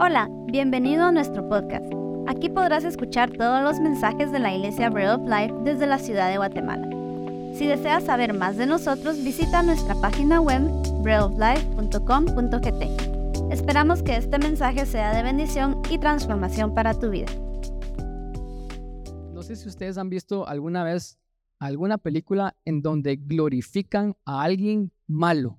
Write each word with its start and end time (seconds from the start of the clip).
Hola, 0.00 0.28
bienvenido 0.46 1.06
a 1.06 1.10
nuestro 1.10 1.48
podcast. 1.48 1.92
Aquí 2.28 2.48
podrás 2.48 2.84
escuchar 2.84 3.32
todos 3.32 3.64
los 3.64 3.80
mensajes 3.80 4.30
de 4.30 4.38
la 4.38 4.54
Iglesia 4.54 4.90
Bread 4.90 5.16
of 5.16 5.28
Life 5.28 5.52
desde 5.64 5.88
la 5.88 5.98
ciudad 5.98 6.30
de 6.30 6.36
Guatemala. 6.36 6.88
Si 7.52 7.66
deseas 7.66 8.04
saber 8.04 8.32
más 8.32 8.56
de 8.56 8.66
nosotros, 8.66 9.16
visita 9.24 9.64
nuestra 9.64 9.96
página 9.96 10.40
web 10.40 10.62
breadoflife.com.gt. 11.02 13.52
Esperamos 13.52 14.04
que 14.04 14.14
este 14.14 14.38
mensaje 14.38 14.86
sea 14.86 15.12
de 15.16 15.24
bendición 15.24 15.82
y 15.90 15.98
transformación 15.98 16.76
para 16.76 16.94
tu 16.94 17.10
vida. 17.10 17.26
No 19.32 19.42
sé 19.42 19.56
si 19.56 19.68
ustedes 19.68 19.98
han 19.98 20.10
visto 20.10 20.46
alguna 20.46 20.84
vez 20.84 21.18
alguna 21.58 21.98
película 21.98 22.54
en 22.64 22.82
donde 22.82 23.16
glorifican 23.16 24.14
a 24.24 24.42
alguien 24.42 24.92
malo. 25.08 25.58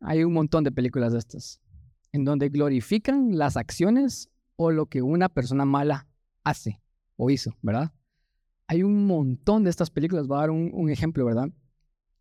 Hay 0.00 0.22
un 0.22 0.34
montón 0.34 0.64
de 0.64 0.72
películas 0.72 1.14
de 1.14 1.20
estas 1.20 1.61
en 2.12 2.24
donde 2.24 2.50
glorifican 2.50 3.36
las 3.36 3.56
acciones 3.56 4.28
o 4.56 4.70
lo 4.70 4.86
que 4.86 5.02
una 5.02 5.28
persona 5.28 5.64
mala 5.64 6.06
hace 6.44 6.80
o 7.16 7.30
hizo, 7.30 7.56
¿verdad? 7.62 7.92
Hay 8.66 8.82
un 8.82 9.06
montón 9.06 9.64
de 9.64 9.70
estas 9.70 9.90
películas, 9.90 10.26
voy 10.26 10.36
a 10.36 10.40
dar 10.40 10.50
un, 10.50 10.90
ejemplo, 10.90 11.24
¿verdad? 11.24 11.48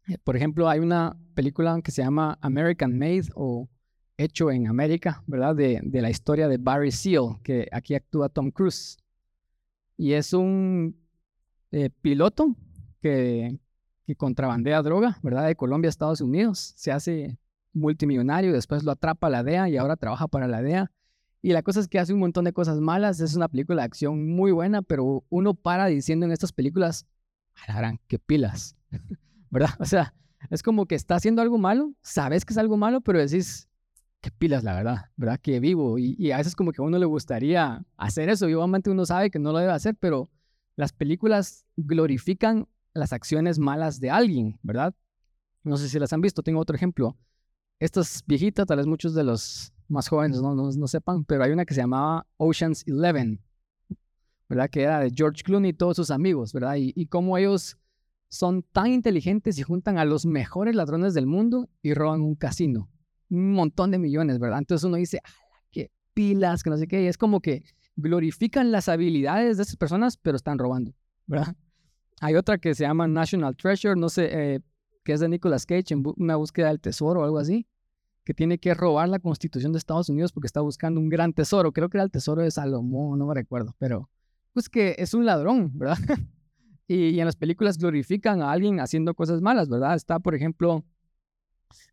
Eh, 0.08 0.18
por 0.24 0.36
ejemplo, 0.36 0.68
hay 0.70 0.80
una 0.80 1.18
película 1.36 1.80
que 1.84 1.92
se 1.92 2.02
llama 2.02 2.38
American 2.42 2.98
Made 2.98 3.30
o 3.36 3.70
Hecho 4.18 4.52
en 4.52 4.68
América, 4.68 5.24
¿verdad? 5.26 5.56
De, 5.56 5.82
la 5.84 6.10
historia 6.10 6.48
de 6.48 6.58
Barry 6.58 6.92
Seal, 6.92 7.40
que 7.44 7.68
aquí 7.72 7.96
actúa 7.96 8.30
Tom 8.30 8.52
Cruise. 8.52 8.98
Y 9.98 10.14
es 10.14 10.34
un 10.34 10.96
eh, 11.72 11.90
piloto 11.90 12.56
que, 13.02 13.58
que 14.06 14.16
contrabandea 14.16 14.84
droga, 14.84 15.18
¿verdad? 15.24 15.48
De 15.48 15.56
Colombia 15.56 15.88
a 15.88 15.90
Estados 15.90 16.22
Unidos. 16.22 16.74
Se 16.76 16.92
hace 16.92 17.40
multimillonario, 17.74 18.54
después 18.54 18.84
lo 18.84 18.92
atrapa 18.92 19.30
la 19.30 19.44
DEA 19.44 19.70
y 19.70 19.78
ahora 19.78 19.96
trabaja 19.96 20.28
para 20.28 20.48
la 20.48 20.62
DEA. 20.62 20.92
Y 21.42 21.54
la 21.54 21.64
cosa 21.64 21.80
es 21.80 21.88
que 21.88 22.00
hace 22.00 22.14
un 22.14 22.20
montón 22.20 22.46
de 22.46 22.54
cosas 22.54 22.80
malas. 22.80 23.20
Es 23.20 23.36
una 23.36 23.48
película 23.48 23.82
de 23.82 23.86
acción 23.86 24.30
muy 24.30 24.52
buena, 24.52 24.82
pero 24.82 25.26
uno 25.30 25.54
para 25.56 25.88
diciendo 25.88 26.26
en 26.26 26.32
estas 26.32 26.52
películas, 26.52 27.08
harán 27.68 28.00
qué 28.08 28.20
pilas, 28.20 28.76
¿verdad? 29.50 29.72
O 29.80 29.86
sea, 29.86 30.14
es 30.50 30.62
como 30.64 30.86
que 30.86 30.96
está 30.96 31.16
haciendo 31.16 31.42
algo 31.42 31.58
malo, 31.58 31.94
sabes 32.02 32.46
que 32.46 32.54
es 32.54 32.58
algo 32.58 32.78
malo, 32.78 33.02
pero 33.02 33.20
decís, 33.20 33.68
qué 34.22 34.32
pilas, 34.32 34.64
la 34.64 34.76
verdad, 34.76 35.06
¿verdad? 35.16 35.40
Que 35.42 35.60
vivo. 35.60 35.98
Y, 35.98 36.16
y 36.18 36.32
a 36.32 36.38
veces 36.38 36.56
como 36.56 36.72
que 36.72 36.82
a 36.82 36.86
uno 36.86 37.00
le 37.00 37.06
gustaría 37.06 37.84
hacer 37.98 38.30
eso. 38.30 38.48
Y 38.48 38.54
obviamente 38.54 38.90
uno 38.90 39.06
sabe 39.06 39.32
que 39.32 39.40
no 39.40 39.52
lo 39.52 39.58
debe 39.58 39.72
hacer, 39.72 39.96
pero 39.96 40.30
las 40.76 40.94
películas 40.94 41.66
glorifican 41.76 42.68
las 42.94 43.14
acciones 43.14 43.58
malas 43.58 44.00
de 44.00 44.12
alguien, 44.12 44.60
¿verdad? 44.62 44.94
No 45.64 45.78
sé 45.78 45.90
si 45.90 45.98
las 46.00 46.14
han 46.14 46.22
visto. 46.22 46.44
Tengo 46.44 46.60
otro 46.60 46.76
ejemplo 46.76 47.18
estas 47.82 48.24
viejitas, 48.28 48.68
tal 48.68 48.78
vez 48.78 48.86
muchos 48.86 49.16
de 49.16 49.24
los 49.24 49.74
más 49.88 50.08
jóvenes 50.08 50.40
no, 50.40 50.54
no, 50.54 50.88
sepan, 50.88 51.26
pero 51.26 51.44
hay 51.44 51.52
una 51.52 51.66
que 51.66 51.74
se 51.74 51.82
llamaba 51.82 52.28
Ocean's 52.38 52.84
Eleven, 52.88 53.42
¿verdad? 54.48 54.70
Que 54.70 54.84
era 54.84 55.00
de 55.00 55.12
George 55.14 55.42
Clooney 55.44 55.72
y 55.72 55.74
todos 55.74 55.96
sus 55.96 56.12
amigos, 56.12 56.54
¿verdad? 56.54 56.76
Y, 56.76 56.94
y 56.96 57.08
cómo 57.08 57.40
ellos 57.40 57.78
son 58.30 58.62
tan 58.72 58.88
inteligentes 58.88 59.58
y 59.58 59.64
juntan 59.64 59.98
a 59.98 60.06
los 60.06 60.28
mejores 60.28 60.76
ladrones 60.76 61.16
del 61.16 61.26
mundo 61.26 61.70
y 61.82 61.96
roban 61.96 62.22
un 62.22 62.36
casino. 62.36 62.88
Un 63.32 63.52
montón 63.54 63.90
de 63.90 63.98
millones, 63.98 64.38
¿verdad? 64.38 64.60
Entonces 64.60 64.86
uno 64.86 64.98
dice, 64.98 65.20
qué 65.72 65.90
pilas, 66.14 66.62
que 66.62 66.70
no 66.70 66.78
sé 66.78 66.88
qué. 66.88 67.02
Y 67.02 67.08
es 67.08 67.18
como 67.18 67.42
que 67.42 67.64
glorifican 67.96 68.72
las 68.72 68.90
habilidades 68.90 69.58
de 69.58 69.64
esas 69.64 69.76
personas, 69.76 70.18
pero 70.18 70.38
están 70.38 70.60
robando, 70.60 70.94
¿verdad? 71.26 71.56
Hay 72.22 72.36
otra 72.36 72.60
que 72.60 72.76
se 72.76 72.84
llama 72.84 73.08
National 73.08 73.58
Treasure, 73.58 74.00
no 74.00 74.08
sé, 74.08 74.30
eh, 74.32 74.60
que 75.04 75.14
es 75.14 75.20
de 75.20 75.30
Nicolas 75.30 75.66
Cage 75.66 75.96
en 75.96 76.04
una 76.18 76.36
búsqueda 76.36 76.68
del 76.68 76.80
tesoro 76.80 77.22
o 77.22 77.24
algo 77.24 77.40
así, 77.40 77.68
que 78.24 78.34
tiene 78.34 78.60
que 78.60 78.74
robar 78.74 79.10
la 79.10 79.20
constitución 79.20 79.72
de 79.72 79.80
Estados 79.80 80.10
Unidos 80.10 80.32
porque 80.32 80.48
está 80.48 80.62
buscando 80.62 81.00
un 81.00 81.10
gran 81.10 81.34
tesoro. 81.34 81.72
Creo 81.72 81.90
que 81.90 81.98
era 81.98 82.04
el 82.04 82.12
tesoro 82.12 82.42
de 82.42 82.52
Salomón, 82.52 83.20
no 83.20 83.26
me 83.26 83.34
recuerdo, 83.34 83.76
pero 83.80 84.10
pues 84.54 84.70
que 84.70 84.96
es 84.98 85.14
un 85.14 85.26
ladrón, 85.26 85.72
¿verdad? 85.78 85.98
y, 86.88 87.20
en 87.20 87.26
las 87.26 87.36
películas 87.36 87.78
glorifican 87.78 88.42
a 88.42 88.52
alguien 88.52 88.80
haciendo 88.80 89.14
cosas 89.14 89.42
malas, 89.42 89.70
¿verdad? 89.70 89.96
Está, 89.96 90.20
por 90.20 90.36
ejemplo, 90.36 90.84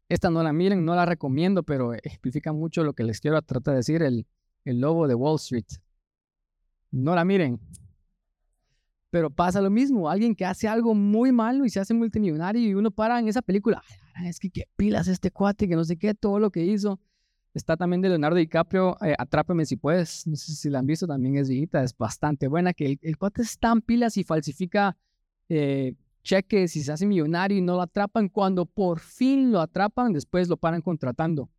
esta 0.09 0.31
no 0.31 0.43
la 0.43 0.53
miren, 0.53 0.85
no 0.85 0.95
la 0.95 1.07
recomiendo, 1.07 1.63
pero 1.63 1.95
explica 1.95 2.53
mucho 2.53 2.85
lo 2.85 2.95
que 2.95 3.05
les 3.05 3.21
quiero 3.21 3.41
tratar 3.43 3.75
de 3.75 3.79
decir, 3.79 4.03
el, 4.03 4.27
el 4.65 4.81
lobo 4.81 5.07
de 5.07 5.15
Wall 5.15 5.37
Street. 5.37 5.67
No 6.91 7.15
la 7.15 7.25
miren, 7.25 7.61
pero 9.11 9.31
pasa 9.31 9.61
lo 9.61 9.71
mismo, 9.71 10.11
alguien 10.11 10.35
que 10.35 10.45
hace 10.45 10.69
algo 10.69 10.95
muy 10.95 11.33
malo 11.33 11.65
y 11.65 11.71
se 11.71 11.81
hace 11.81 11.95
multimillonario 11.95 12.61
y 12.63 12.75
uno 12.75 12.91
para 12.91 13.19
en 13.19 13.29
esa 13.29 13.41
película, 13.41 13.83
es 14.27 14.39
que 14.39 14.51
qué 14.51 14.65
pilas 14.77 15.09
este 15.09 15.31
cuate, 15.31 15.69
que 15.69 15.77
no 15.77 15.85
sé 15.85 15.97
qué, 15.97 16.15
todo 16.15 16.39
lo 16.39 16.51
que 16.51 16.65
hizo. 16.65 17.01
Está 17.55 17.77
también 17.77 18.03
de 18.03 18.09
Leonardo 18.09 18.37
DiCaprio, 18.37 18.97
eh, 19.03 19.15
Atrápame 19.19 19.65
si 19.65 19.77
puedes, 19.77 20.27
no 20.27 20.37
sé 20.37 20.55
si 20.55 20.71
la 20.71 20.81
han 20.81 20.87
visto, 20.87 21.07
también 21.07 21.37
es 21.37 21.49
viejita, 21.49 21.83
es 21.83 21.97
bastante 21.97 22.47
buena, 22.47 22.73
que 22.75 22.99
el, 23.01 23.19
cuate 23.19 23.43
está 23.43 23.73
en 23.73 23.81
pilas 23.81 24.17
y 24.17 24.25
falsifica 24.25 24.97
eh, 25.49 25.95
cheques 26.23 26.77
y 26.77 26.83
se 26.83 26.93
hace 26.93 27.07
millonario 27.07 27.59
y 27.59 27.61
no 27.61 27.75
lo 27.77 27.83
atrapan. 27.83 28.29
Cuando 28.29 28.67
por 28.67 29.01
fin 29.01 29.51
lo 29.51 29.61
atrapan, 29.61 30.13
después 30.13 30.49
lo 30.49 30.57
paran 30.57 30.83
contratando 30.83 31.51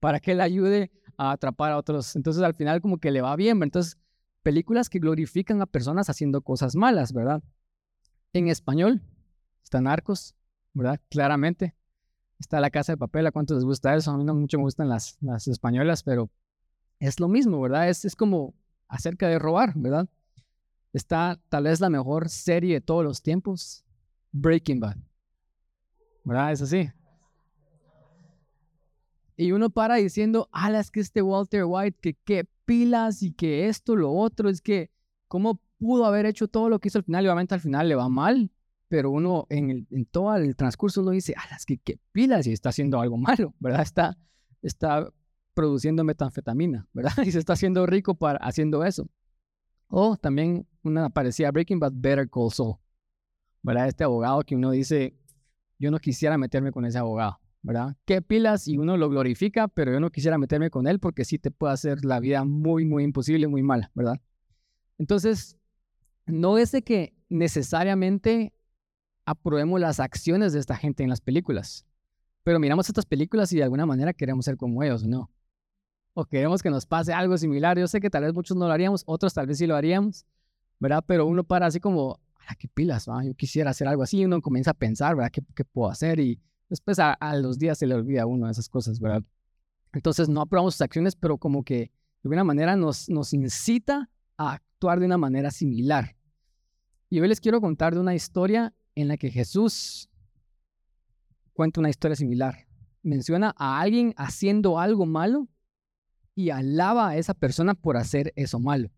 para 0.00 0.20
que 0.20 0.34
le 0.34 0.42
ayude 0.42 0.90
a 1.16 1.32
atrapar 1.32 1.72
a 1.72 1.78
otros. 1.78 2.14
Entonces 2.14 2.42
al 2.42 2.54
final 2.54 2.80
como 2.80 2.98
que 2.98 3.10
le 3.10 3.20
va 3.20 3.34
bien, 3.36 3.62
entonces 3.62 3.98
películas 4.42 4.88
que 4.88 4.98
glorifican 4.98 5.60
a 5.60 5.66
personas 5.66 6.08
haciendo 6.08 6.42
cosas 6.42 6.76
malas, 6.76 7.12
¿verdad? 7.12 7.42
En 8.32 8.48
español 8.48 9.02
están 9.62 9.84
Narcos, 9.84 10.34
¿verdad? 10.72 11.00
Claramente. 11.08 11.74
Está 12.38 12.60
La 12.60 12.70
Casa 12.70 12.92
de 12.92 12.96
Papel, 12.96 13.26
¿a 13.26 13.32
cuántos 13.32 13.56
les 13.56 13.64
gusta 13.64 13.94
eso? 13.94 14.10
A 14.10 14.16
mí 14.16 14.24
no 14.24 14.34
mucho 14.34 14.58
me 14.58 14.64
gustan 14.64 14.88
las, 14.88 15.18
las 15.20 15.48
españolas, 15.48 16.02
pero 16.02 16.30
es 17.00 17.18
lo 17.20 17.28
mismo, 17.28 17.60
¿verdad? 17.60 17.88
Es, 17.88 18.04
es 18.04 18.14
como 18.14 18.54
acerca 18.86 19.28
de 19.28 19.38
robar, 19.38 19.72
¿verdad? 19.74 20.08
Está 20.92 21.40
tal 21.48 21.64
vez 21.64 21.80
la 21.80 21.90
mejor 21.90 22.28
serie 22.28 22.74
de 22.74 22.80
todos 22.80 23.04
los 23.04 23.22
tiempos, 23.22 23.84
Breaking 24.32 24.80
Bad. 24.80 24.96
¿Verdad? 26.24 26.52
Es 26.52 26.62
así. 26.62 26.90
Y 29.36 29.52
uno 29.52 29.70
para 29.70 29.96
diciendo, 29.96 30.48
ala, 30.52 30.80
es 30.80 30.90
que 30.90 31.00
este 31.00 31.22
Walter 31.22 31.64
White, 31.64 31.98
que 32.00 32.14
qué 32.24 32.48
pilas 32.64 33.22
y 33.22 33.32
que 33.32 33.68
esto, 33.68 33.94
lo 33.94 34.12
otro, 34.12 34.48
es 34.48 34.60
que 34.60 34.90
cómo 35.28 35.60
pudo 35.78 36.04
haber 36.04 36.26
hecho 36.26 36.48
todo 36.48 36.68
lo 36.68 36.80
que 36.80 36.88
hizo 36.88 36.98
al 36.98 37.04
final 37.04 37.24
y 37.24 37.28
obviamente 37.28 37.54
al 37.54 37.60
final 37.60 37.88
le 37.88 37.94
va 37.94 38.08
mal, 38.08 38.50
pero 38.88 39.10
uno 39.10 39.46
en, 39.50 39.70
el, 39.70 39.86
en 39.90 40.06
todo 40.06 40.34
el 40.36 40.56
transcurso 40.56 41.02
uno 41.02 41.10
dice, 41.10 41.34
ah, 41.36 41.56
es 41.56 41.66
que 41.66 41.78
qué 41.78 41.98
pilas 42.12 42.46
y 42.46 42.52
está 42.52 42.70
haciendo 42.70 43.00
algo 43.00 43.16
malo, 43.18 43.54
¿verdad? 43.60 43.82
Está, 43.82 44.18
está 44.62 45.12
produciendo 45.54 46.04
metanfetamina, 46.04 46.86
¿verdad? 46.92 47.12
Y 47.26 47.32
se 47.32 47.38
está 47.38 47.52
haciendo 47.52 47.86
rico 47.86 48.14
para, 48.14 48.38
haciendo 48.38 48.84
eso. 48.84 49.08
O 49.88 50.16
también 50.16 50.66
una 50.82 51.10
parecía 51.10 51.50
Breaking 51.50 51.80
Bad 51.80 51.92
Better 51.94 52.28
Call 52.28 52.50
Saul, 52.50 52.76
¿verdad? 53.62 53.88
Este 53.88 54.04
abogado 54.04 54.42
que 54.42 54.54
uno 54.54 54.70
dice, 54.70 55.14
yo 55.78 55.90
no 55.90 55.98
quisiera 55.98 56.36
meterme 56.36 56.72
con 56.72 56.84
ese 56.84 56.98
abogado, 56.98 57.40
¿verdad? 57.62 57.96
Qué 58.04 58.22
pilas 58.22 58.68
y 58.68 58.76
uno 58.78 58.96
lo 58.96 59.08
glorifica, 59.08 59.68
pero 59.68 59.92
yo 59.92 60.00
no 60.00 60.10
quisiera 60.10 60.38
meterme 60.38 60.70
con 60.70 60.86
él 60.86 60.98
porque 61.00 61.24
sí 61.24 61.38
te 61.38 61.50
puede 61.50 61.72
hacer 61.72 62.04
la 62.04 62.20
vida 62.20 62.44
muy, 62.44 62.84
muy 62.84 63.04
imposible, 63.04 63.48
muy 63.48 63.62
mala, 63.62 63.90
¿verdad? 63.94 64.20
Entonces, 64.98 65.56
no 66.26 66.58
es 66.58 66.72
de 66.72 66.82
que 66.82 67.14
necesariamente 67.28 68.52
aprobemos 69.30 69.80
las 69.80 70.00
acciones 70.00 70.52
de 70.52 70.60
esta 70.60 70.76
gente 70.76 71.02
en 71.02 71.10
las 71.10 71.20
películas, 71.20 71.84
pero 72.44 72.58
miramos 72.58 72.88
estas 72.88 73.04
películas 73.04 73.52
y 73.52 73.56
de 73.56 73.64
alguna 73.64 73.84
manera 73.84 74.14
queremos 74.14 74.44
ser 74.44 74.56
como 74.56 74.82
ellos, 74.82 75.04
¿no? 75.04 75.30
O 76.14 76.24
queremos 76.24 76.62
que 76.62 76.70
nos 76.70 76.86
pase 76.86 77.12
algo 77.12 77.36
similar. 77.36 77.78
Yo 77.78 77.86
sé 77.86 78.00
que 78.00 78.10
tal 78.10 78.24
vez 78.24 78.32
muchos 78.32 78.56
no 78.56 78.66
lo 78.66 78.72
haríamos, 78.72 79.02
otros 79.06 79.34
tal 79.34 79.46
vez 79.46 79.58
sí 79.58 79.66
lo 79.66 79.76
haríamos, 79.76 80.24
¿verdad? 80.80 81.04
Pero 81.06 81.26
uno 81.26 81.44
para 81.44 81.66
así 81.66 81.78
como, 81.78 82.18
¿a 82.46 82.54
qué 82.54 82.68
pilas? 82.68 83.06
Yo 83.06 83.34
quisiera 83.34 83.70
hacer 83.70 83.86
algo 83.86 84.02
así 84.02 84.18
y 84.18 84.24
uno 84.24 84.40
comienza 84.40 84.70
a 84.70 84.74
pensar, 84.74 85.14
¿verdad? 85.14 85.30
¿Qué, 85.30 85.42
qué 85.54 85.64
puedo 85.64 85.90
hacer? 85.90 86.18
Y, 86.18 86.40
después 86.68 86.98
a, 86.98 87.16
los 87.36 87.58
días 87.58 87.78
se 87.78 87.86
le 87.86 87.94
olvida 87.94 88.22
a 88.22 88.26
uno 88.26 88.48
esas 88.48 88.68
cosas, 88.68 89.00
¿verdad? 89.00 89.22
Entonces 89.92 90.28
no 90.28 90.40
aprobamos 90.40 90.74
sus 90.74 90.82
acciones, 90.82 91.16
pero 91.16 91.38
como 91.38 91.64
que 91.64 91.78
de 91.78 91.90
alguna 92.24 92.44
manera 92.44 92.76
nos, 92.76 93.08
nos 93.08 93.32
incita 93.32 94.10
a 94.36 94.52
actuar 94.52 95.00
de 95.00 95.06
una 95.06 95.18
manera 95.18 95.50
similar. 95.50 96.16
Y 97.10 97.20
hoy 97.20 97.28
les 97.28 97.40
quiero 97.40 97.60
contar 97.60 97.94
de 97.94 98.00
una 98.00 98.14
historia 98.14 98.74
en 99.00 99.06
la 99.08 99.16
que 99.16 99.30
Jesús 99.30 100.10
cuenta 101.52 101.78
una 101.78 101.88
historia 101.88 102.16
similar. 102.16 102.66
Menciona 103.02 103.54
a 103.56 103.80
alguien 103.80 104.12
haciendo 104.16 104.80
algo 104.80 105.06
malo 105.06 105.48
y 106.34 106.50
alaba 106.50 107.10
a 107.10 107.16
esa 107.16 107.34
persona 107.34 107.74
por 107.74 107.96
hacer 107.96 108.32
eso 108.34 108.58
malo. 108.58 108.90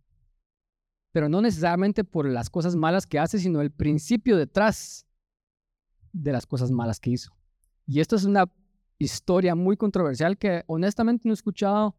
Pero 1.12 1.29
no 1.29 1.43
necesariamente 1.43 2.02
por 2.02 2.26
las 2.26 2.49
cosas 2.49 2.76
malas 2.76 3.06
que 3.06 3.19
hace, 3.19 3.38
sino 3.38 3.61
el 3.61 3.70
principio 3.70 4.38
detrás 4.38 5.06
de 6.12 6.32
las 6.32 6.46
cosas 6.46 6.70
malas 6.70 6.99
que 6.99 7.11
hizo. 7.11 7.37
Y 7.87 8.00
esto 8.00 8.17
es 8.17 8.25
una 8.25 8.50
historia 8.99 9.55
muy 9.55 9.76
controversial 9.76 10.38
que 10.38 10.64
honestamente 10.67 11.29
no 11.29 11.32
he 11.32 11.35
escuchado. 11.35 11.94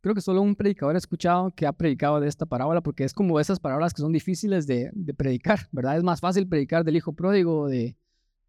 Creo 0.00 0.14
que 0.14 0.20
solo 0.20 0.40
un 0.40 0.56
predicador 0.56 0.94
ha 0.94 0.98
escuchado 0.98 1.50
que 1.50 1.66
ha 1.66 1.72
predicado 1.72 2.20
de 2.20 2.28
esta 2.28 2.46
parábola, 2.46 2.80
porque 2.80 3.04
es 3.04 3.12
como 3.12 3.38
esas 3.38 3.60
parábolas 3.60 3.92
que 3.92 4.00
son 4.00 4.12
difíciles 4.12 4.66
de, 4.66 4.90
predicar, 5.16 5.68
¿verdad? 5.72 5.96
Es 5.96 6.02
más 6.02 6.20
fácil 6.20 6.48
predicar 6.48 6.84
del 6.84 6.96
hijo 6.96 7.12
pródigo, 7.12 7.68
de 7.68 7.96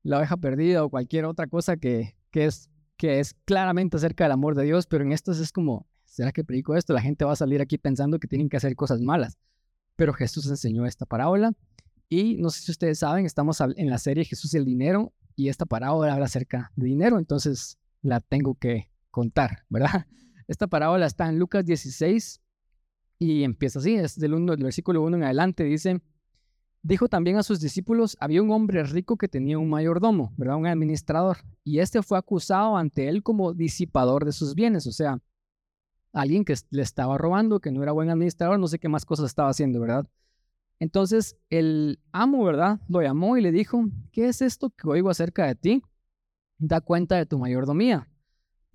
la 0.04 0.18
oveja 0.20 0.38
perdida 0.38 0.84
o 0.84 0.90
cualquier 0.90 1.26
otra 1.26 1.48
cosa 1.48 1.78
que, 1.78 2.16
que, 2.32 2.46
es, 2.46 2.70
que 2.96 3.20
es 3.20 3.34
claramente 3.46 3.98
acerca 3.98 4.26
del 4.26 4.32
amor 4.32 4.56
de 4.56 4.64
Dios, 4.64 4.88
pero 4.88 5.04
en 5.04 5.12
estas 5.12 5.40
es 5.40 5.52
como, 5.52 5.88
¿será 6.06 6.32
que 6.32 6.44
predico 6.44 6.76
esto? 6.76 6.94
La 6.94 7.02
gente 7.02 7.26
va 7.26 7.34
a 7.34 7.38
salir 7.38 7.62
aquí 7.62 7.78
pensando 7.78 8.20
que 8.20 8.28
tienen 8.28 8.48
que 8.48 8.58
hacer 8.58 8.76
cosas 8.76 9.02
malas. 9.02 9.38
Pero 9.96 10.14
Jesús 10.14 10.48
enseñó 10.48 10.86
esta 10.86 11.06
parábola 11.06 11.54
y 12.08 12.38
no 12.38 12.50
sé 12.50 12.62
si 12.62 12.72
ustedes 12.72 13.00
saben, 13.00 13.26
estamos 13.26 13.60
en 13.62 13.90
la 13.90 13.98
serie 13.98 14.26
Jesús 14.26 14.54
y 14.54 14.58
el 14.58 14.66
dinero 14.66 15.14
y 15.36 15.50
esta 15.50 15.66
parábola 15.66 16.14
habla 16.14 16.26
acerca 16.26 16.72
de 16.76 16.88
dinero, 16.88 17.18
entonces 17.18 17.78
la 18.02 18.22
tengo 18.22 18.56
que 18.56 18.90
contar, 19.10 19.64
¿verdad? 19.70 20.06
Esta 20.47 20.68
parábola 20.68 21.06
está 21.06 21.27
en 21.27 21.39
Lucas 21.39 21.65
16 21.65 22.42
y 23.19 23.44
empieza 23.44 23.80
así, 23.80 23.95
es 23.95 24.19
del, 24.19 24.45
del 24.45 24.63
versículo 24.63 25.01
1 25.01 25.18
en 25.18 25.24
adelante, 25.24 25.63
dice, 25.63 26.01
dijo 26.81 27.07
también 27.07 27.38
a 27.38 27.44
sus 27.44 27.59
discípulos, 27.59 28.18
había 28.19 28.44
un 28.44 28.51
hombre 28.51 28.83
rico 28.83 29.18
que 29.18 29.27
tenía 29.27 29.57
un 29.57 29.69
mayordomo, 29.69 30.33
¿verdad? 30.38 30.57
Un 30.57 30.68
administrador, 30.68 31.38
y 31.63 31.80
este 31.80 32.03
fue 32.03 32.18
acusado 32.18 32.77
ante 32.77 33.07
él 33.07 33.24
como 33.24 33.53
disipador 33.53 34.25
de 34.25 34.33
sus 34.33 34.53
bienes, 34.53 34.86
o 34.86 34.92
sea, 34.92 35.19
alguien 36.13 36.45
que 36.45 36.56
le 36.69 36.81
estaba 36.81 37.18
robando, 37.18 37.59
que 37.59 37.71
no 37.71 37.81
era 37.83 37.91
buen 37.91 38.09
administrador, 38.09 38.59
no 38.59 38.68
sé 38.68 38.80
qué 38.80 38.89
más 38.89 39.06
cosas 39.06 39.27
estaba 39.27 39.50
haciendo, 39.50 39.80
¿verdad? 39.80 40.07
Entonces 40.80 41.38
el 41.50 42.00
amo, 42.12 42.44
¿verdad? 42.44 42.80
Lo 42.88 43.01
llamó 43.01 43.38
y 43.38 43.41
le 43.41 43.51
dijo, 43.51 43.86
¿qué 44.12 44.27
es 44.27 44.41
esto 44.41 44.69
que 44.69 44.88
oigo 44.88 45.09
acerca 45.09 45.45
de 45.45 45.56
ti? 45.56 45.83
Da 46.57 46.81
cuenta 46.81 47.15
de 47.15 47.25
tu 47.25 47.39
mayordomía, 47.39 48.09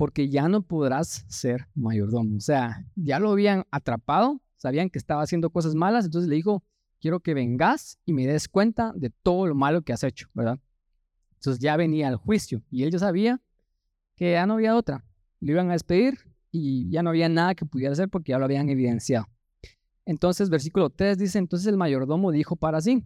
porque 0.01 0.31
ya 0.31 0.49
no 0.49 0.63
podrás 0.63 1.27
ser 1.29 1.69
mayordomo. 1.75 2.39
O 2.39 2.41
sea, 2.41 2.87
ya 2.97 3.19
lo 3.19 3.33
habían 3.33 3.67
atrapado, 3.71 4.41
sabían 4.57 4.89
que 4.89 4.99
estaba 4.99 5.21
haciendo 5.21 5.51
cosas 5.51 5.75
malas, 5.75 6.07
entonces 6.07 6.31
le 6.31 6.37
dijo, 6.37 6.65
quiero 7.03 7.21
que 7.21 7.35
vengas 7.35 7.99
y 8.07 8.15
me 8.15 8.27
des 8.27 8.49
cuenta 8.49 8.95
de 8.97 9.11
todo 9.11 9.47
lo 9.47 9.55
malo 9.55 9.83
que 9.83 9.93
has 9.93 10.03
hecho, 10.03 10.29
¿verdad? 10.33 10.59
Entonces 11.35 11.61
ya 11.61 11.77
venía 11.77 12.09
el 12.09 12.17
juicio 12.17 12.63
y 12.71 12.85
él 12.85 12.91
ya 12.91 12.99
sabía 12.99 13.43
que 14.17 14.33
ya 14.33 14.47
no 14.47 14.55
había 14.55 14.75
otra. 14.75 15.05
Le 15.39 15.53
iban 15.53 15.69
a 15.69 15.75
despedir 15.75 16.17
y 16.51 16.89
ya 16.89 17.03
no 17.03 17.11
había 17.11 17.29
nada 17.29 17.55
que 17.55 17.67
pudiera 17.67 17.93
hacer 17.93 18.09
porque 18.09 18.31
ya 18.31 18.39
lo 18.39 18.47
habían 18.47 18.71
evidenciado. 18.71 19.29
Entonces, 20.07 20.49
versículo 20.49 20.89
3 20.89 21.19
dice, 21.19 21.37
entonces 21.37 21.69
el 21.69 21.77
mayordomo 21.77 22.33
dijo 22.33 22.57
para 22.57 22.81
sí, 22.81 23.05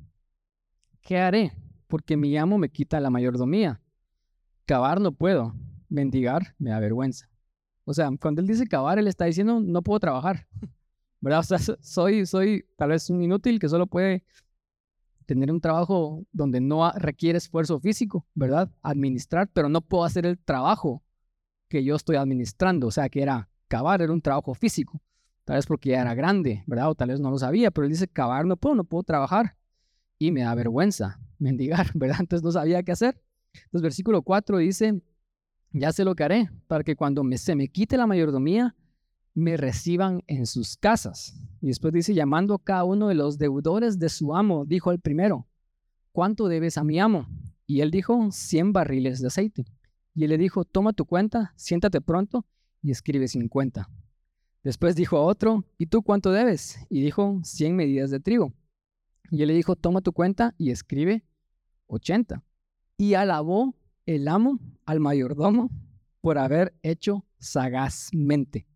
¿qué 1.00 1.18
haré? 1.18 1.58
Porque 1.88 2.16
mi 2.16 2.36
amo 2.36 2.56
me 2.56 2.68
quita 2.68 3.00
la 3.00 3.10
mayordomía. 3.10 3.80
Cavar 4.64 5.00
no 5.00 5.10
puedo, 5.10 5.54
mendigar 5.94 6.54
me 6.58 6.70
da 6.70 6.80
vergüenza. 6.80 7.30
O 7.84 7.94
sea, 7.94 8.10
cuando 8.20 8.40
él 8.40 8.46
dice 8.46 8.66
cavar, 8.66 8.98
él 8.98 9.08
está 9.08 9.24
diciendo, 9.26 9.60
no 9.60 9.82
puedo 9.82 10.00
trabajar. 10.00 10.46
¿Verdad? 11.20 11.40
O 11.40 11.42
sea, 11.42 11.58
soy, 11.80 12.26
soy 12.26 12.66
tal 12.76 12.90
vez 12.90 13.08
un 13.08 13.22
inútil 13.22 13.58
que 13.58 13.68
solo 13.68 13.86
puede 13.86 14.24
tener 15.24 15.50
un 15.50 15.60
trabajo 15.60 16.22
donde 16.32 16.60
no 16.60 16.90
requiere 16.92 17.38
esfuerzo 17.38 17.80
físico, 17.80 18.26
¿verdad? 18.34 18.70
Administrar, 18.82 19.48
pero 19.52 19.70
no 19.70 19.80
puedo 19.80 20.04
hacer 20.04 20.26
el 20.26 20.38
trabajo 20.38 21.02
que 21.68 21.82
yo 21.82 21.96
estoy 21.96 22.16
administrando. 22.16 22.88
O 22.88 22.90
sea, 22.90 23.08
que 23.08 23.22
era 23.22 23.48
cavar, 23.68 24.02
era 24.02 24.12
un 24.12 24.20
trabajo 24.20 24.54
físico. 24.54 25.00
Tal 25.44 25.56
vez 25.56 25.66
porque 25.66 25.90
ya 25.90 26.02
era 26.02 26.14
grande, 26.14 26.62
¿verdad? 26.66 26.90
O 26.90 26.94
tal 26.94 27.08
vez 27.08 27.20
no 27.20 27.30
lo 27.30 27.38
sabía, 27.38 27.70
pero 27.70 27.86
él 27.86 27.92
dice, 27.92 28.08
cavar 28.08 28.46
no 28.46 28.56
puedo, 28.56 28.74
no 28.74 28.84
puedo 28.84 29.02
trabajar. 29.02 29.56
Y 30.18 30.30
me 30.30 30.42
da 30.42 30.54
vergüenza 30.54 31.20
mendigar, 31.38 31.90
¿verdad? 31.94 32.18
Entonces 32.20 32.44
no 32.44 32.52
sabía 32.52 32.82
qué 32.82 32.92
hacer. 32.92 33.20
Entonces 33.54 33.82
versículo 33.82 34.22
4 34.22 34.58
dice, 34.58 35.00
ya 35.74 35.92
sé 35.92 36.04
lo 36.04 36.14
que 36.14 36.22
haré, 36.22 36.50
para 36.68 36.84
que 36.84 36.94
cuando 36.94 37.24
me, 37.24 37.36
se 37.36 37.56
me 37.56 37.68
quite 37.68 37.96
la 37.96 38.06
mayordomía, 38.06 38.76
me 39.34 39.56
reciban 39.56 40.22
en 40.28 40.46
sus 40.46 40.76
casas. 40.76 41.34
Y 41.60 41.66
después 41.66 41.92
dice, 41.92 42.14
llamando 42.14 42.54
a 42.54 42.62
cada 42.62 42.84
uno 42.84 43.08
de 43.08 43.16
los 43.16 43.38
deudores 43.38 43.98
de 43.98 44.08
su 44.08 44.34
amo, 44.36 44.64
dijo 44.64 44.92
el 44.92 45.00
primero, 45.00 45.48
¿cuánto 46.12 46.46
debes 46.46 46.78
a 46.78 46.84
mi 46.84 47.00
amo? 47.00 47.26
Y 47.66 47.80
él 47.80 47.90
dijo, 47.90 48.30
100 48.30 48.72
barriles 48.72 49.20
de 49.20 49.26
aceite. 49.26 49.64
Y 50.14 50.22
él 50.24 50.30
le 50.30 50.38
dijo, 50.38 50.64
toma 50.64 50.92
tu 50.92 51.06
cuenta, 51.06 51.52
siéntate 51.56 52.00
pronto 52.00 52.46
y 52.80 52.92
escribe 52.92 53.26
50. 53.26 53.90
Después 54.62 54.94
dijo 54.94 55.16
a 55.16 55.22
otro, 55.22 55.64
¿y 55.76 55.86
tú 55.86 56.02
cuánto 56.02 56.30
debes? 56.30 56.78
Y 56.88 57.00
dijo, 57.00 57.40
100 57.42 57.74
medidas 57.74 58.10
de 58.10 58.20
trigo. 58.20 58.54
Y 59.30 59.42
él 59.42 59.48
le 59.48 59.54
dijo, 59.54 59.74
toma 59.74 60.02
tu 60.02 60.12
cuenta 60.12 60.54
y 60.56 60.70
escribe 60.70 61.24
80. 61.88 62.44
Y 62.96 63.14
alabó 63.14 63.74
el 64.06 64.28
amo 64.28 64.58
al 64.86 65.00
mayordomo 65.00 65.70
por 66.20 66.38
haber 66.38 66.74
hecho 66.82 67.24
sagazmente. 67.38 68.66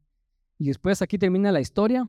Y 0.58 0.66
después 0.66 1.02
aquí 1.02 1.18
termina 1.18 1.52
la 1.52 1.60
historia. 1.60 2.08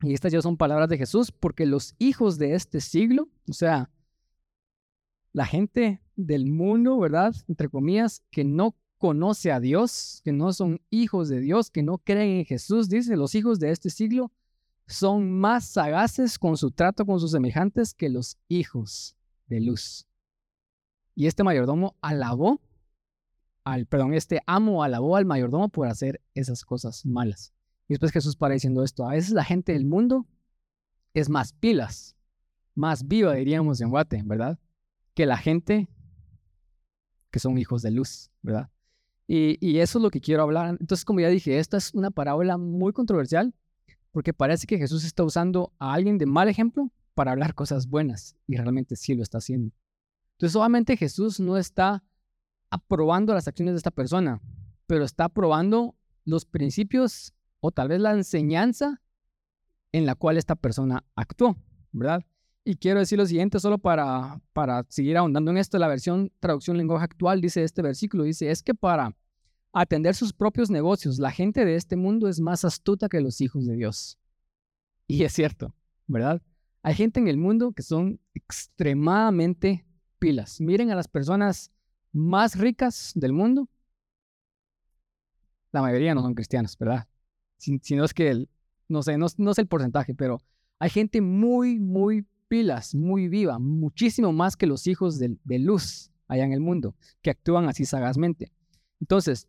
Y 0.00 0.14
estas 0.14 0.32
ya 0.32 0.42
son 0.42 0.56
palabras 0.56 0.88
de 0.88 0.98
Jesús, 0.98 1.32
porque 1.32 1.66
los 1.66 1.94
hijos 1.98 2.38
de 2.38 2.54
este 2.54 2.80
siglo, 2.80 3.28
o 3.48 3.52
sea, 3.52 3.90
la 5.32 5.44
gente 5.44 6.00
del 6.14 6.46
mundo, 6.46 6.98
¿verdad? 6.98 7.34
Entre 7.48 7.68
comillas, 7.68 8.22
que 8.30 8.44
no 8.44 8.76
conoce 8.98 9.52
a 9.52 9.60
Dios, 9.60 10.20
que 10.24 10.32
no 10.32 10.52
son 10.52 10.80
hijos 10.90 11.28
de 11.28 11.40
Dios, 11.40 11.70
que 11.70 11.82
no 11.82 11.98
creen 11.98 12.38
en 12.38 12.44
Jesús, 12.44 12.88
dice, 12.88 13.16
los 13.16 13.34
hijos 13.34 13.58
de 13.58 13.70
este 13.70 13.90
siglo 13.90 14.32
son 14.86 15.30
más 15.30 15.66
sagaces 15.66 16.38
con 16.38 16.56
su 16.56 16.70
trato 16.70 17.04
con 17.04 17.20
sus 17.20 17.30
semejantes 17.30 17.94
que 17.94 18.08
los 18.08 18.38
hijos 18.48 19.16
de 19.46 19.60
luz. 19.60 20.07
Y 21.18 21.26
este 21.26 21.42
mayordomo 21.42 21.96
alabó 22.00 22.60
al, 23.64 23.86
perdón, 23.86 24.14
este 24.14 24.40
amo 24.46 24.84
alabó 24.84 25.16
al 25.16 25.26
mayordomo 25.26 25.68
por 25.68 25.88
hacer 25.88 26.22
esas 26.32 26.64
cosas 26.64 27.04
malas. 27.04 27.52
Y 27.88 27.94
después 27.94 28.12
Jesús 28.12 28.36
para 28.36 28.54
diciendo 28.54 28.84
esto, 28.84 29.04
a 29.04 29.14
veces 29.14 29.32
la 29.32 29.42
gente 29.42 29.72
del 29.72 29.84
mundo 29.84 30.28
es 31.14 31.28
más 31.28 31.52
pilas, 31.54 32.16
más 32.76 33.08
viva, 33.08 33.34
diríamos 33.34 33.80
en 33.80 33.90
Guate, 33.90 34.22
¿verdad? 34.24 34.60
Que 35.14 35.26
la 35.26 35.36
gente 35.36 35.88
que 37.32 37.40
son 37.40 37.58
hijos 37.58 37.82
de 37.82 37.90
luz, 37.90 38.30
¿verdad? 38.40 38.70
Y, 39.26 39.80
eso 39.80 39.98
es 39.98 40.02
lo 40.04 40.10
que 40.10 40.20
quiero 40.20 40.44
hablar. 40.44 40.76
Entonces, 40.78 41.04
como 41.04 41.18
ya 41.18 41.30
dije, 41.30 41.58
esta 41.58 41.78
es 41.78 41.92
una 41.94 42.12
parábola 42.12 42.58
muy 42.58 42.92
controversial 42.92 43.52
porque 44.12 44.32
parece 44.32 44.68
que 44.68 44.78
Jesús 44.78 45.04
está 45.04 45.24
usando 45.24 45.72
a 45.80 45.94
alguien 45.94 46.16
de 46.16 46.26
mal 46.26 46.46
ejemplo 46.46 46.92
para 47.14 47.32
hablar 47.32 47.56
cosas 47.56 47.88
buenas 47.88 48.36
y 48.46 48.56
realmente 48.56 48.94
sí 48.94 49.16
lo 49.16 49.24
está 49.24 49.38
haciendo. 49.38 49.74
Entonces, 50.38 50.54
obviamente 50.54 50.96
Jesús 50.96 51.40
no 51.40 51.56
está 51.56 52.04
aprobando 52.70 53.34
las 53.34 53.48
acciones 53.48 53.74
de 53.74 53.78
esta 53.78 53.90
persona, 53.90 54.40
pero 54.86 55.04
está 55.04 55.24
aprobando 55.24 55.96
los 56.24 56.44
principios 56.44 57.34
o 57.58 57.72
tal 57.72 57.88
vez 57.88 58.00
la 58.00 58.12
enseñanza 58.12 59.02
en 59.90 60.06
la 60.06 60.14
cual 60.14 60.36
esta 60.36 60.54
persona 60.54 61.04
actuó, 61.16 61.56
¿verdad? 61.90 62.24
Y 62.64 62.76
quiero 62.76 63.00
decir 63.00 63.18
lo 63.18 63.26
siguiente, 63.26 63.58
solo 63.58 63.78
para, 63.78 64.40
para 64.52 64.86
seguir 64.88 65.16
ahondando 65.16 65.50
en 65.50 65.56
esto, 65.56 65.76
la 65.78 65.88
versión 65.88 66.30
traducción 66.38 66.76
lenguaje 66.76 67.06
actual 67.06 67.40
dice 67.40 67.64
este 67.64 67.82
versículo, 67.82 68.22
dice, 68.22 68.48
es 68.52 68.62
que 68.62 68.74
para 68.74 69.16
atender 69.72 70.14
sus 70.14 70.32
propios 70.32 70.70
negocios, 70.70 71.18
la 71.18 71.32
gente 71.32 71.64
de 71.64 71.74
este 71.74 71.96
mundo 71.96 72.28
es 72.28 72.38
más 72.38 72.64
astuta 72.64 73.08
que 73.08 73.20
los 73.20 73.40
hijos 73.40 73.66
de 73.66 73.74
Dios. 73.74 74.20
Y 75.08 75.24
es 75.24 75.32
cierto, 75.32 75.74
¿verdad? 76.06 76.42
Hay 76.82 76.94
gente 76.94 77.18
en 77.18 77.26
el 77.26 77.38
mundo 77.38 77.72
que 77.72 77.82
son 77.82 78.20
extremadamente 78.34 79.87
pilas. 80.18 80.60
Miren 80.60 80.90
a 80.90 80.94
las 80.94 81.08
personas 81.08 81.72
más 82.12 82.58
ricas 82.58 83.12
del 83.14 83.32
mundo. 83.32 83.68
La 85.72 85.82
mayoría 85.82 86.14
no 86.14 86.22
son 86.22 86.34
cristianos, 86.34 86.76
¿verdad? 86.78 87.06
Si, 87.58 87.78
no 87.96 88.04
es 88.04 88.14
que, 88.14 88.46
no 88.88 89.02
sé, 89.02 89.18
no, 89.18 89.26
no 89.36 89.54
sé 89.54 89.60
el 89.60 89.66
porcentaje, 89.66 90.14
pero 90.14 90.40
hay 90.78 90.90
gente 90.90 91.20
muy, 91.20 91.78
muy 91.78 92.26
pilas, 92.48 92.94
muy 92.94 93.28
viva, 93.28 93.58
muchísimo 93.58 94.32
más 94.32 94.56
que 94.56 94.66
los 94.66 94.86
hijos 94.86 95.18
de, 95.18 95.58
luz 95.58 96.10
allá 96.26 96.44
en 96.44 96.52
el 96.52 96.60
mundo, 96.60 96.94
que 97.22 97.30
actúan 97.30 97.68
así 97.68 97.84
sagazmente. 97.84 98.52
Entonces, 99.00 99.48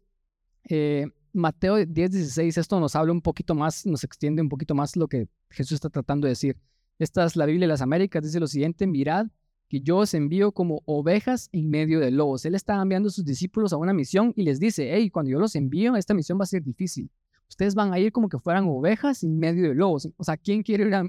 eh, 0.69 1.07
Mateo 1.33 1.85
10, 1.85 2.11
16, 2.11 2.57
esto 2.57 2.79
nos 2.79 2.95
habla 2.95 3.11
un 3.11 3.21
poquito 3.21 3.55
más, 3.55 3.85
nos 3.85 4.03
extiende 4.03 4.41
un 4.41 4.49
poquito 4.49 4.75
más 4.75 4.95
lo 4.95 5.07
que 5.07 5.27
Jesús 5.49 5.73
está 5.73 5.89
tratando 5.89 6.25
de 6.25 6.31
decir. 6.31 6.57
Esta 6.97 7.23
es 7.23 7.35
la 7.35 7.45
Biblia 7.45 7.65
de 7.65 7.73
las 7.73 7.81
Américas, 7.81 8.23
dice 8.23 8.39
lo 8.39 8.47
siguiente, 8.47 8.85
mirad 8.85 9.27
que 9.69 9.79
yo 9.81 9.97
os 9.97 10.13
envío 10.13 10.51
como 10.51 10.81
ovejas 10.85 11.47
en 11.53 11.69
medio 11.69 11.99
de 11.99 12.11
lobos. 12.11 12.43
Él 12.45 12.55
está 12.55 12.81
enviando 12.81 13.07
a 13.07 13.11
sus 13.11 13.23
discípulos 13.23 13.71
a 13.71 13.77
una 13.77 13.93
misión 13.93 14.33
y 14.35 14.43
les 14.43 14.59
dice, 14.59 14.93
hey, 14.93 15.09
cuando 15.09 15.31
yo 15.31 15.39
los 15.39 15.55
envío, 15.55 15.95
esta 15.95 16.13
misión 16.13 16.39
va 16.39 16.43
a 16.43 16.47
ser 16.47 16.63
difícil. 16.63 17.09
Ustedes 17.47 17.75
van 17.75 17.93
a 17.93 17.99
ir 17.99 18.11
como 18.11 18.27
que 18.27 18.39
fueran 18.39 18.65
ovejas 18.67 19.23
en 19.23 19.39
medio 19.39 19.69
de 19.69 19.75
lobos. 19.75 20.09
O 20.17 20.23
sea, 20.23 20.35
¿quién 20.37 20.63
quiere 20.63 20.87
ir 20.87 20.95
a, 20.95 21.03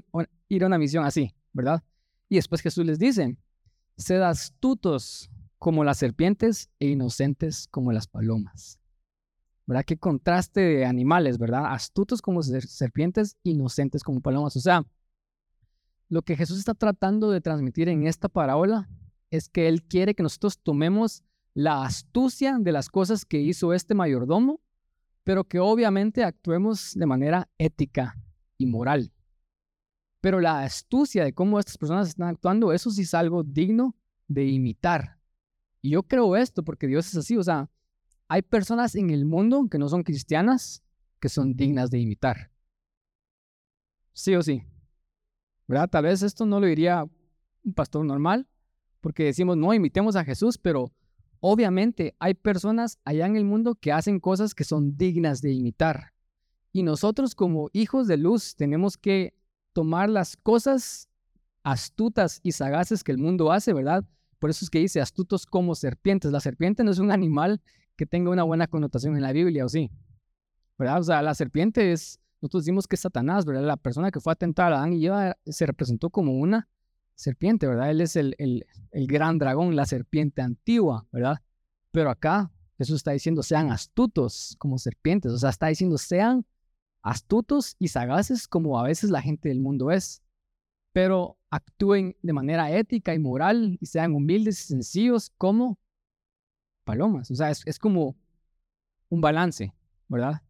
ir 0.47 0.63
a 0.63 0.67
una 0.67 0.77
misión 0.77 1.03
así? 1.03 1.33
¿verdad? 1.53 1.83
Y 2.29 2.35
después 2.35 2.61
Jesús 2.61 2.85
les 2.85 2.99
dice, 2.99 3.37
sed 3.97 4.21
astutos 4.21 5.29
como 5.57 5.83
las 5.83 5.97
serpientes 5.97 6.69
e 6.79 6.87
inocentes 6.87 7.67
como 7.69 7.91
las 7.91 8.07
palomas. 8.07 8.79
¿Verdad? 9.67 9.85
Qué 9.85 9.97
contraste 9.97 10.61
de 10.61 10.85
animales, 10.85 11.37
¿verdad? 11.37 11.65
Astutos 11.67 12.21
como 12.21 12.41
serpientes, 12.41 13.37
inocentes 13.43 14.03
como 14.03 14.21
palomas. 14.21 14.55
O 14.55 14.59
sea, 14.59 14.85
lo 16.11 16.23
que 16.23 16.35
Jesús 16.35 16.59
está 16.59 16.73
tratando 16.73 17.31
de 17.31 17.39
transmitir 17.39 17.87
en 17.87 18.05
esta 18.05 18.27
parábola 18.27 18.89
es 19.29 19.47
que 19.47 19.69
Él 19.69 19.81
quiere 19.81 20.13
que 20.13 20.23
nosotros 20.23 20.59
tomemos 20.59 21.23
la 21.53 21.85
astucia 21.85 22.57
de 22.59 22.73
las 22.73 22.89
cosas 22.89 23.23
que 23.23 23.39
hizo 23.39 23.73
este 23.73 23.93
mayordomo, 23.93 24.59
pero 25.23 25.45
que 25.45 25.59
obviamente 25.59 26.25
actuemos 26.25 26.95
de 26.95 27.05
manera 27.05 27.49
ética 27.57 28.21
y 28.57 28.65
moral. 28.65 29.13
Pero 30.19 30.41
la 30.41 30.63
astucia 30.63 31.23
de 31.23 31.33
cómo 31.33 31.59
estas 31.59 31.77
personas 31.77 32.09
están 32.09 32.27
actuando, 32.27 32.73
eso 32.73 32.91
sí 32.91 33.03
es 33.03 33.13
algo 33.13 33.43
digno 33.43 33.95
de 34.27 34.47
imitar. 34.47 35.17
Y 35.81 35.91
yo 35.91 36.03
creo 36.03 36.35
esto 36.35 36.61
porque 36.61 36.87
Dios 36.87 37.07
es 37.07 37.15
así, 37.15 37.37
o 37.37 37.43
sea, 37.43 37.69
hay 38.27 38.41
personas 38.41 38.95
en 38.95 39.11
el 39.11 39.23
mundo 39.23 39.65
que 39.71 39.77
no 39.77 39.87
son 39.87 40.03
cristianas, 40.03 40.83
que 41.21 41.29
son 41.29 41.55
dignas 41.55 41.89
de 41.89 41.99
imitar. 41.99 42.51
Sí 44.11 44.35
o 44.35 44.43
sí. 44.43 44.65
¿Verdad? 45.71 45.89
Tal 45.89 46.03
vez 46.03 46.21
esto 46.21 46.45
no 46.45 46.59
lo 46.59 46.67
diría 46.67 47.05
un 47.63 47.73
pastor 47.73 48.03
normal, 48.03 48.45
porque 48.99 49.23
decimos, 49.23 49.55
no, 49.55 49.73
imitemos 49.73 50.17
a 50.17 50.25
Jesús, 50.25 50.57
pero 50.57 50.91
obviamente 51.39 52.13
hay 52.19 52.33
personas 52.33 52.99
allá 53.05 53.25
en 53.25 53.37
el 53.37 53.45
mundo 53.45 53.75
que 53.75 53.93
hacen 53.93 54.19
cosas 54.19 54.53
que 54.53 54.65
son 54.65 54.97
dignas 54.97 55.41
de 55.41 55.53
imitar. 55.53 56.11
Y 56.73 56.83
nosotros 56.83 57.35
como 57.35 57.69
hijos 57.71 58.07
de 58.07 58.17
luz 58.17 58.57
tenemos 58.57 58.97
que 58.97 59.33
tomar 59.71 60.09
las 60.09 60.35
cosas 60.35 61.07
astutas 61.63 62.41
y 62.43 62.51
sagaces 62.51 63.01
que 63.01 63.13
el 63.13 63.17
mundo 63.17 63.49
hace, 63.53 63.71
¿verdad? 63.71 64.03
Por 64.39 64.49
eso 64.49 64.65
es 64.65 64.69
que 64.69 64.79
dice 64.79 64.99
astutos 64.99 65.45
como 65.45 65.73
serpientes. 65.75 66.33
La 66.33 66.41
serpiente 66.41 66.83
no 66.83 66.91
es 66.91 66.99
un 66.99 67.11
animal 67.11 67.61
que 67.95 68.05
tenga 68.05 68.29
una 68.29 68.43
buena 68.43 68.67
connotación 68.67 69.15
en 69.15 69.21
la 69.21 69.31
Biblia, 69.31 69.63
¿o 69.63 69.69
sí? 69.69 69.89
¿Verdad? 70.77 70.99
O 70.99 71.03
sea, 71.03 71.21
la 71.21 71.33
serpiente 71.33 71.93
es, 71.93 72.19
nosotros 72.41 72.63
decimos 72.63 72.87
que 72.87 72.95
es 72.95 73.01
Satanás, 73.01 73.45
¿verdad? 73.45 73.63
La 73.63 73.77
persona 73.77 74.11
que 74.11 74.19
fue 74.19 74.33
a 74.33 74.37
a 74.39 74.67
Adán 74.67 74.93
y 74.93 75.05
Eva 75.05 75.37
se 75.45 75.65
representó 75.65 76.09
como 76.09 76.33
una 76.33 76.67
serpiente, 77.15 77.67
¿verdad? 77.67 77.91
Él 77.91 78.01
es 78.01 78.15
el, 78.15 78.35
el, 78.39 78.65
el 78.91 79.07
gran 79.07 79.37
dragón, 79.37 79.75
la 79.75 79.85
serpiente 79.85 80.41
antigua, 80.41 81.07
¿verdad? 81.11 81.37
Pero 81.91 82.09
acá 82.09 82.51
Jesús 82.77 82.95
está 82.95 83.11
diciendo, 83.11 83.43
sean 83.43 83.71
astutos 83.71 84.55
como 84.57 84.79
serpientes, 84.79 85.31
o 85.31 85.37
sea, 85.37 85.51
está 85.51 85.67
diciendo, 85.67 85.99
sean 85.99 86.45
astutos 87.03 87.75
y 87.77 87.89
sagaces 87.89 88.47
como 88.47 88.79
a 88.79 88.83
veces 88.83 89.11
la 89.11 89.21
gente 89.21 89.49
del 89.49 89.59
mundo 89.59 89.91
es, 89.91 90.23
pero 90.93 91.37
actúen 91.49 92.15
de 92.21 92.33
manera 92.33 92.71
ética 92.71 93.13
y 93.13 93.19
moral 93.19 93.77
y 93.79 93.85
sean 93.85 94.15
humildes 94.15 94.61
y 94.61 94.67
sencillos 94.67 95.31
como 95.37 95.79
palomas. 96.83 97.29
O 97.29 97.35
sea, 97.35 97.51
es, 97.51 97.79
como 97.79 98.15
un 99.09 99.21
balance, 99.21 99.73
¿verdad? 100.07 100.41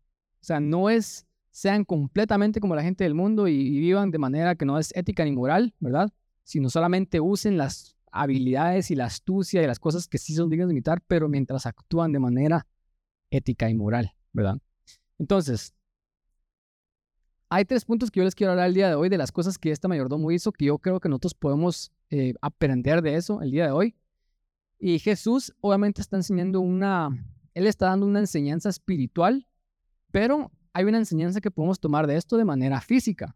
O 0.41 0.43
sea, 0.43 0.59
no 0.59 0.89
es 0.89 1.27
sean 1.51 1.83
completamente 1.83 2.59
como 2.59 2.75
la 2.75 2.81
gente 2.81 3.03
del 3.03 3.13
mundo 3.13 3.47
y, 3.47 3.79
vivan 3.79 4.09
de 4.09 4.17
manera 4.17 4.55
que 4.55 4.65
no 4.65 4.79
es 4.79 4.95
ética 4.95 5.23
ni 5.25 5.31
moral, 5.31 5.75
¿verdad? 5.79 6.11
Sino 6.43 6.69
solamente 6.69 7.19
usen 7.19 7.57
las 7.57 7.97
habilidades 8.11 8.89
y 8.91 8.95
la 8.95 9.05
astucia 9.05 9.61
y 9.61 9.67
las 9.67 9.79
cosas 9.79 10.07
que 10.07 10.17
sí 10.17 10.33
son 10.33 10.49
dignas 10.49 10.67
de 10.67 10.73
imitar, 10.73 11.01
pero 11.07 11.29
mientras 11.29 11.65
actúan 11.65 12.11
de 12.11 12.19
manera 12.19 12.67
ética 13.29 13.69
y 13.69 13.75
moral, 13.75 14.13
¿verdad? 14.33 14.57
Entonces, 15.17 15.73
hay 17.49 17.65
tres 17.65 17.83
puntos 17.83 18.09
que 18.09 18.21
yo 18.21 18.23
les 18.23 18.33
quiero 18.33 18.51
hablar 18.51 18.67
el 18.67 18.73
día 18.73 18.87
de 18.87 18.95
hoy 18.95 19.09
de 19.09 19.17
las 19.17 19.31
cosas 19.31 19.57
que 19.57 19.71
este 19.71 19.87
mayordomo 19.87 20.31
hizo, 20.31 20.53
que 20.53 20.65
yo 20.65 20.77
creo 20.77 21.01
que 21.01 21.09
nosotros 21.09 21.33
podemos 21.33 21.91
eh, 22.09 22.33
aprender 22.41 23.01
de 23.01 23.15
eso 23.15 23.41
el 23.41 23.51
día 23.51 23.65
de 23.65 23.71
hoy. 23.71 23.95
Y 24.79 24.99
Jesús 24.99 25.53
obviamente 25.59 26.01
está 26.01 26.15
enseñando 26.15 26.61
una, 26.61 27.09
él 27.53 27.67
está 27.67 27.87
dando 27.87 28.05
una 28.05 28.19
enseñanza 28.19 28.69
espiritual, 28.69 29.47
pero 30.11 30.51
hay 30.73 30.85
una 30.85 30.97
enseñanza 30.97 31.41
que 31.41 31.51
podemos 31.51 31.79
tomar 31.79 32.07
de 32.07 32.17
esto 32.17 32.37
de 32.37 32.45
manera 32.45 32.81
física. 32.81 33.35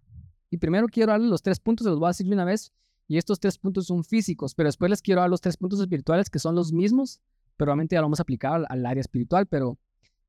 Y 0.50 0.58
primero 0.58 0.88
quiero 0.88 1.12
darles 1.12 1.30
los 1.30 1.42
tres 1.42 1.60
puntos, 1.60 1.86
se 1.86 1.90
los 1.90 2.00
voy 2.00 2.08
a 2.08 2.10
decir 2.10 2.28
de 2.28 2.34
una 2.34 2.46
vez, 2.46 2.72
y 3.08 3.18
estos 3.18 3.40
tres 3.40 3.58
puntos 3.58 3.88
son 3.88 4.04
físicos, 4.04 4.56
pero 4.56 4.68
después 4.68 4.90
les 4.90 5.02
quiero 5.02 5.22
dar 5.22 5.30
los 5.30 5.42
tres 5.42 5.58
puntos 5.58 5.80
espirituales 5.80 6.30
que 6.30 6.40
son 6.40 6.56
los 6.56 6.72
mismos, 6.72 7.22
pero 7.58 7.72
obviamente 7.72 7.96
ya 7.96 8.02
lo 8.02 8.06
vamos 8.06 8.20
a 8.20 8.24
aplicar 8.24 8.54
al, 8.54 8.66
al 8.70 8.86
área 8.86 9.02
espiritual, 9.02 9.46
pero 9.48 9.78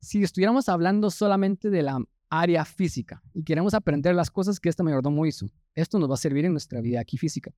si 0.01 0.23
estuviéramos 0.23 0.69
hablando 0.69 1.11
solamente 1.11 1.71
de 1.71 1.83
la 1.83 2.05
área 2.29 2.65
física 2.65 3.23
y 3.35 3.45
queremos 3.45 3.75
aprender 3.75 4.15
las 4.15 4.31
cosas 4.31 4.61
que 4.61 4.69
este 4.69 4.83
mayordomo 4.83 5.27
hizo. 5.27 5.47
Esto 5.75 5.99
nos 5.99 6.11
va 6.11 6.15
a 6.15 6.19
servir 6.19 6.45
en 6.45 6.53
nuestra 6.53 6.81
vida 6.81 7.01
aquí 7.01 7.19
física. 7.19 7.53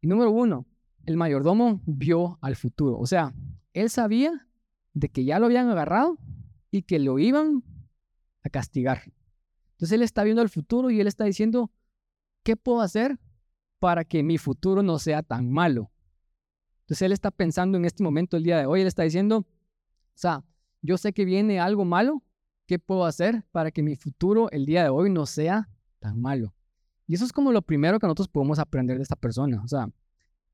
Y 0.00 0.06
número 0.06 0.30
uno, 0.30 0.66
el 1.04 1.16
mayordomo 1.16 1.82
vio 1.86 2.38
al 2.40 2.56
futuro. 2.56 2.98
O 2.98 3.06
sea, 3.06 3.34
él 3.72 3.90
sabía 3.90 4.48
de 4.94 5.08
que 5.08 5.24
ya 5.24 5.38
lo 5.38 5.46
habían 5.46 5.68
agarrado 5.68 6.18
y 6.70 6.82
que 6.82 6.98
lo 6.98 7.18
iban 7.18 7.62
a 8.46 8.50
castigar. 8.50 9.02
Entonces 9.72 9.92
él 9.92 10.02
está 10.02 10.24
viendo 10.24 10.42
el 10.42 10.48
futuro 10.48 10.90
y 10.90 11.00
él 11.00 11.06
está 11.06 11.24
diciendo, 11.24 11.70
¿qué 12.42 12.56
puedo 12.56 12.80
hacer 12.80 13.18
para 13.78 14.04
que 14.04 14.22
mi 14.22 14.38
futuro 14.38 14.82
no 14.82 14.98
sea 14.98 15.22
tan 15.22 15.50
malo? 15.50 15.90
Entonces 16.80 17.02
él 17.02 17.12
está 17.12 17.30
pensando 17.30 17.76
en 17.76 17.84
este 17.84 18.02
momento, 18.02 18.36
el 18.36 18.44
día 18.44 18.58
de 18.58 18.66
hoy, 18.66 18.80
él 18.80 18.86
está 18.86 19.02
diciendo, 19.02 19.38
o 19.38 19.46
sea, 20.14 20.44
yo 20.82 20.96
sé 20.96 21.12
que 21.12 21.24
viene 21.24 21.60
algo 21.60 21.84
malo, 21.84 22.22
¿Qué 22.66 22.80
puedo 22.80 23.04
hacer 23.04 23.44
para 23.52 23.70
que 23.70 23.82
mi 23.82 23.94
futuro 23.94 24.50
el 24.50 24.66
día 24.66 24.82
de 24.82 24.88
hoy 24.88 25.08
no 25.08 25.24
sea 25.24 25.68
tan 26.00 26.20
malo? 26.20 26.52
Y 27.06 27.14
eso 27.14 27.24
es 27.24 27.32
como 27.32 27.52
lo 27.52 27.62
primero 27.62 28.00
que 28.00 28.06
nosotros 28.06 28.28
podemos 28.28 28.58
aprender 28.58 28.96
de 28.96 29.04
esta 29.04 29.14
persona. 29.14 29.62
O 29.62 29.68
sea, 29.68 29.88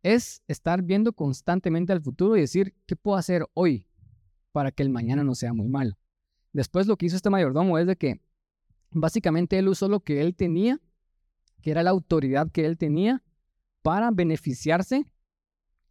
es 0.03 0.43
estar 0.47 0.83
viendo 0.83 1.15
constantemente 1.15 1.93
al 1.93 2.03
futuro 2.03 2.37
y 2.37 2.43
decir, 2.43 2.75
¿qué 2.85 2.97
puedo 2.97 3.17
hacer 3.17 3.47
hoy 3.55 3.89
para 4.53 4.71
que 4.71 4.83
el 4.83 4.91
mañana 4.91 5.25
no 5.25 5.35
sea 5.35 5.55
muy 5.55 5.69
malo? 5.69 5.97
Después 6.53 6.87
lo 6.87 6.97
que 6.97 7.07
hizo 7.07 7.17
este 7.17 7.31
mayordomo 7.31 7.79
es 7.79 7.87
de 7.87 7.97
que 7.97 8.21
básicamente 8.91 9.59
él 9.59 9.69
usó 9.69 9.89
lo 9.89 10.01
que 10.01 10.21
él 10.21 10.35
tenía, 10.35 10.81
que 11.63 11.71
era 11.71 11.83
la 11.83 11.91
autoridad 11.91 12.51
que 12.51 12.67
él 12.67 12.77
tenía, 12.77 13.23
para 13.83 14.11
beneficiarse 14.11 15.07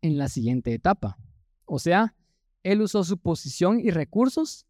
en 0.01 0.17
la 0.17 0.29
siguiente 0.29 0.73
etapa. 0.73 1.17
O 1.65 1.79
sea, 1.79 2.15
él 2.63 2.81
usó 2.81 3.03
su 3.03 3.17
posición 3.17 3.79
y 3.79 3.89
recursos 3.91 4.65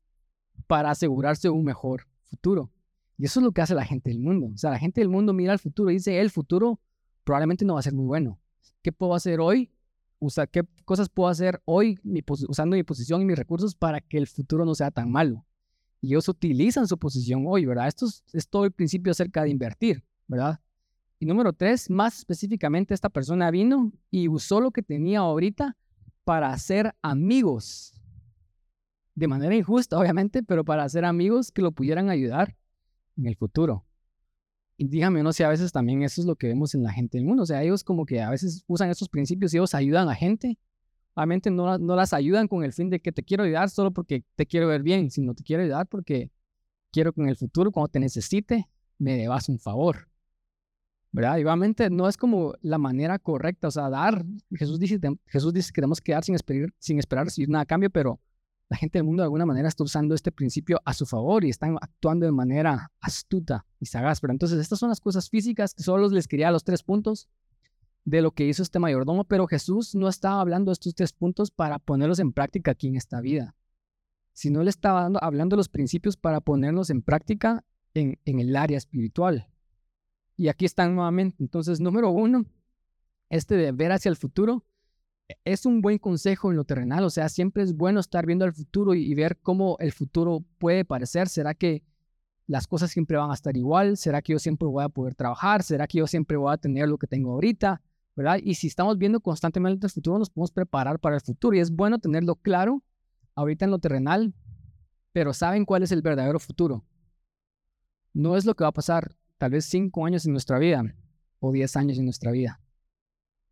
para 0.68 0.92
asegurarse 0.92 1.50
un 1.50 1.64
mejor 1.64 2.08
futuro. 2.24 2.72
Y 3.18 3.26
eso 3.26 3.40
es 3.40 3.44
lo 3.44 3.52
que 3.52 3.62
hace 3.62 3.76
la 3.76 3.86
gente 3.86 4.10
del 4.10 4.20
mundo. 4.20 4.50
O 4.54 4.58
sea, 4.58 4.72
la 4.72 4.80
gente 4.80 5.02
del 5.02 5.10
mundo 5.10 5.34
mira 5.34 5.52
al 5.52 5.60
futuro 5.60 5.92
y 5.92 5.96
dice, 5.96 6.20
el 6.20 6.32
futuro 6.32 6.80
probablemente 7.24 7.66
no 7.66 7.74
va 7.74 7.82
a 7.82 7.84
ser 7.84 7.94
muy 7.94 8.06
bueno. 8.06 8.40
¿Qué 8.82 8.92
puedo 8.92 9.14
hacer 9.14 9.40
hoy? 9.40 9.72
Usa, 10.20 10.48
¿Qué 10.48 10.64
cosas 10.86 11.10
puedo 11.10 11.30
hacer 11.30 11.62
hoy 11.66 12.00
usando 12.48 12.76
mi 12.76 12.84
posición 12.84 13.22
y 13.22 13.26
mis 13.26 13.38
recursos 13.38 13.76
para 13.76 14.02
que 14.02 14.18
el 14.18 14.28
futuro 14.28 14.66
no 14.66 14.76
sea 14.76 14.92
tan 14.92 15.12
malo? 15.12 15.46
Y 16.02 16.08
ellos 16.08 16.28
utilizan 16.28 16.88
su 16.88 16.98
posición 16.98 17.44
hoy, 17.48 17.66
¿verdad? 17.66 17.88
Esto 17.88 18.08
es, 18.08 18.24
es 18.34 18.50
todo 18.50 18.66
el 18.66 18.72
principio 18.72 19.12
acerca 19.12 19.44
de 19.44 19.50
invertir, 19.50 20.04
¿verdad? 20.28 20.60
Y 21.20 21.26
número 21.28 21.54
tres, 21.54 21.90
más 21.90 22.18
específicamente, 22.18 22.94
esta 22.96 23.10
persona 23.10 23.52
vino 23.52 23.92
y 24.10 24.28
usó 24.28 24.60
lo 24.60 24.72
que 24.72 24.82
tenía 24.82 25.20
ahorita 25.20 25.78
para 26.24 26.52
hacer 26.52 26.96
amigos 27.04 27.94
de 29.14 29.28
manera 29.28 29.56
injusta, 29.56 30.00
obviamente, 30.00 30.42
pero 30.42 30.66
para 30.66 30.84
hacer 30.84 31.06
amigos 31.06 31.52
que 31.52 31.62
lo 31.62 31.72
pudieran 31.72 32.10
ayudar 32.10 32.56
en 33.18 33.28
el 33.28 33.36
futuro. 33.36 33.86
Y 34.78 34.88
dígame, 34.88 35.22
no 35.22 35.32
sé, 35.32 35.44
a 35.44 35.50
veces 35.50 35.72
también 35.72 36.02
eso 36.02 36.22
es 36.22 36.28
lo 36.28 36.36
que 36.36 36.48
vemos 36.48 36.74
en 36.74 36.82
la 36.82 36.92
gente 36.92 37.20
del 37.20 37.26
mundo. 37.26 37.44
O 37.44 37.46
sea, 37.46 37.62
ellos 37.62 37.84
como 37.84 38.06
que 38.06 38.20
a 38.22 38.32
veces 38.32 38.64
usan 38.66 38.90
estos 38.90 39.10
principios 39.10 39.54
y 39.54 39.58
ellos 39.58 39.76
ayudan 39.76 40.10
a 40.10 40.16
gente. 40.16 40.58
Obviamente 41.14 41.52
no, 41.52 41.78
no 41.78 41.96
las 41.96 42.14
ayudan 42.14 42.48
con 42.48 42.64
el 42.64 42.74
fin 42.74 42.90
de 42.90 43.00
que 43.00 43.12
te 43.12 43.24
quiero 43.24 43.44
ayudar 43.44 43.70
solo 43.70 43.92
porque 43.92 44.24
te 44.36 44.46
quiero 44.46 44.68
ver 44.68 44.84
bien, 44.84 45.12
sino 45.12 45.34
te 45.34 45.44
quiero 45.44 45.64
ayudar 45.64 45.88
porque 45.88 46.32
quiero 46.92 47.14
que 47.14 47.22
en 47.22 47.30
el 47.30 47.36
futuro, 47.36 47.72
cuando 47.72 47.90
te 47.90 48.00
necesite, 48.00 48.70
me 48.98 49.18
debas 49.18 49.50
un 49.50 49.60
favor. 49.60 50.08
¿Verdad? 51.14 51.38
Y 51.38 51.44
obviamente 51.44 51.90
no 51.90 52.08
es 52.08 52.16
como 52.16 52.54
la 52.62 52.78
manera 52.78 53.20
correcta, 53.20 53.68
o 53.68 53.72
sea, 53.72 53.90
dar. 53.90 54.24
Jesús 54.56 54.80
dice, 54.80 54.98
Jesús 55.26 55.54
dice 55.54 55.72
que 55.72 55.82
tenemos 55.82 56.00
que 56.00 56.14
dar 56.14 56.24
sin 56.24 56.36
esperar, 56.36 56.70
sin 56.80 57.00
esperar 57.00 57.26
recibir 57.26 57.50
nada 57.50 57.64
a 57.64 57.66
cambio, 57.66 57.90
pero 57.90 58.22
la 58.70 58.78
gente 58.78 58.98
del 58.98 59.04
mundo 59.04 59.22
de 59.22 59.26
alguna 59.26 59.46
manera 59.46 59.68
está 59.68 59.84
usando 59.84 60.16
este 60.16 60.32
principio 60.32 60.80
a 60.86 60.94
su 60.94 61.06
favor 61.06 61.44
y 61.44 61.50
están 61.50 61.76
actuando 61.82 62.26
de 62.26 62.32
manera 62.32 62.90
astuta 63.02 63.66
y 63.82 63.88
sagaz. 63.88 64.22
Pero 64.22 64.32
entonces 64.32 64.60
estas 64.60 64.80
son 64.80 64.88
las 64.88 65.02
cosas 65.02 65.30
físicas 65.30 65.74
que 65.74 65.84
solo 65.84 66.08
les 66.08 66.30
quería 66.30 66.50
los 66.52 66.64
tres 66.64 66.82
puntos 66.82 67.28
de 68.06 68.22
lo 68.22 68.32
que 68.32 68.46
hizo 68.46 68.64
este 68.64 68.80
mayordomo, 68.80 69.26
pero 69.26 69.48
Jesús 69.48 69.96
no 69.96 70.08
estaba 70.08 70.42
hablando 70.42 70.72
de 70.72 70.74
estos 70.74 70.96
tres 70.96 71.14
puntos 71.14 71.52
para 71.52 71.80
ponerlos 71.80 72.20
en 72.20 72.34
práctica 72.34 72.72
aquí 72.72 72.88
en 72.88 72.96
esta 72.96 73.22
vida, 73.22 73.56
sino 74.34 74.64
le 74.64 74.70
estaba 74.70 75.04
dando, 75.04 75.24
hablando 75.24 75.56
de 75.56 75.60
los 75.60 75.70
principios 75.70 76.18
para 76.18 76.42
ponerlos 76.42 76.90
en 76.90 77.02
práctica 77.02 77.64
en, 77.94 78.20
en 78.26 78.40
el 78.40 78.56
área 78.56 78.78
espiritual. 78.78 79.48
Y 80.38 80.48
aquí 80.48 80.66
están 80.66 80.96
nuevamente. 80.96 81.44
Entonces, 81.44 81.80
número 81.80 82.10
uno, 82.10 82.46
este 83.30 83.56
de 83.56 83.72
ver 83.72 83.92
hacia 83.92 84.10
el 84.10 84.16
futuro 84.16 84.66
es 85.46 85.66
un 85.66 85.82
buen 85.82 85.98
consejo 85.98 86.52
en 86.52 86.58
lo 86.58 86.64
terrenal, 86.64 87.04
o 87.04 87.10
sea, 87.10 87.30
siempre 87.30 87.64
es 87.64 87.76
bueno 87.76 88.00
estar 88.00 88.26
viendo 88.26 88.46
el 88.46 88.54
futuro 88.54 88.94
y, 88.94 89.14
ver 89.14 89.38
cómo 89.38 89.78
el 89.80 89.92
futuro 89.92 90.44
puede 90.58 90.86
parecer. 90.86 91.30
¿Será 91.30 91.54
que 91.54 91.84
las 92.48 92.68
cosas 92.68 92.92
siempre 92.92 93.18
van 93.18 93.32
a 93.32 93.34
estar 93.34 93.56
igual? 93.56 93.98
¿Será 93.98 94.22
que 94.22 94.34
yo 94.34 94.40
siempre 94.40 94.68
voy 94.68 94.84
a 94.84 94.90
poder 94.90 95.16
trabajar? 95.16 95.64
¿Será 95.64 95.88
que 95.88 96.00
yo 96.00 96.08
siempre 96.08 96.38
voy 96.38 96.54
a 96.54 96.58
tener 96.58 96.90
lo 96.90 96.98
que 96.98 97.08
tengo 97.08 97.32
ahorita? 97.32 97.82
¿Verdad? 98.16 98.40
Y 98.44 98.56
si 98.56 98.68
estamos 98.68 98.98
viendo 98.98 99.22
constantemente 99.22 99.88
el 99.88 99.92
futuro, 99.92 100.20
nos 100.20 100.30
podemos 100.30 100.52
preparar 100.52 101.00
para 101.00 101.16
el 101.16 101.22
futuro 101.22 101.56
y 101.56 101.60
es 101.60 101.72
bueno 101.72 102.00
tenerlo 102.00 102.36
claro 102.36 102.84
ahorita 103.36 103.66
en 103.66 103.72
lo 103.72 103.80
terrenal, 103.80 104.34
pero 105.14 105.34
¿saben 105.34 105.66
cuál 105.66 105.84
es 105.84 105.92
el 105.92 106.02
verdadero 106.02 106.40
futuro? 106.40 106.86
No 108.14 108.36
es 108.36 108.46
lo 108.46 108.56
que 108.56 108.64
va 108.64 108.70
a 108.70 108.74
pasar 108.74 109.16
tal 109.38 109.52
vez 109.52 109.66
cinco 109.66 110.06
años 110.06 110.26
en 110.26 110.34
nuestra 110.34 110.60
vida 110.60 110.84
o 111.40 111.52
diez 111.52 111.76
años 111.76 111.98
en 111.98 112.06
nuestra 112.06 112.32
vida. 112.32 112.62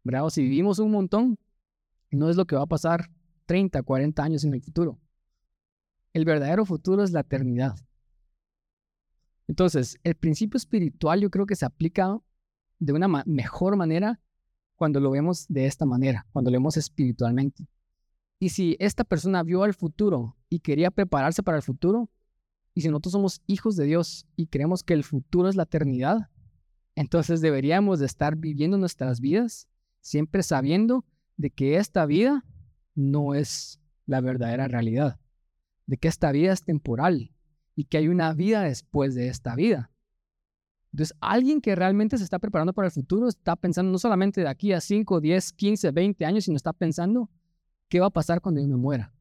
¿Verdad? 0.03 0.25
O 0.25 0.29
si 0.29 0.43
vivimos 0.43 0.79
un 0.79 0.91
montón, 0.91 1.37
no 2.11 2.29
es 2.29 2.35
lo 2.35 2.45
que 2.45 2.55
va 2.55 2.63
a 2.63 2.67
pasar 2.67 3.09
30, 3.45 3.81
40 3.83 4.23
años 4.23 4.43
en 4.43 4.53
el 4.53 4.61
futuro. 4.61 4.99
El 6.13 6.25
verdadero 6.25 6.65
futuro 6.65 7.03
es 7.03 7.11
la 7.11 7.21
eternidad. 7.21 7.75
Entonces, 9.47 9.97
el 10.03 10.15
principio 10.15 10.57
espiritual 10.57 11.21
yo 11.21 11.29
creo 11.29 11.45
que 11.45 11.55
se 11.55 11.65
aplica 11.65 12.19
de 12.77 12.93
una 12.93 13.07
mejor 13.25 13.75
manera 13.75 14.19
cuando 14.79 15.01
lo 15.01 15.11
vemos 15.11 15.45
de 15.49 15.65
esta 15.65 15.85
manera, 15.85 16.25
cuando 16.31 16.49
lo 16.49 16.55
vemos 16.55 16.77
espiritualmente. 16.77 17.67
Y 18.39 18.49
si 18.49 18.77
esta 18.79 19.03
persona 19.03 19.43
vio 19.43 19.63
al 19.63 19.73
futuro 19.73 20.37
y 20.47 20.61
quería 20.61 20.89
prepararse 20.89 21.43
para 21.43 21.57
el 21.57 21.63
futuro, 21.63 22.09
Y 22.73 22.81
si 22.81 22.87
nosotros 22.87 23.11
somos 23.11 23.41
hijos 23.45 23.75
de 23.75 23.85
Dios 23.85 24.25
y 24.37 24.47
creemos 24.47 24.83
que 24.83 24.93
el 24.93 25.03
futuro 25.03 25.49
es 25.49 25.55
la 25.55 25.63
eternidad, 25.63 26.29
entonces 26.95 27.41
deberíamos 27.41 27.99
de 27.99 28.05
estar 28.05 28.37
viviendo 28.37 28.77
nuestras 28.77 29.19
vidas 29.19 29.67
siempre 29.99 30.43
sabiendo 30.43 31.03
de 31.35 31.49
que 31.49 31.75
esta 31.75 32.05
vida 32.05 32.45
no 32.95 33.33
es 33.35 33.81
la 34.05 34.21
verdadera 34.21 34.69
realidad, 34.69 35.19
de 35.87 35.97
que 35.97 36.07
esta 36.07 36.31
vida 36.31 36.53
es 36.53 36.63
temporal 36.63 37.33
y 37.75 37.85
que 37.85 37.97
hay 37.97 38.07
una 38.07 38.33
vida 38.33 38.61
después 38.61 39.13
de 39.13 39.27
esta 39.27 39.55
vida. 39.55 39.91
Entonces, 40.91 41.15
alguien 41.21 41.61
que 41.61 41.75
realmente 41.75 42.17
se 42.17 42.23
está 42.23 42.39
preparando 42.39 42.73
para 42.73 42.87
el 42.87 42.91
futuro 42.91 43.27
está 43.27 43.55
pensando 43.55 43.91
no 43.91 43.99
solamente 43.99 44.41
de 44.41 44.47
aquí 44.47 44.73
a 44.73 44.81
5, 44.81 45.21
10, 45.21 45.53
15, 45.53 45.91
20 45.91 46.25
años, 46.25 46.45
sino 46.45 46.57
está 46.57 46.73
pensando 46.73 47.29
qué 47.87 47.99
va 47.99 48.07
a 48.07 48.11
pasar 48.11 48.41
cuando 48.41 48.61
yo 48.61 48.67
me 48.67 48.75
muera. 48.75 49.13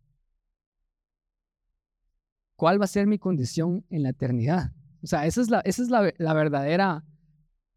¿Cuál 2.57 2.81
va 2.81 2.87
a 2.87 2.89
ser 2.89 3.07
mi 3.07 3.19
condición 3.19 3.85
en 3.91 4.03
la 4.03 4.09
eternidad? 4.09 4.73
O 5.03 5.07
sea, 5.07 5.27
esa 5.27 5.41
es 5.41 5.51
la, 5.51 5.61
esa 5.61 5.83
es 5.83 5.91
la, 5.91 6.13
la 6.17 6.35
verdadera, 6.35 7.05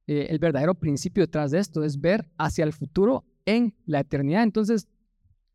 eh, 0.08 0.28
el 0.30 0.40
verdadero 0.40 0.74
principio 0.74 1.24
detrás 1.24 1.52
de 1.52 1.60
esto, 1.60 1.84
es 1.84 2.00
ver 2.00 2.28
hacia 2.38 2.64
el 2.64 2.74
futuro 2.74 3.26
en 3.46 3.76
la 3.86 4.00
eternidad. 4.00 4.44
Entonces, 4.44 4.88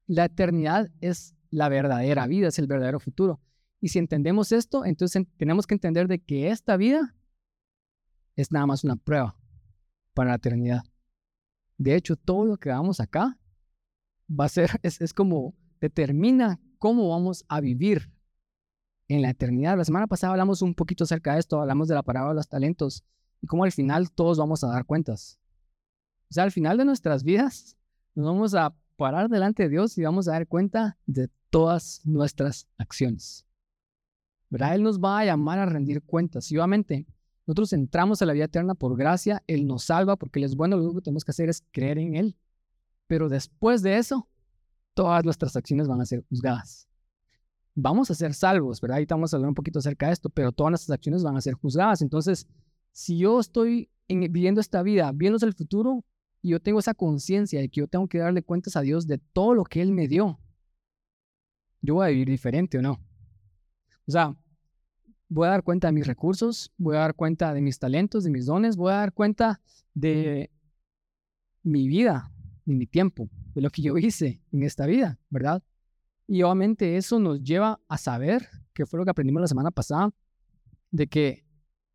la 0.06 0.26
eternidad 0.26 0.90
es 1.00 1.34
la 1.50 1.68
verdadera 1.68 2.26
vida, 2.26 2.48
es 2.48 2.58
el 2.58 2.66
verdadero 2.66 3.00
futuro. 3.00 3.40
Y 3.80 3.88
si 3.88 3.98
entendemos 3.98 4.52
esto, 4.52 4.84
entonces 4.84 5.26
tenemos 5.38 5.66
que 5.66 5.74
entender 5.74 6.06
de 6.06 6.20
que 6.20 6.50
esta 6.50 6.76
vida 6.76 7.15
es 8.36 8.52
nada 8.52 8.66
más 8.66 8.84
una 8.84 8.96
prueba 8.96 9.34
para 10.14 10.30
la 10.30 10.36
eternidad. 10.36 10.82
De 11.78 11.94
hecho, 11.94 12.16
todo 12.16 12.44
lo 12.44 12.56
que 12.56 12.70
hagamos 12.70 13.00
acá 13.00 13.38
va 14.28 14.44
a 14.44 14.48
ser, 14.48 14.70
es, 14.82 15.12
como 15.12 15.54
determina 15.80 16.60
cómo 16.78 17.08
vamos 17.08 17.44
a 17.48 17.60
vivir 17.60 18.12
en 19.08 19.22
la 19.22 19.30
eternidad. 19.30 19.76
La 19.76 19.84
semana 19.84 20.06
pasada 20.06 20.32
hablamos 20.32 20.62
un 20.62 20.74
poquito 20.74 21.04
acerca 21.04 21.34
de 21.34 21.40
esto, 21.40 21.60
hablamos 21.60 21.88
de 21.88 21.94
la 21.94 22.02
parábola 22.02 22.32
de 22.32 22.36
los 22.36 22.48
talentos 22.48 23.04
y 23.40 23.46
cómo 23.46 23.64
al 23.64 23.72
final 23.72 24.10
todos 24.10 24.38
vamos 24.38 24.62
a 24.64 24.68
dar 24.68 24.84
cuentas. 24.84 25.38
O 26.30 26.34
sea, 26.34 26.44
al 26.44 26.52
final 26.52 26.76
de 26.78 26.84
nuestras 26.84 27.22
vidas 27.22 27.76
nos 28.14 28.26
vamos 28.26 28.54
a 28.54 28.74
parar 28.96 29.28
delante 29.28 29.64
de 29.64 29.68
Dios 29.68 29.96
y 29.98 30.02
vamos 30.02 30.28
a 30.28 30.32
dar 30.32 30.46
cuenta 30.46 30.98
de 31.06 31.30
todas 31.50 32.00
nuestras 32.04 32.66
acciones. 32.78 33.46
¿Verdad? 34.48 34.74
Él 34.74 34.82
nos 34.82 35.00
va 35.00 35.18
a 35.18 35.24
llamar 35.24 35.58
a 35.58 35.66
rendir 35.66 36.02
cuentas. 36.02 36.50
Y 36.50 36.56
obviamente, 36.56 37.06
nosotros 37.46 37.72
entramos 37.72 38.20
a 38.22 38.26
la 38.26 38.32
vida 38.32 38.44
eterna 38.44 38.74
por 38.74 38.96
gracia, 38.96 39.42
Él 39.46 39.66
nos 39.66 39.84
salva 39.84 40.16
porque 40.16 40.40
Él 40.40 40.44
es 40.44 40.56
bueno, 40.56 40.76
lo 40.76 40.82
único 40.82 40.96
que 40.96 41.04
tenemos 41.04 41.24
que 41.24 41.30
hacer 41.30 41.48
es 41.48 41.64
creer 41.70 41.98
en 41.98 42.16
Él. 42.16 42.36
Pero 43.06 43.28
después 43.28 43.82
de 43.82 43.98
eso, 43.98 44.28
todas 44.94 45.24
nuestras 45.24 45.54
acciones 45.54 45.86
van 45.86 46.00
a 46.00 46.06
ser 46.06 46.24
juzgadas. 46.28 46.88
Vamos 47.74 48.10
a 48.10 48.14
ser 48.14 48.34
salvos, 48.34 48.80
¿verdad? 48.80 48.96
Ahorita 48.96 49.14
vamos 49.14 49.32
a 49.32 49.36
hablar 49.36 49.50
un 49.50 49.54
poquito 49.54 49.78
acerca 49.78 50.06
de 50.08 50.14
esto, 50.14 50.28
pero 50.28 50.50
todas 50.50 50.70
nuestras 50.70 50.96
acciones 50.96 51.22
van 51.22 51.36
a 51.36 51.40
ser 51.40 51.54
juzgadas. 51.54 52.02
Entonces, 52.02 52.48
si 52.90 53.18
yo 53.18 53.38
estoy 53.38 53.90
viviendo 54.08 54.60
esta 54.60 54.82
vida, 54.82 55.12
viendo 55.14 55.44
el 55.46 55.52
futuro, 55.52 56.04
y 56.42 56.50
yo 56.50 56.60
tengo 56.60 56.78
esa 56.78 56.94
conciencia 56.94 57.60
de 57.60 57.68
que 57.68 57.80
yo 57.80 57.88
tengo 57.88 58.08
que 58.08 58.18
darle 58.18 58.42
cuentas 58.42 58.76
a 58.76 58.80
Dios 58.80 59.06
de 59.06 59.18
todo 59.18 59.54
lo 59.54 59.64
que 59.64 59.82
Él 59.82 59.92
me 59.92 60.08
dio, 60.08 60.40
yo 61.80 61.94
voy 61.94 62.06
a 62.06 62.10
vivir 62.10 62.28
diferente 62.28 62.78
o 62.78 62.82
no. 62.82 63.00
O 64.06 64.10
sea, 64.10 64.36
voy 65.28 65.46
a 65.48 65.50
dar 65.50 65.62
cuenta 65.62 65.88
de 65.88 65.92
mis 65.92 66.06
recursos, 66.06 66.72
voy 66.76 66.96
a 66.96 67.00
dar 67.00 67.14
cuenta 67.14 67.52
de 67.52 67.60
mis 67.60 67.78
talentos, 67.78 68.24
de 68.24 68.30
mis 68.30 68.46
dones, 68.46 68.76
voy 68.76 68.92
a 68.92 68.96
dar 68.96 69.12
cuenta 69.12 69.60
de 69.94 70.50
mi 71.62 71.88
vida, 71.88 72.30
de 72.64 72.74
mi 72.74 72.86
tiempo, 72.86 73.28
de 73.54 73.60
lo 73.60 73.70
que 73.70 73.82
yo 73.82 73.96
hice 73.98 74.40
en 74.52 74.62
esta 74.62 74.86
vida, 74.86 75.18
¿verdad? 75.30 75.62
Y 76.28 76.42
obviamente 76.42 76.96
eso 76.96 77.18
nos 77.18 77.42
lleva 77.42 77.80
a 77.88 77.98
saber, 77.98 78.48
que 78.72 78.86
fue 78.86 78.98
lo 78.98 79.04
que 79.04 79.10
aprendimos 79.10 79.40
la 79.40 79.48
semana 79.48 79.70
pasada, 79.70 80.12
de 80.90 81.06
que 81.06 81.44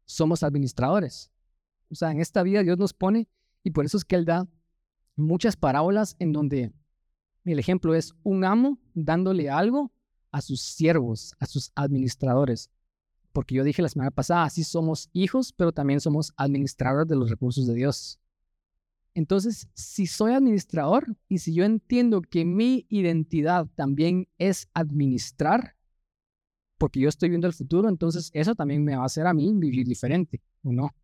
somos 0.05 0.43
administradores. 0.43 1.31
O 1.89 1.95
sea, 1.95 2.11
en 2.11 2.19
esta 2.19 2.43
vida 2.43 2.63
Dios 2.63 2.77
nos 2.77 2.93
pone, 2.93 3.27
y 3.63 3.71
por 3.71 3.86
eso 3.86 3.97
es 3.97 4.06
que 4.06 4.15
Él 4.15 4.25
da 4.25 4.47
muchas 5.15 5.56
parábolas 5.56 6.15
en 6.19 6.32
donde 6.32 6.73
el 7.43 7.60
ejemplo 7.60 7.95
es 7.95 8.13
un 8.23 8.45
amo 8.45 8.79
dándole 8.93 9.49
algo 9.49 9.91
a 10.32 10.41
sus 10.41 10.62
siervos, 10.62 11.36
a 11.39 11.45
sus 11.45 11.71
administradores 11.75 12.69
porque 13.32 13.56
yo 13.56 13.63
dije 13.63 13.82
la 13.82 13.89
semana 13.89 14.12
pasada, 14.12 14.44
así 14.44 14.63
somos 14.63 15.10
hijos, 15.13 15.54
pero 15.54 15.72
también 15.72 16.00
somos 16.00 16.34
administradores 16.38 17.08
de 17.08 17.15
los 17.15 17.30
recursos 17.30 17.67
de 17.67 17.74
Dios. 17.74 18.20
Entonces, 19.13 19.67
si 19.74 20.08
soy 20.08 20.34
administrador 20.34 21.17
y 21.28 21.39
si 21.39 21.54
yo 21.54 21.65
entiendo 21.65 22.22
que 22.22 22.46
mi 22.46 22.86
identidad 22.89 23.67
también 23.76 24.28
es 24.38 24.70
administrar, 24.74 25.76
porque 26.78 27.00
yo 27.00 27.10
estoy 27.10 27.30
viendo 27.30 27.48
el 27.48 27.54
futuro, 27.54 27.89
entonces 27.89 28.32
eso 28.34 28.56
también 28.56 28.84
me 28.84 28.96
va 28.96 29.04
a 29.04 29.06
hacer 29.06 29.28
a 29.28 29.34
mí 29.34 29.54
vivir 29.54 29.86
diferente, 29.86 30.41
¿o 30.63 30.72
no? 30.72 30.96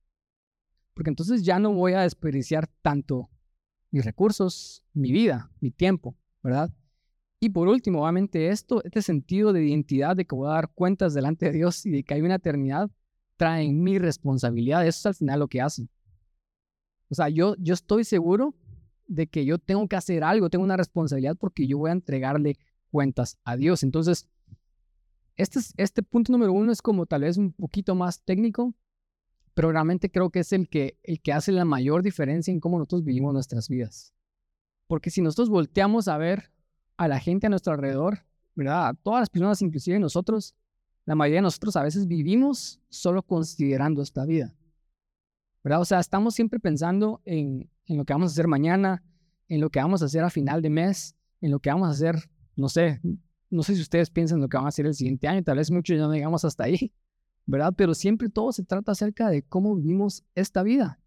Porque 0.93 1.09
entonces 1.09 1.43
ya 1.43 1.59
no 1.59 1.73
voy 1.73 1.93
a 1.93 2.01
desperdiciar 2.01 2.67
tanto 2.81 3.29
mis 3.91 4.03
recursos, 4.03 4.83
mi 4.93 5.11
vida, 5.11 5.51
mi 5.59 5.71
tiempo, 5.71 6.15
¿verdad? 6.41 6.71
Y 7.39 7.49
por 7.49 7.67
último, 7.67 8.01
obviamente 8.01 8.49
esto, 8.49 8.83
este 8.83 9.01
sentido 9.01 9.53
de 9.53 9.65
identidad, 9.65 10.15
de 10.15 10.25
que 10.25 10.35
voy 10.35 10.49
a 10.49 10.53
dar 10.53 10.71
cuentas 10.73 11.13
delante 11.13 11.47
de 11.47 11.51
Dios 11.51 11.85
y 11.85 11.91
de 11.91 12.03
que 12.03 12.15
hay 12.15 12.21
una 12.21 12.35
eternidad, 12.35 12.89
trae 13.35 13.71
mi 13.71 13.99
responsabilidad. 13.99 14.85
Eso 14.87 14.99
es 14.99 15.05
al 15.05 15.15
final 15.15 15.39
lo 15.39 15.47
que 15.47 15.61
hacen. 15.61 15.89
O 17.09 17.15
sea, 17.15 17.29
yo, 17.29 17.55
yo 17.59 17.75
estoy 17.75 18.03
seguro 18.03 18.55
de 19.05 19.27
que 19.27 19.45
yo 19.45 19.59
tengo 19.59 19.87
que 19.87 19.95
hacer 19.95 20.23
algo, 20.23 20.49
tengo 20.49 20.65
una 20.65 20.77
responsabilidad 20.77 21.37
porque 21.37 21.67
yo 21.67 21.77
voy 21.77 21.91
a 21.91 21.93
entregarle 21.93 22.57
cuentas 22.89 23.37
a 23.43 23.55
Dios. 23.55 23.83
Entonces, 23.83 24.27
este, 25.35 25.59
este 25.77 26.03
punto 26.03 26.31
número 26.31 26.51
uno 26.51 26.71
es 26.71 26.81
como 26.81 27.05
tal 27.05 27.21
vez 27.21 27.37
un 27.37 27.53
poquito 27.53 27.93
más 27.93 28.23
técnico, 28.23 28.73
pero 29.53 29.71
realmente 29.71 30.11
creo 30.11 30.31
que 30.31 30.39
es 30.39 30.51
el 30.51 30.67
que, 30.67 30.97
el 31.03 31.21
que 31.21 31.33
hace 31.33 31.51
la 31.51 31.65
mayor 31.65 32.01
diferencia 32.01 32.51
en 32.51 32.59
cómo 32.59 32.79
nosotros 32.79 33.03
vivimos 33.03 33.33
nuestras 33.33 33.69
vidas. 33.69 34.13
Porque 34.87 35.11
si 35.11 35.21
nosotros 35.21 35.49
volteamos 35.49 36.07
a 36.07 36.17
ver 36.17 36.51
a 36.97 37.07
la 37.07 37.19
gente 37.19 37.47
a 37.47 37.49
nuestro 37.49 37.73
alrededor, 37.73 38.25
¿verdad? 38.55 38.87
A 38.87 38.93
todas 38.93 39.21
las 39.21 39.29
personas, 39.29 39.61
inclusive 39.61 39.99
nosotros, 39.99 40.55
la 41.05 41.15
mayoría 41.15 41.37
de 41.37 41.43
nosotros 41.43 41.75
a 41.75 41.83
veces 41.83 42.07
vivimos 42.07 42.81
solo 42.89 43.23
considerando 43.23 44.01
esta 44.01 44.25
vida, 44.25 44.55
¿verdad? 45.63 45.81
O 45.81 45.85
sea, 45.85 45.99
estamos 45.99 46.35
siempre 46.35 46.59
pensando 46.59 47.21
en, 47.23 47.69
en 47.85 47.97
lo 47.97 48.05
que 48.05 48.13
vamos 48.13 48.31
a 48.31 48.33
hacer 48.33 48.47
mañana, 48.47 49.03
en 49.47 49.61
lo 49.61 49.69
que 49.69 49.79
vamos 49.79 50.01
a 50.01 50.05
hacer 50.05 50.23
a 50.23 50.29
final 50.29 50.61
de 50.61 50.69
mes, 50.69 51.15
en 51.39 51.51
lo 51.51 51.59
que 51.59 51.69
vamos 51.69 51.87
a 51.87 51.91
hacer, 51.91 52.29
no 52.55 52.67
sé, 52.67 52.99
no 53.49 53.63
sé 53.63 53.75
si 53.75 53.81
ustedes 53.81 54.09
piensan 54.09 54.37
en 54.37 54.41
lo 54.41 54.49
que 54.49 54.57
van 54.57 54.65
a 54.65 54.69
hacer 54.69 54.85
el 54.85 54.93
siguiente 54.93 55.27
año, 55.27 55.43
tal 55.43 55.57
vez 55.57 55.71
muchos 55.71 55.95
ya 55.95 56.03
no 56.03 56.13
llegamos 56.13 56.43
hasta 56.43 56.65
ahí, 56.65 56.93
¿verdad? 57.45 57.73
Pero 57.77 57.93
siempre 57.93 58.29
todo 58.29 58.51
se 58.51 58.63
trata 58.63 58.91
acerca 58.91 59.29
de 59.29 59.43
cómo 59.43 59.75
vivimos 59.75 60.23
esta 60.35 60.63
vida. 60.63 60.99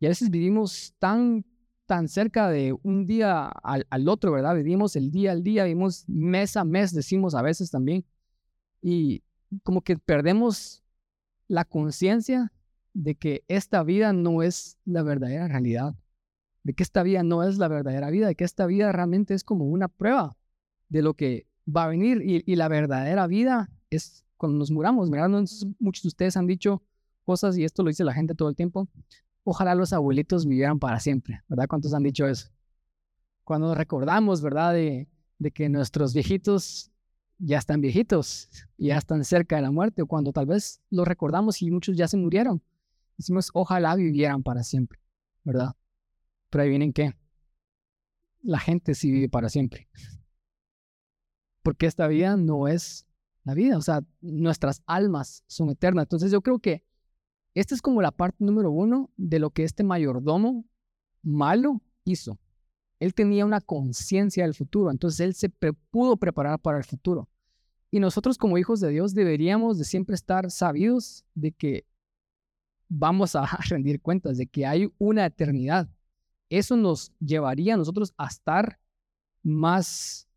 Y 0.00 0.06
a 0.06 0.08
veces 0.10 0.30
vivimos 0.30 0.94
tan 0.98 1.44
tan 1.86 2.08
cerca 2.08 2.50
de 2.50 2.76
un 2.82 3.06
día 3.06 3.46
al, 3.46 4.08
otro, 4.08 4.32
¿verdad? 4.32 4.56
Vivimos 4.56 4.96
el 4.96 5.10
día 5.10 5.32
al 5.32 5.42
día, 5.42 5.64
vivimos 5.64 6.04
mes 6.08 6.56
a 6.56 6.64
mes, 6.64 6.92
decimos 6.92 7.34
a 7.34 7.42
veces 7.42 7.70
también. 7.70 8.04
Y 8.82 9.22
como 9.62 9.82
que 9.82 9.96
perdemos 9.96 10.82
la 11.48 11.64
conciencia 11.64 12.52
de 12.92 13.14
que 13.14 13.44
esta 13.48 13.82
vida 13.82 14.12
no 14.12 14.42
es 14.42 14.78
la 14.84 15.02
verdadera 15.02 15.48
realidad, 15.48 15.94
de 16.64 16.74
que 16.74 16.82
esta 16.82 17.02
vida 17.02 17.22
no 17.22 17.42
es 17.44 17.58
la 17.58 17.68
verdadera 17.68 18.10
vida, 18.10 18.26
de 18.26 18.34
que 18.34 18.44
esta 18.44 18.66
vida 18.66 18.90
realmente 18.90 19.34
es 19.34 19.44
como 19.44 19.66
una 19.66 19.88
prueba 19.88 20.36
de 20.88 21.02
lo 21.02 21.14
que 21.14 21.46
va 21.66 21.84
a 21.84 21.88
venir 21.88 22.22
y, 22.22 22.42
y 22.44 22.56
la 22.56 22.68
verdadera 22.68 23.26
vida 23.26 23.70
es 23.90 24.24
cuando 24.36 24.58
nos 24.58 24.70
muramos, 24.70 25.10
¿verdad? 25.10 25.28
Muchos 25.78 26.02
de 26.02 26.08
ustedes 26.08 26.36
han 26.36 26.46
dicho 26.46 26.82
cosas 27.24 27.56
y 27.58 27.64
esto 27.64 27.82
lo 27.82 27.88
dice 27.88 28.04
la 28.04 28.14
gente 28.14 28.34
todo 28.34 28.48
el 28.48 28.56
tiempo, 28.56 28.88
ojalá 29.46 29.76
los 29.76 29.92
abuelitos 29.92 30.44
vivieran 30.44 30.80
para 30.80 30.98
siempre, 30.98 31.40
¿verdad? 31.48 31.68
¿Cuántos 31.68 31.94
han 31.94 32.02
dicho 32.02 32.26
eso? 32.26 32.50
Cuando 33.44 33.76
recordamos, 33.76 34.42
¿verdad? 34.42 34.74
De, 34.74 35.08
que 35.54 35.68
nuestros 35.68 36.14
viejitos 36.14 36.90
ya 37.38 37.58
están 37.58 37.80
viejitos, 37.80 38.50
ya 38.76 38.96
están 38.96 39.24
cerca 39.24 39.56
de 39.56 39.62
la 39.62 39.70
muerte, 39.70 40.02
o 40.02 40.06
cuando 40.06 40.32
tal 40.32 40.46
vez 40.46 40.82
los 40.90 41.06
recordamos 41.06 41.62
y 41.62 41.70
muchos 41.70 41.96
ya 41.96 42.08
se 42.08 42.16
murieron. 42.16 42.60
Decimos, 43.16 43.50
ojalá 43.54 43.94
vivieran 43.94 44.42
para 44.42 44.64
siempre, 44.64 44.98
¿verdad? 45.44 45.76
Pero 46.50 46.64
ahí 46.64 46.70
vienen 46.70 46.92
qué? 46.92 47.14
La 48.42 48.58
gente 48.58 48.96
sí 48.96 49.12
vive 49.12 49.28
para 49.28 49.48
siempre. 49.48 49.88
Porque 51.62 51.86
esta 51.86 52.08
vida 52.08 52.36
no 52.36 52.66
es 52.66 53.06
la 53.44 53.54
vida, 53.54 53.78
o 53.78 53.82
sea, 53.82 54.02
nuestras 54.20 54.82
almas 54.86 55.44
son 55.46 55.70
eternas. 55.70 56.06
Entonces 56.06 56.32
yo 56.32 56.40
creo 56.40 56.58
que 56.58 56.82
esta 57.56 57.74
es 57.74 57.80
como 57.80 58.02
la 58.02 58.10
parte 58.10 58.44
número 58.44 58.70
uno 58.70 59.10
de 59.16 59.38
lo 59.38 59.48
que 59.48 59.64
este 59.64 59.82
mayordomo 59.82 60.66
malo 61.22 61.80
hizo. 62.04 62.38
Él 63.00 63.14
tenía 63.14 63.46
una 63.46 63.62
conciencia 63.62 64.44
del 64.44 64.52
futuro, 64.52 64.90
entonces 64.90 65.20
él 65.20 65.34
se 65.34 65.48
pudo 65.48 66.18
preparar 66.18 66.60
para 66.60 66.76
el 66.76 66.84
futuro. 66.84 67.30
Y 67.90 67.98
nosotros 67.98 68.36
como 68.36 68.58
hijos 68.58 68.80
de 68.80 68.90
Dios 68.90 69.14
deberíamos 69.14 69.78
de 69.78 69.84
siempre 69.84 70.16
estar 70.16 70.50
sabidos 70.50 71.24
de 71.34 71.52
que 71.52 71.86
vamos 72.90 73.34
a 73.34 73.46
rendir 73.70 74.02
cuentas, 74.02 74.36
de 74.36 74.46
que 74.46 74.66
hay 74.66 74.92
una 74.98 75.24
eternidad. 75.24 75.88
Eso 76.50 76.76
nos 76.76 77.10
llevaría 77.20 77.72
a 77.72 77.78
nosotros 77.78 78.12
a 78.18 78.26
estar 78.26 78.78
más, 79.42 80.28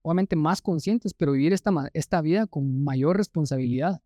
obviamente 0.00 0.34
más 0.34 0.62
conscientes, 0.62 1.12
pero 1.12 1.32
vivir 1.32 1.52
esta, 1.52 1.70
esta 1.92 2.22
vida 2.22 2.46
con 2.46 2.82
mayor 2.82 3.18
responsabilidad 3.18 4.00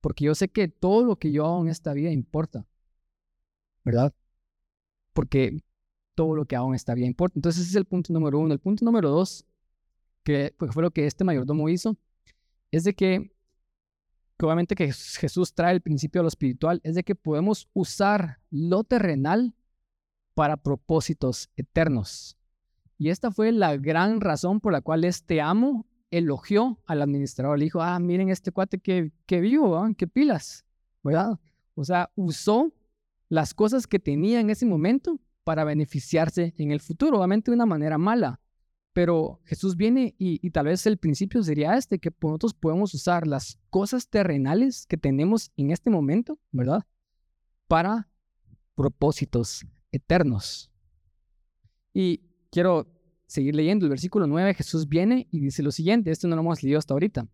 porque 0.00 0.24
yo 0.24 0.34
sé 0.34 0.48
que 0.48 0.68
todo 0.68 1.04
lo 1.04 1.16
que 1.16 1.32
yo 1.32 1.44
hago 1.44 1.62
en 1.62 1.68
esta 1.68 1.92
vida 1.92 2.10
importa, 2.10 2.66
¿verdad? 3.84 4.14
Porque 5.12 5.62
todo 6.14 6.34
lo 6.34 6.46
que 6.46 6.56
hago 6.56 6.68
en 6.68 6.74
esta 6.74 6.94
vida 6.94 7.06
importa. 7.06 7.38
Entonces 7.38 7.62
ese 7.62 7.70
es 7.70 7.76
el 7.76 7.84
punto 7.84 8.12
número 8.12 8.38
uno. 8.38 8.52
El 8.52 8.60
punto 8.60 8.84
número 8.84 9.10
dos, 9.10 9.46
que 10.24 10.54
fue 10.72 10.82
lo 10.82 10.90
que 10.90 11.06
este 11.06 11.24
mayordomo 11.24 11.68
hizo, 11.68 11.96
es 12.70 12.84
de 12.84 12.94
que, 12.94 13.32
que 14.38 14.46
obviamente 14.46 14.74
que 14.74 14.92
Jesús 14.92 15.54
trae 15.54 15.74
el 15.74 15.82
principio 15.82 16.20
de 16.20 16.24
lo 16.24 16.28
espiritual, 16.28 16.80
es 16.82 16.94
de 16.94 17.04
que 17.04 17.14
podemos 17.14 17.68
usar 17.72 18.40
lo 18.50 18.84
terrenal 18.84 19.54
para 20.34 20.56
propósitos 20.56 21.50
eternos. 21.56 22.36
Y 22.98 23.10
esta 23.10 23.30
fue 23.30 23.52
la 23.52 23.76
gran 23.76 24.20
razón 24.20 24.60
por 24.60 24.72
la 24.72 24.80
cual 24.80 25.04
este 25.04 25.40
amo 25.40 25.86
elogió 26.18 26.78
al 26.86 27.02
administrador. 27.02 27.58
Le 27.58 27.64
dijo, 27.64 27.82
ah, 27.82 27.98
miren 27.98 28.28
este 28.28 28.52
cuate 28.52 28.78
que, 28.78 29.12
que 29.26 29.40
vivo, 29.40 29.76
¿ah? 29.76 29.90
qué 29.96 30.06
pilas, 30.06 30.64
¿verdad? 31.02 31.38
O 31.74 31.84
sea, 31.84 32.10
usó 32.14 32.72
las 33.28 33.54
cosas 33.54 33.86
que 33.86 33.98
tenía 33.98 34.40
en 34.40 34.50
ese 34.50 34.66
momento 34.66 35.20
para 35.44 35.64
beneficiarse 35.64 36.54
en 36.58 36.70
el 36.72 36.80
futuro, 36.80 37.18
obviamente 37.18 37.50
de 37.50 37.54
una 37.54 37.66
manera 37.66 37.98
mala. 37.98 38.40
Pero 38.92 39.40
Jesús 39.44 39.76
viene 39.76 40.14
y, 40.18 40.50
tal 40.50 40.66
vez 40.66 40.86
el 40.86 40.96
principio 40.96 41.42
sería 41.42 41.76
este, 41.76 41.98
que 41.98 42.10
nosotros 42.22 42.54
podemos 42.54 42.94
usar 42.94 43.26
las 43.26 43.58
cosas 43.68 44.08
terrenales 44.08 44.86
que 44.86 44.96
tenemos 44.96 45.52
en 45.56 45.70
este 45.70 45.90
momento, 45.90 46.38
¿verdad? 46.50 46.86
Para 47.68 48.08
propósitos 48.74 49.66
eternos. 49.92 50.70
Y 51.92 52.22
quiero 52.50 52.86
seguir 53.26 53.54
leyendo 53.54 53.86
el 53.86 53.90
versículo 53.90 54.26
9. 54.26 54.54
Jesús 54.54 54.88
viene 54.88 55.28
y 55.30 55.40
dice 55.40 55.62
lo 55.62 55.72
siguiente, 55.72 56.10
esto 56.10 56.28
no 56.28 56.36
lo 56.36 56.42
hemos 56.42 56.62
leído 56.62 56.78
hasta 56.78 56.94
ahorita. 56.94 57.28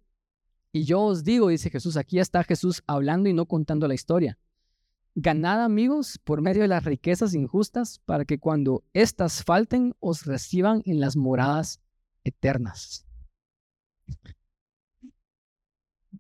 Y 0.73 0.85
yo 0.85 1.03
os 1.03 1.23
digo, 1.23 1.49
dice 1.49 1.71
Jesús, 1.71 1.97
aquí 1.97 2.19
está 2.19 2.45
Jesús 2.45 2.83
hablando 2.87 3.29
y 3.29 3.35
no 3.35 3.47
contando 3.47 3.87
la 3.87 3.95
historia. 3.95 4.39
Ganad 5.15 5.63
amigos 5.63 6.19
por 6.25 6.41
medio 6.41 6.63
de 6.63 6.69
las 6.69 6.85
riquezas 6.85 7.35
injustas 7.35 8.01
para 8.07 8.25
que 8.25 8.39
cuando 8.39 8.83
éstas 8.95 9.45
falten 9.45 9.95
os 10.01 10.25
reciban 10.25 10.83
en 10.87 11.01
las 11.01 11.17
moradas 11.17 11.83
eternas. 12.25 13.07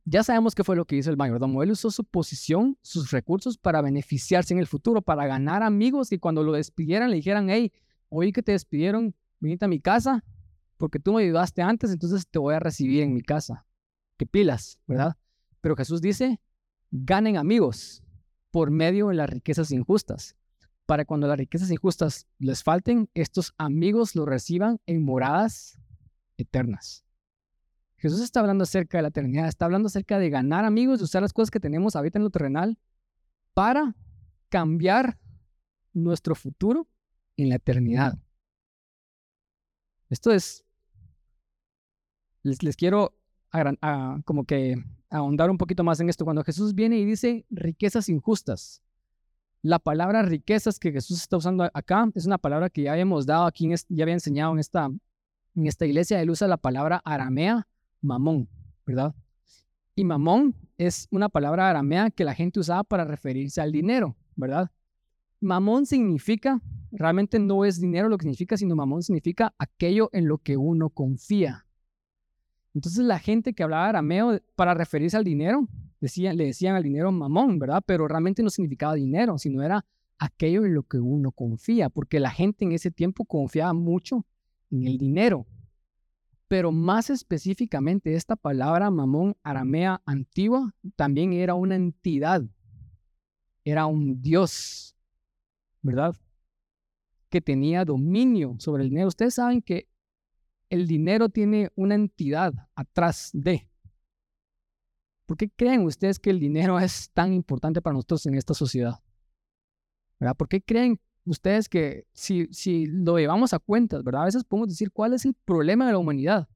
Ya 0.05 0.23
sabemos 0.23 0.55
qué 0.55 0.65
fue 0.65 0.77
lo 0.77 0.85
que 0.85 0.97
hizo 0.97 1.11
el 1.11 1.17
mayordomo. 1.17 1.63
Él 1.63 1.71
usó 1.71 1.91
su 1.91 2.05
posición, 2.05 2.77
sus 2.83 3.11
recursos 3.11 3.57
para 3.57 3.81
beneficiarse 3.81 4.53
en 4.53 4.61
el 4.61 4.67
futuro, 4.67 5.01
para 5.01 5.27
ganar 5.27 5.63
amigos 5.63 6.13
y 6.13 6.19
cuando 6.19 6.43
lo 6.43 6.53
despidieran 6.53 7.11
le 7.11 7.17
dijeran, 7.17 7.49
hey, 7.49 7.73
oí 8.11 8.33
que 8.33 8.43
te 8.43 8.53
despidieron, 8.53 9.15
viniste 9.43 9.65
a 9.65 9.69
mi 9.69 9.81
casa 9.81 10.25
porque 10.77 10.99
tú 10.99 11.13
me 11.13 11.23
ayudaste 11.23 11.63
antes, 11.63 11.91
entonces 11.91 12.27
te 12.29 12.39
voy 12.39 12.55
a 12.55 12.61
recibir 12.61 13.03
en 13.03 13.15
mi 13.15 13.23
casa. 13.23 13.67
Qué 14.17 14.27
pilas, 14.27 14.79
¿verdad? 14.87 15.17
Pero 15.61 15.77
Jesús 15.77 16.01
dice, 16.01 16.41
ganen 16.91 17.37
amigos 17.37 18.03
por 18.51 18.71
medio 18.71 19.09
de 19.09 19.15
las 19.15 19.31
riquezas 19.31 19.71
injustas, 19.71 20.37
para 20.87 21.05
cuando 21.05 21.27
las 21.27 21.39
riquezas 21.39 21.71
injustas 21.71 22.27
les 22.39 22.63
falten, 22.63 23.09
estos 23.15 23.55
amigos 23.59 24.15
lo 24.17 24.27
reciban 24.27 24.81
en 24.87 25.05
moradas 25.05 25.79
eternas. 26.37 27.05
Jesús 27.97 28.21
está 28.21 28.41
hablando 28.41 28.65
acerca 28.65 28.99
de 28.99 29.03
la 29.03 29.09
eternidad, 29.09 29.47
está 29.47 29.65
hablando 29.65 29.87
acerca 29.87 30.19
de 30.19 30.29
ganar 30.29 30.65
amigos, 30.65 30.99
de 30.99 31.05
usar 31.05 31.23
las 31.23 31.33
cosas 31.33 31.51
que 31.51 31.61
tenemos 31.61 31.95
ahorita 31.95 32.19
en 32.19 32.25
lo 32.25 32.31
terrenal 32.31 32.79
para 33.55 33.95
cambiar 34.49 35.19
nuestro 35.93 36.35
futuro 36.35 36.89
en 37.37 37.49
la 37.49 37.55
eternidad. 37.55 38.19
Esto 40.13 40.31
es, 40.31 40.63
les, 42.43 42.77
quiero 42.77 43.15
como 44.27 44.45
que 44.45 44.77
ahondar 45.09 45.51
un 45.51 45.57
poquito 45.57 45.85
más 45.85 46.01
en 46.01 46.11
esto. 46.11 46.27
Cuando 46.27 46.45
Jesús 46.45 46.75
viene 46.75 46.99
y 46.99 47.07
dice 47.07 47.47
riquezas 47.49 48.11
injustas, 48.11 48.83
la 49.63 49.79
palabra 49.79 50.21
riquezas 50.21 50.79
que 50.79 50.93
Jesús 50.93 51.23
está 51.23 51.39
usando 51.39 51.65
acá 51.73 52.11
es 52.15 52.27
una 52.27 52.37
palabra 52.37 52.69
que 52.69 52.83
ya 52.83 52.93
habíamos 52.93 53.25
dado 53.25 53.47
aquí, 53.47 53.71
ya 53.89 54.05
había 54.05 54.13
enseñado 54.13 54.53
en 54.53 54.59
esta, 54.59 54.91
en 55.55 55.67
esta 55.67 55.87
iglesia. 55.87 56.21
Él 56.21 56.29
usa 56.29 56.47
la 56.47 56.59
palabra 56.59 57.01
aramea, 57.07 57.67
mamón, 58.03 58.51
¿verdad? 58.85 59.15
Y 59.95 60.05
mamón 60.05 60.55
es 60.77 61.09
una 61.11 61.31
palabra 61.31 61.71
aramea 61.71 62.11
que 62.11 62.27
la 62.27 62.35
gente 62.35 62.61
usaba 62.61 62.85
para 62.85 63.07
referirse 63.07 63.63
al 63.63 63.73
dinero, 63.73 64.15
¿verdad? 64.37 64.71
Mamón 65.43 65.87
significa, 65.87 66.63
realmente 66.93 67.41
no 67.41 67.65
es 67.65 67.81
dinero 67.81 68.09
lo 68.09 68.17
que 68.17 68.23
significa, 68.23 68.57
sino 68.57 68.77
mamón 68.77 69.03
significa 69.03 69.53
aquello 69.59 70.09
en 70.13 70.29
lo 70.29 70.39
que 70.39 70.57
uno 70.57 70.89
confía. 70.89 71.67
Entonces 72.75 73.05
la 73.05 73.19
gente 73.19 73.53
que 73.53 73.65
hablaba 73.65 73.89
arameo 73.89 74.41
para 74.55 74.73
referirse 74.73 75.17
al 75.17 75.25
dinero, 75.25 75.67
decían, 76.01 76.37
le 76.37 76.47
decían 76.47 76.77
al 76.77 76.85
dinero 76.85 77.11
mamón, 77.11 77.59
¿verdad? 77.59 77.83
Pero 77.85 78.07
realmente 78.07 78.45
no 78.45 78.51
significaba 78.51 78.95
dinero, 78.95 79.37
sino 79.37 79.63
era 79.63 79.85
aquello 80.17 80.65
en 80.65 80.75
lo 80.75 80.85
que 80.85 80.99
uno 80.99 81.33
confía, 81.33 81.91
porque 81.91 82.21
la 82.21 82.31
gente 82.31 82.65
en 82.65 82.71
ese 82.71 82.93
tiempo 82.93 83.25
confiaba 83.25 83.73
mucho 83.73 84.25
en 84.71 84.87
el 84.87 84.97
dinero. 84.97 85.45
Pero 86.47 86.71
más 86.71 87.11
específicamente, 87.11 88.15
esta 88.15 88.37
palabra 88.37 88.93
mamón 88.93 89.37
aramea 89.43 90.03
antigua 90.07 90.73
también 90.95 91.33
era 91.33 91.55
una 91.55 91.75
entidad, 91.75 92.45
era 93.65 93.87
un 93.87 94.23
dios, 94.23 94.92
¿verdad? 95.83 96.15
Que 97.29 97.41
tenía 97.41 97.85
dominio 97.85 98.57
sobre 98.59 98.85
el 98.85 98.91
dinero. 98.91 99.09
Ustedes 99.09 99.35
saben 99.35 99.61
que 99.61 99.89
el 100.71 100.87
dinero 100.87 101.29
tiene 101.29 101.71
una 101.75 101.95
entidad 101.95 102.55
atrás 102.75 103.31
de. 103.35 103.69
¿Por 105.27 105.37
qué 105.37 105.51
creen 105.51 105.83
ustedes 105.85 106.19
que 106.19 106.31
el 106.31 106.41
dinero 106.41 106.79
es 106.79 107.11
tan 107.11 107.33
importante 107.33 107.83
para 107.83 107.95
nosotros 107.95 108.25
en 108.27 108.35
esta 108.35 108.55
sociedad? 108.55 108.95
¿Verdad? 110.19 110.37
¿Por 110.37 110.49
qué 110.49 110.63
creen 110.63 111.01
ustedes 111.25 111.69
que 111.69 112.07
si, 112.13 112.47
si 112.53 112.87
lo 112.87 113.19
llevamos 113.19 113.53
a 113.53 113.59
cuentas, 113.59 114.03
¿verdad? 114.03 114.23
A 114.23 114.27
veces 114.27 114.45
podemos 114.45 114.69
decir 114.69 114.91
cuál 114.93 115.15
es 115.15 115.25
el 115.25 115.35
problema 115.35 115.87
de 115.87 115.93
la 115.93 115.99
humanidad. 115.99 116.49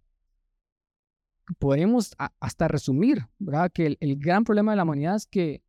Podemos 1.58 2.14
hasta 2.40 2.68
resumir, 2.68 3.28
¿verdad? 3.38 3.70
Que 3.72 3.86
el, 3.86 3.96
el 4.00 4.16
gran 4.16 4.44
problema 4.44 4.72
de 4.72 4.76
la 4.76 4.82
humanidad 4.82 5.16
es 5.16 5.26
que 5.26 5.62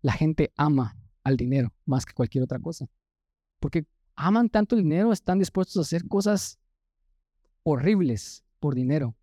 la 0.00 0.12
gente 0.12 0.52
ama 0.56 0.99
al 1.24 1.36
dinero 1.36 1.72
más 1.84 2.06
que 2.06 2.14
cualquier 2.14 2.44
otra 2.44 2.58
cosa. 2.58 2.86
Porque 3.58 3.86
aman 4.14 4.48
tanto 4.48 4.76
el 4.76 4.82
dinero, 4.82 5.12
están 5.12 5.38
dispuestos 5.38 5.76
a 5.76 5.80
hacer 5.80 6.06
cosas 6.06 6.58
horribles 7.62 8.44
por 8.58 8.74
dinero. 8.74 9.14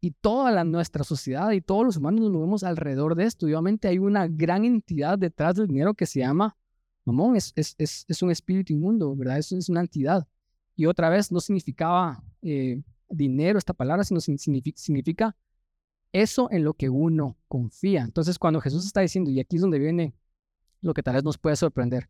Y 0.00 0.10
toda 0.10 0.52
la, 0.52 0.64
nuestra 0.64 1.02
sociedad 1.02 1.50
y 1.52 1.60
todos 1.60 1.84
los 1.84 1.96
humanos 1.96 2.20
nos 2.20 2.30
movemos 2.30 2.62
alrededor 2.62 3.14
de 3.14 3.24
esto. 3.24 3.48
Y 3.48 3.52
obviamente 3.52 3.88
hay 3.88 3.98
una 3.98 4.28
gran 4.28 4.64
entidad 4.64 5.18
detrás 5.18 5.56
del 5.56 5.68
dinero 5.68 5.94
que 5.94 6.06
se 6.06 6.20
llama 6.20 6.56
mamón, 7.04 7.36
es, 7.36 7.52
es, 7.56 7.74
es, 8.08 8.22
un 8.22 8.30
espíritu 8.30 8.72
inmundo, 8.72 9.14
¿verdad? 9.14 9.38
Es, 9.38 9.52
es 9.52 9.68
una 9.68 9.80
entidad. 9.80 10.26
Y 10.76 10.86
otra 10.86 11.08
vez 11.08 11.30
no 11.30 11.40
significaba 11.40 12.22
eh, 12.42 12.82
dinero 13.08 13.58
esta 13.58 13.72
palabra, 13.72 14.04
sino 14.04 14.20
significa, 14.20 14.78
significa 14.78 15.36
eso 16.12 16.48
en 16.50 16.64
lo 16.64 16.74
que 16.74 16.88
uno 16.88 17.36
confía. 17.48 18.02
Entonces, 18.02 18.38
cuando 18.38 18.60
Jesús 18.60 18.86
está 18.86 19.00
diciendo, 19.00 19.30
y 19.30 19.40
aquí 19.40 19.56
es 19.56 19.62
donde 19.62 19.78
viene 19.78 20.14
lo 20.84 20.94
que 20.94 21.02
tal 21.02 21.14
vez 21.14 21.24
nos 21.24 21.38
puede 21.38 21.56
sorprender, 21.56 22.08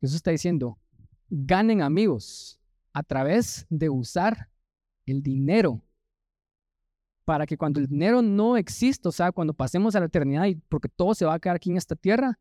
Jesús 0.00 0.16
está 0.16 0.30
diciendo, 0.30 0.78
ganen 1.28 1.82
amigos, 1.82 2.58
a 2.92 3.02
través 3.02 3.66
de 3.70 3.88
usar 3.88 4.48
el 5.06 5.22
dinero 5.22 5.82
para 7.24 7.46
que 7.46 7.56
cuando 7.56 7.78
el 7.78 7.86
dinero 7.86 8.22
no 8.22 8.56
exista, 8.56 9.08
o 9.08 9.12
sea, 9.12 9.30
cuando 9.30 9.54
pasemos 9.54 9.94
a 9.94 10.00
la 10.00 10.06
eternidad 10.06 10.46
y 10.46 10.56
porque 10.56 10.88
todo 10.88 11.14
se 11.14 11.24
va 11.24 11.34
a 11.34 11.38
quedar 11.38 11.56
aquí 11.56 11.70
en 11.70 11.76
esta 11.76 11.94
tierra, 11.94 12.38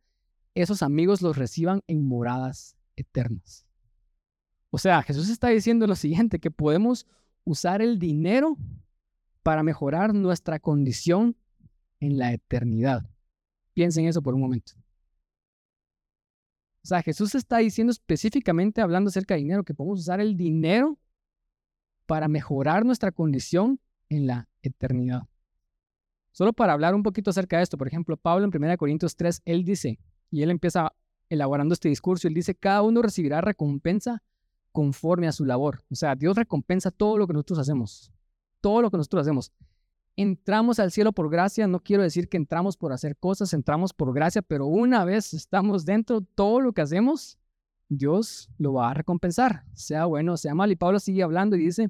esos 0.56 0.82
amigos 0.82 1.22
los 1.22 1.38
reciban 1.38 1.84
en 1.86 2.08
moradas 2.08 2.76
eternas. 2.96 3.68
O 4.72 4.78
sea, 4.78 5.04
Jesús 5.04 5.30
está 5.30 5.50
diciendo 5.50 5.86
lo 5.86 5.96
siguiente, 5.96 6.40
que 6.40 6.50
podemos 6.50 7.06
usar 7.44 7.82
el 7.82 8.00
dinero 8.00 8.58
para 9.44 9.62
mejorar 9.62 10.14
nuestra 10.14 10.60
condición 10.60 11.36
en 12.00 12.18
la 12.18 12.34
eternidad. 12.34 13.08
Piensen 13.74 14.06
eso 14.06 14.22
por 14.22 14.34
un 14.34 14.42
momento. 14.42 14.74
O 16.84 16.88
sea, 16.88 17.02
Jesús 17.02 17.36
está 17.36 17.58
diciendo 17.58 17.92
específicamente, 17.92 18.82
hablando 18.82 19.10
acerca 19.10 19.34
de 19.34 19.42
dinero, 19.42 19.64
que 19.64 19.74
podemos 19.74 20.00
usar 20.00 20.20
el 20.22 20.38
dinero 20.38 20.98
para 22.06 22.28
mejorar 22.28 22.86
nuestra 22.86 23.12
condición 23.12 23.80
en 24.08 24.28
la 24.28 24.50
eternidad. 24.62 25.24
Solo 26.32 26.54
para 26.54 26.74
hablar 26.74 26.96
un 26.96 27.04
poquito 27.04 27.30
acerca 27.30 27.58
de 27.58 27.64
esto, 27.64 27.78
por 27.78 27.88
ejemplo, 27.88 28.18
Pablo 28.18 28.46
en 28.46 28.64
1 28.64 28.78
Corintios 28.78 29.16
3, 29.16 29.42
él 29.46 29.64
dice, 29.64 30.00
y 30.32 30.42
él 30.42 30.52
empieza 30.52 30.94
elaborando 31.28 31.74
este 31.74 31.90
discurso, 31.90 32.28
él 32.28 32.34
dice, 32.34 32.56
cada 32.56 32.82
uno 32.82 33.02
recibirá 33.02 33.42
recompensa 33.42 34.24
conforme 34.72 35.28
a 35.28 35.32
su 35.32 35.46
labor. 35.46 35.82
O 35.92 35.96
sea, 35.96 36.16
Dios 36.16 36.36
recompensa 36.36 36.92
todo 36.92 37.18
lo 37.18 37.28
que 37.28 37.34
nosotros 37.34 37.60
hacemos, 37.60 38.12
todo 38.62 38.82
lo 38.82 38.90
que 38.90 38.98
nosotros 38.98 39.22
hacemos 39.22 39.52
entramos 40.22 40.80
al 40.80 40.92
cielo 40.92 41.14
por 41.14 41.30
gracia, 41.30 41.68
no 41.68 41.80
quiero 41.80 42.04
decir 42.04 42.28
que 42.28 42.38
entramos 42.38 42.76
por 42.76 42.92
hacer 42.92 43.16
cosas, 43.16 43.54
entramos 43.54 43.94
por 43.94 44.14
gracia, 44.14 44.42
pero 44.42 44.66
una 44.66 45.06
vez 45.06 45.34
estamos 45.34 45.86
dentro, 45.86 46.22
todo 46.22 46.60
lo 46.60 46.74
que 46.74 46.82
hacemos, 46.82 47.38
Dios 47.88 48.50
lo 48.58 48.74
va 48.74 48.92
a 48.92 48.94
recompensar, 48.94 49.64
sea 49.74 50.06
bueno, 50.06 50.36
sea 50.36 50.54
mal. 50.54 50.72
Y 50.72 50.76
Pablo 50.76 51.00
sigue 51.00 51.24
hablando 51.24 51.56
y 51.56 51.60
dice, 51.60 51.90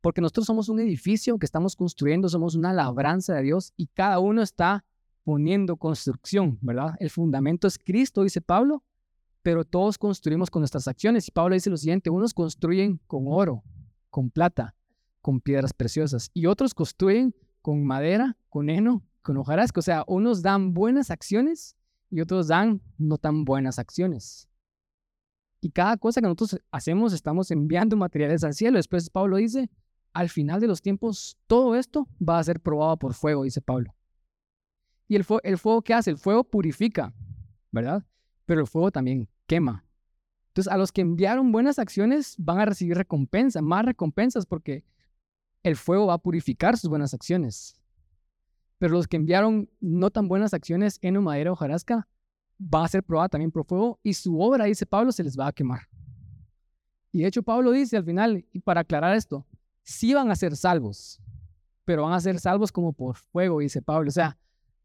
porque 0.00 0.22
nosotros 0.22 0.46
somos 0.46 0.70
un 0.70 0.80
edificio 0.80 1.38
que 1.38 1.44
estamos 1.44 1.76
construyendo, 1.76 2.28
somos 2.28 2.54
una 2.54 2.72
labranza 2.72 3.34
de 3.34 3.42
Dios 3.42 3.74
y 3.76 3.88
cada 3.88 4.18
uno 4.18 4.42
está 4.42 4.84
poniendo 5.22 5.76
construcción, 5.76 6.58
¿verdad? 6.62 6.94
El 6.98 7.10
fundamento 7.10 7.68
es 7.68 7.78
Cristo, 7.78 8.22
dice 8.22 8.40
Pablo, 8.40 8.82
pero 9.42 9.64
todos 9.64 9.98
construimos 9.98 10.50
con 10.50 10.60
nuestras 10.60 10.88
acciones. 10.88 11.28
Y 11.28 11.30
Pablo 11.30 11.54
dice 11.54 11.68
lo 11.68 11.76
siguiente, 11.76 12.08
unos 12.08 12.32
construyen 12.32 13.00
con 13.06 13.24
oro, 13.26 13.62
con 14.08 14.30
plata, 14.30 14.74
con 15.20 15.40
piedras 15.40 15.74
preciosas, 15.74 16.30
y 16.32 16.46
otros 16.46 16.72
construyen 16.72 17.34
con 17.62 17.84
madera, 17.84 18.36
con 18.48 18.70
heno, 18.70 19.02
con 19.22 19.36
hojarasca. 19.36 19.80
O 19.80 19.82
sea, 19.82 20.04
unos 20.06 20.42
dan 20.42 20.74
buenas 20.74 21.10
acciones 21.10 21.76
y 22.10 22.20
otros 22.20 22.48
dan 22.48 22.80
no 22.98 23.18
tan 23.18 23.44
buenas 23.44 23.78
acciones. 23.78 24.48
Y 25.60 25.70
cada 25.70 25.96
cosa 25.96 26.20
que 26.20 26.26
nosotros 26.26 26.60
hacemos 26.70 27.12
estamos 27.12 27.50
enviando 27.50 27.96
materiales 27.96 28.44
al 28.44 28.54
cielo. 28.54 28.78
Después 28.78 29.10
Pablo 29.10 29.36
dice, 29.36 29.70
al 30.12 30.28
final 30.28 30.60
de 30.60 30.66
los 30.66 30.80
tiempos, 30.80 31.36
todo 31.46 31.76
esto 31.76 32.08
va 32.26 32.38
a 32.38 32.44
ser 32.44 32.60
probado 32.60 32.96
por 32.96 33.14
fuego, 33.14 33.44
dice 33.44 33.60
Pablo. 33.60 33.94
¿Y 35.06 35.16
el, 35.16 35.24
fuego, 35.24 35.40
el 35.44 35.58
fuego 35.58 35.82
qué 35.82 35.94
hace? 35.94 36.10
El 36.10 36.18
fuego 36.18 36.44
purifica, 36.44 37.12
¿verdad? 37.70 38.04
Pero 38.46 38.60
el 38.60 38.66
fuego 38.66 38.90
también 38.90 39.28
quema. 39.46 39.84
Entonces, 40.48 40.72
a 40.72 40.76
los 40.76 40.92
que 40.92 41.00
enviaron 41.00 41.52
buenas 41.52 41.78
acciones 41.78 42.34
van 42.38 42.58
a 42.58 42.64
recibir 42.64 42.96
recompensa, 42.96 43.60
más 43.60 43.84
recompensas, 43.84 44.46
porque 44.46 44.84
el 45.62 45.76
fuego 45.76 46.06
va 46.06 46.14
a 46.14 46.18
purificar 46.18 46.76
sus 46.76 46.90
buenas 46.90 47.14
acciones. 47.14 47.80
Pero 48.78 48.94
los 48.94 49.06
que 49.06 49.16
enviaron 49.16 49.68
no 49.80 50.10
tan 50.10 50.28
buenas 50.28 50.54
acciones 50.54 50.98
en 51.02 51.22
madera 51.22 51.52
o 51.52 51.56
jarasca, 51.56 52.08
va 52.60 52.84
a 52.84 52.88
ser 52.88 53.02
probada 53.02 53.30
también 53.30 53.50
por 53.50 53.64
fuego 53.64 53.98
y 54.02 54.14
su 54.14 54.40
obra, 54.40 54.66
dice 54.66 54.86
Pablo, 54.86 55.12
se 55.12 55.24
les 55.24 55.38
va 55.38 55.48
a 55.48 55.52
quemar. 55.52 55.82
Y 57.12 57.20
de 57.22 57.26
hecho 57.26 57.42
Pablo 57.42 57.72
dice 57.72 57.96
al 57.96 58.04
final, 58.04 58.44
y 58.52 58.60
para 58.60 58.82
aclarar 58.82 59.16
esto, 59.16 59.46
sí 59.82 60.14
van 60.14 60.30
a 60.30 60.36
ser 60.36 60.56
salvos, 60.56 61.20
pero 61.84 62.04
van 62.04 62.12
a 62.12 62.20
ser 62.20 62.38
salvos 62.38 62.70
como 62.70 62.92
por 62.92 63.16
fuego, 63.16 63.60
dice 63.60 63.82
Pablo. 63.82 64.08
O 64.08 64.12
sea, 64.12 64.38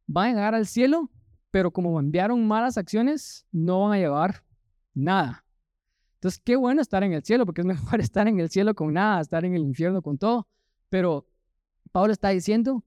van 0.07 0.25
a 0.25 0.33
llegar 0.33 0.55
al 0.55 0.65
cielo, 0.65 1.11
pero 1.51 1.71
como 1.71 1.99
enviaron 1.99 2.47
malas 2.47 2.77
acciones, 2.77 3.45
no 3.51 3.81
van 3.81 3.93
a 3.93 3.97
llevar 3.97 4.43
nada. 4.93 5.45
Entonces, 6.15 6.41
qué 6.43 6.55
bueno 6.55 6.81
estar 6.81 7.03
en 7.03 7.13
el 7.13 7.23
cielo, 7.23 7.45
porque 7.45 7.61
es 7.61 7.67
mejor 7.67 8.01
estar 8.01 8.27
en 8.27 8.39
el 8.39 8.49
cielo 8.49 8.73
con 8.73 8.93
nada, 8.93 9.21
estar 9.21 9.45
en 9.45 9.53
el 9.53 9.61
infierno 9.61 10.01
con 10.01 10.17
todo. 10.17 10.47
Pero 10.89 11.27
Pablo 11.91 12.13
está 12.13 12.29
diciendo 12.29 12.83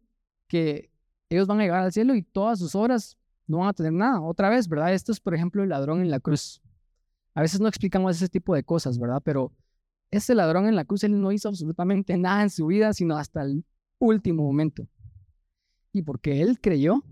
que 0.46 0.90
ellos 1.28 1.46
van 1.46 1.60
a 1.60 1.62
llegar 1.62 1.82
al 1.82 1.92
cielo 1.92 2.14
y 2.14 2.22
todas 2.22 2.58
sus 2.58 2.74
obras 2.74 3.16
no 3.46 3.58
van 3.58 3.68
a 3.68 3.72
tener 3.72 3.92
nada. 3.92 4.20
Otra 4.20 4.48
vez, 4.48 4.68
¿verdad? 4.68 4.92
Esto 4.92 5.12
es, 5.12 5.20
por 5.20 5.34
ejemplo, 5.34 5.62
el 5.62 5.70
ladrón 5.70 6.00
en 6.00 6.10
la 6.10 6.20
cruz. 6.20 6.60
A 7.34 7.42
veces 7.42 7.60
no 7.60 7.68
explicamos 7.68 8.16
ese 8.16 8.28
tipo 8.28 8.54
de 8.54 8.64
cosas, 8.64 8.98
¿verdad? 8.98 9.22
Pero 9.24 9.52
ese 10.10 10.34
ladrón 10.34 10.66
en 10.66 10.76
la 10.76 10.84
cruz, 10.84 11.04
él 11.04 11.20
no 11.20 11.32
hizo 11.32 11.48
absolutamente 11.48 12.16
nada 12.18 12.42
en 12.42 12.50
su 12.50 12.66
vida, 12.66 12.92
sino 12.92 13.16
hasta 13.16 13.42
el 13.42 13.64
último 13.98 14.42
momento. 14.42 14.86
Y 15.92 16.02
porque 16.02 16.42
él 16.42 16.60
creyó, 16.60 17.02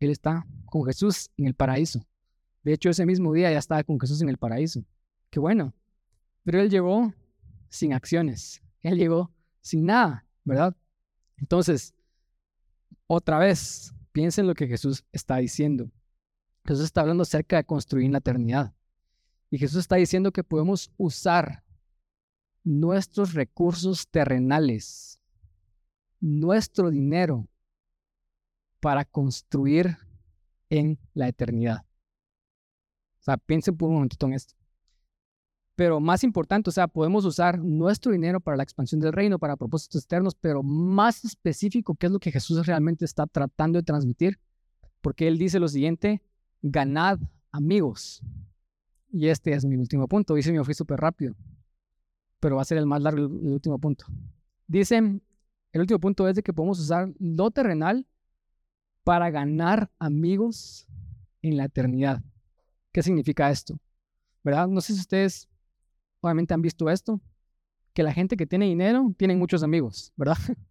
él 0.00 0.10
está 0.10 0.46
con 0.66 0.84
Jesús 0.84 1.30
en 1.36 1.46
el 1.46 1.54
paraíso. 1.54 2.04
De 2.62 2.72
hecho, 2.72 2.90
ese 2.90 3.06
mismo 3.06 3.32
día 3.32 3.50
ya 3.50 3.58
estaba 3.58 3.84
con 3.84 4.00
Jesús 4.00 4.22
en 4.22 4.28
el 4.28 4.38
paraíso. 4.38 4.84
Qué 5.30 5.38
bueno. 5.38 5.74
Pero 6.42 6.60
él 6.60 6.70
llegó 6.70 7.12
sin 7.68 7.92
acciones. 7.92 8.62
Él 8.82 8.98
llegó 8.98 9.30
sin 9.60 9.86
nada, 9.86 10.23
¿verdad? 10.44 10.76
Entonces, 11.36 11.94
otra 13.06 13.38
vez, 13.38 13.94
piensen 14.12 14.46
lo 14.46 14.54
que 14.54 14.66
Jesús 14.66 15.04
está 15.12 15.36
diciendo. 15.36 15.90
Jesús 16.64 16.84
está 16.84 17.02
hablando 17.02 17.22
acerca 17.22 17.56
de 17.56 17.64
construir 17.64 18.10
la 18.10 18.18
eternidad. 18.18 18.74
Y 19.50 19.58
Jesús 19.58 19.80
está 19.80 19.96
diciendo 19.96 20.32
que 20.32 20.44
podemos 20.44 20.90
usar 20.96 21.64
nuestros 22.62 23.34
recursos 23.34 24.08
terrenales, 24.08 25.20
nuestro 26.20 26.90
dinero, 26.90 27.46
para 28.80 29.04
construir 29.04 29.96
en 30.70 30.98
la 31.14 31.28
eternidad. 31.28 31.84
O 33.20 33.22
sea, 33.22 33.36
piensen 33.36 33.76
por 33.76 33.88
un 33.88 33.94
momentito 33.94 34.26
en 34.26 34.34
esto. 34.34 34.54
Pero 35.76 35.98
más 35.98 36.22
importante, 36.22 36.70
o 36.70 36.72
sea, 36.72 36.86
podemos 36.86 37.24
usar 37.24 37.58
nuestro 37.58 38.12
dinero 38.12 38.40
para 38.40 38.56
la 38.56 38.62
expansión 38.62 39.00
del 39.00 39.12
reino, 39.12 39.38
para 39.38 39.56
propósitos 39.56 40.02
externos, 40.02 40.34
pero 40.34 40.62
más 40.62 41.24
específico, 41.24 41.96
¿qué 41.96 42.06
es 42.06 42.12
lo 42.12 42.20
que 42.20 42.30
Jesús 42.30 42.64
realmente 42.66 43.04
está 43.04 43.26
tratando 43.26 43.78
de 43.78 43.82
transmitir? 43.82 44.38
Porque 45.00 45.26
Él 45.26 45.36
dice 45.36 45.58
lo 45.58 45.66
siguiente, 45.66 46.22
ganad 46.62 47.18
amigos. 47.50 48.22
Y 49.10 49.28
este 49.28 49.52
es 49.52 49.64
mi 49.64 49.76
último 49.76 50.06
punto. 50.06 50.34
Dice, 50.34 50.52
me 50.52 50.64
fui 50.64 50.74
súper 50.74 51.00
rápido, 51.00 51.34
pero 52.38 52.56
va 52.56 52.62
a 52.62 52.64
ser 52.66 52.78
el 52.78 52.86
más 52.86 53.02
largo, 53.02 53.26
el 53.26 53.52
último 53.52 53.78
punto. 53.78 54.06
Dice, 54.66 54.96
el 54.96 55.80
último 55.80 55.98
punto 55.98 56.28
es 56.28 56.36
de 56.36 56.42
que 56.42 56.52
podemos 56.52 56.78
usar 56.78 57.12
lo 57.18 57.50
terrenal 57.50 58.06
para 59.02 59.30
ganar 59.30 59.90
amigos 59.98 60.86
en 61.42 61.56
la 61.56 61.64
eternidad. 61.64 62.22
¿Qué 62.92 63.02
significa 63.02 63.50
esto? 63.50 63.78
¿Verdad? 64.42 64.68
No 64.68 64.80
sé 64.80 64.94
si 64.94 65.00
ustedes 65.00 65.48
obviamente 66.24 66.54
han 66.54 66.62
visto 66.62 66.88
esto, 66.90 67.20
que 67.92 68.02
la 68.02 68.12
gente 68.12 68.36
que 68.36 68.46
tiene 68.46 68.66
dinero 68.66 69.14
tiene 69.16 69.36
muchos 69.36 69.62
amigos, 69.62 70.12
¿verdad? 70.16 70.36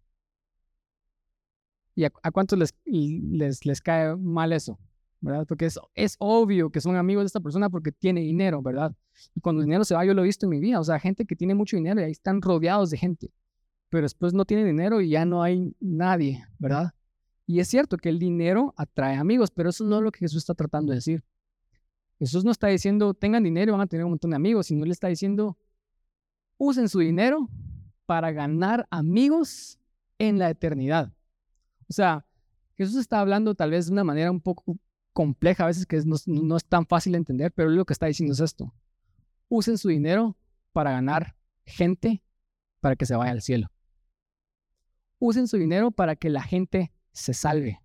¿Y 1.96 2.04
a, 2.04 2.10
cuántos 2.10 2.58
les, 2.58 2.74
les, 2.84 3.64
les, 3.64 3.80
cae 3.80 4.16
mal 4.16 4.52
eso? 4.52 4.78
¿Verdad? 5.20 5.46
Porque 5.46 5.66
es, 5.66 5.78
es 5.94 6.16
obvio 6.18 6.70
que 6.70 6.80
son 6.80 6.96
amigos 6.96 7.22
de 7.22 7.26
esta 7.26 7.40
persona 7.40 7.70
porque 7.70 7.92
tiene 7.92 8.20
dinero, 8.20 8.60
¿verdad? 8.60 8.94
Y 9.34 9.40
cuando 9.40 9.62
el 9.62 9.66
dinero 9.66 9.84
se 9.84 9.94
va, 9.94 10.04
yo 10.04 10.12
lo 10.12 10.22
he 10.22 10.26
visto 10.26 10.46
en 10.46 10.50
mi 10.50 10.58
vida, 10.58 10.80
o 10.80 10.84
sea, 10.84 10.98
gente 10.98 11.24
que 11.24 11.36
tiene 11.36 11.54
mucho 11.54 11.76
dinero 11.76 12.00
y 12.00 12.04
ahí 12.04 12.10
están 12.10 12.42
rodeados 12.42 12.90
de 12.90 12.98
gente, 12.98 13.32
pero 13.88 14.02
después 14.02 14.34
no 14.34 14.44
tiene 14.44 14.64
dinero 14.64 15.00
y 15.00 15.10
ya 15.10 15.24
no 15.24 15.42
hay 15.42 15.74
nadie, 15.80 16.44
¿verdad? 16.58 16.92
Y 17.46 17.60
es 17.60 17.68
cierto 17.68 17.96
que 17.96 18.08
el 18.08 18.18
dinero 18.18 18.74
atrae 18.76 19.16
amigos, 19.16 19.50
pero 19.50 19.70
eso 19.70 19.84
no 19.84 19.98
es 19.98 20.02
lo 20.02 20.10
que 20.10 20.20
Jesús 20.20 20.38
está 20.38 20.54
tratando 20.54 20.90
de 20.90 20.96
decir. 20.96 21.24
Jesús 22.18 22.44
no 22.44 22.50
está 22.50 22.68
diciendo 22.68 23.14
tengan 23.14 23.42
dinero 23.42 23.70
y 23.70 23.72
van 23.72 23.80
a 23.80 23.86
tener 23.86 24.04
un 24.04 24.12
montón 24.12 24.30
de 24.30 24.36
amigos, 24.36 24.66
sino 24.66 24.84
Él 24.84 24.90
está 24.90 25.08
diciendo 25.08 25.58
usen 26.56 26.88
su 26.88 27.00
dinero 27.00 27.48
para 28.06 28.32
ganar 28.32 28.86
amigos 28.90 29.78
en 30.18 30.38
la 30.38 30.50
eternidad. 30.50 31.12
O 31.88 31.92
sea, 31.92 32.24
Jesús 32.76 32.96
está 32.96 33.20
hablando 33.20 33.54
tal 33.54 33.70
vez 33.70 33.86
de 33.86 33.92
una 33.92 34.04
manera 34.04 34.30
un 34.30 34.40
poco 34.40 34.78
compleja, 35.12 35.64
a 35.64 35.68
veces 35.68 35.86
que 35.86 36.00
no, 36.04 36.16
no 36.26 36.56
es 36.56 36.64
tan 36.64 36.86
fácil 36.86 37.12
de 37.12 37.18
entender, 37.18 37.52
pero 37.52 37.70
lo 37.70 37.84
que 37.84 37.92
está 37.92 38.06
diciendo 38.06 38.32
es 38.32 38.40
esto. 38.40 38.74
Usen 39.48 39.78
su 39.78 39.88
dinero 39.88 40.36
para 40.72 40.90
ganar 40.90 41.36
gente 41.64 42.22
para 42.80 42.96
que 42.96 43.06
se 43.06 43.14
vaya 43.14 43.32
al 43.32 43.42
cielo. 43.42 43.70
Usen 45.18 45.48
su 45.48 45.56
dinero 45.56 45.90
para 45.90 46.16
que 46.16 46.28
la 46.28 46.42
gente 46.42 46.92
se 47.12 47.32
salve. 47.32 47.80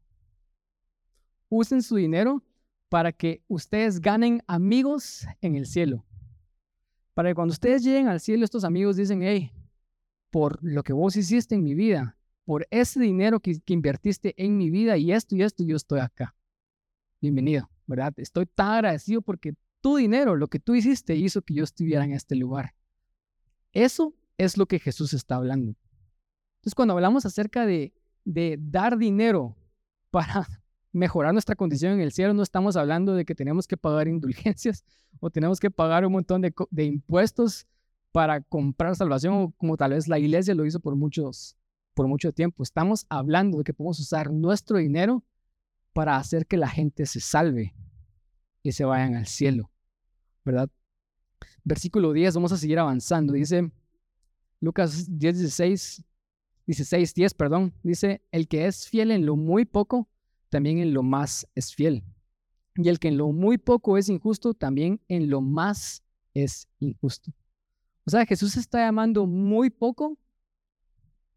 Usen 1.49 1.81
su 1.81 1.95
dinero 1.95 2.43
para 2.89 3.13
que 3.13 3.43
ustedes 3.47 4.01
ganen 4.01 4.41
amigos 4.47 5.27
en 5.41 5.55
el 5.55 5.67
cielo. 5.67 6.05
Para 7.13 7.29
que 7.29 7.35
cuando 7.35 7.51
ustedes 7.51 7.83
lleguen 7.83 8.07
al 8.07 8.19
cielo, 8.19 8.43
estos 8.43 8.63
amigos 8.63 8.97
dicen, 8.97 9.21
hey, 9.21 9.51
por 10.31 10.59
lo 10.63 10.83
que 10.83 10.93
vos 10.93 11.15
hiciste 11.15 11.55
en 11.55 11.63
mi 11.63 11.75
vida, 11.75 12.17
por 12.45 12.67
ese 12.71 12.99
dinero 12.99 13.39
que, 13.39 13.61
invertiste 13.67 14.33
en 14.43 14.57
mi 14.57 14.71
vida 14.71 14.97
y 14.97 15.11
esto 15.11 15.35
y 15.35 15.43
esto, 15.43 15.63
yo 15.63 15.75
estoy 15.75 15.99
acá. 15.99 16.35
Bienvenido, 17.21 17.69
¿verdad? 17.85 18.13
Estoy 18.17 18.47
tan 18.47 18.71
agradecido 18.71 19.21
porque 19.21 19.53
tu 19.81 19.97
dinero, 19.97 20.35
lo 20.35 20.47
que 20.47 20.59
tú 20.59 20.73
hiciste, 20.73 21.15
hizo 21.15 21.43
que 21.43 21.53
yo 21.53 21.63
estuviera 21.63 22.03
en 22.03 22.13
este 22.13 22.35
lugar. 22.35 22.73
Eso 23.71 24.15
es 24.37 24.57
lo 24.57 24.65
que 24.65 24.79
Jesús 24.79 25.13
está 25.13 25.35
hablando. 25.35 25.75
Entonces, 26.57 26.75
cuando 26.75 26.95
hablamos 26.95 27.25
acerca 27.25 27.65
de, 27.65 27.93
de 28.25 28.57
dar 28.59 28.97
dinero 28.97 29.55
para 30.09 30.47
mejorar 30.91 31.33
nuestra 31.33 31.55
condición 31.55 31.93
en 31.93 32.01
el 32.01 32.11
cielo, 32.11 32.33
no 32.33 32.43
estamos 32.43 32.75
hablando 32.75 33.13
de 33.13 33.25
que 33.25 33.35
tenemos 33.35 33.67
que 33.67 33.77
pagar 33.77 34.07
indulgencias 34.09 34.83
o 35.19 35.29
tenemos 35.29 35.59
que 35.59 35.71
pagar 35.71 36.05
un 36.05 36.13
montón 36.13 36.41
de, 36.41 36.53
de 36.71 36.85
impuestos 36.85 37.67
para 38.11 38.41
comprar 38.41 38.95
salvación, 38.95 39.51
como 39.51 39.77
tal 39.77 39.91
vez 39.91 40.07
la 40.07 40.19
iglesia 40.19 40.55
lo 40.55 40.65
hizo 40.65 40.79
por, 40.79 40.95
muchos, 40.95 41.55
por 41.93 42.07
mucho 42.07 42.31
tiempo. 42.31 42.63
Estamos 42.63 43.05
hablando 43.09 43.59
de 43.59 43.63
que 43.63 43.73
podemos 43.73 43.99
usar 43.99 44.31
nuestro 44.31 44.77
dinero 44.77 45.23
para 45.93 46.17
hacer 46.17 46.45
que 46.45 46.57
la 46.57 46.69
gente 46.69 47.05
se 47.05 47.19
salve 47.19 47.75
y 48.63 48.71
se 48.71 48.85
vayan 48.85 49.15
al 49.15 49.27
cielo, 49.27 49.71
¿verdad? 50.43 50.69
Versículo 51.63 52.13
10, 52.13 52.35
vamos 52.35 52.51
a 52.51 52.57
seguir 52.57 52.79
avanzando. 52.79 53.33
Dice 53.33 53.71
Lucas 54.59 55.05
10, 55.07 55.39
16, 55.39 56.03
16, 56.65 57.13
10, 57.13 57.33
perdón. 57.33 57.73
Dice, 57.83 58.21
el 58.31 58.47
que 58.47 58.65
es 58.65 58.87
fiel 58.87 59.11
en 59.11 59.25
lo 59.25 59.35
muy 59.35 59.65
poco, 59.65 60.07
también 60.49 60.79
en 60.79 60.93
lo 60.93 61.03
más 61.03 61.47
es 61.55 61.73
fiel. 61.73 62.03
Y 62.75 62.89
el 62.89 62.99
que 62.99 63.09
en 63.09 63.17
lo 63.17 63.31
muy 63.31 63.57
poco 63.57 63.97
es 63.97 64.09
injusto, 64.09 64.53
también 64.53 65.01
en 65.07 65.29
lo 65.29 65.41
más 65.41 66.03
es 66.33 66.67
injusto. 66.79 67.31
O 68.05 68.11
sea, 68.11 68.25
Jesús 68.25 68.57
está 68.57 68.79
llamando 68.79 69.25
muy 69.25 69.69
poco 69.69 70.17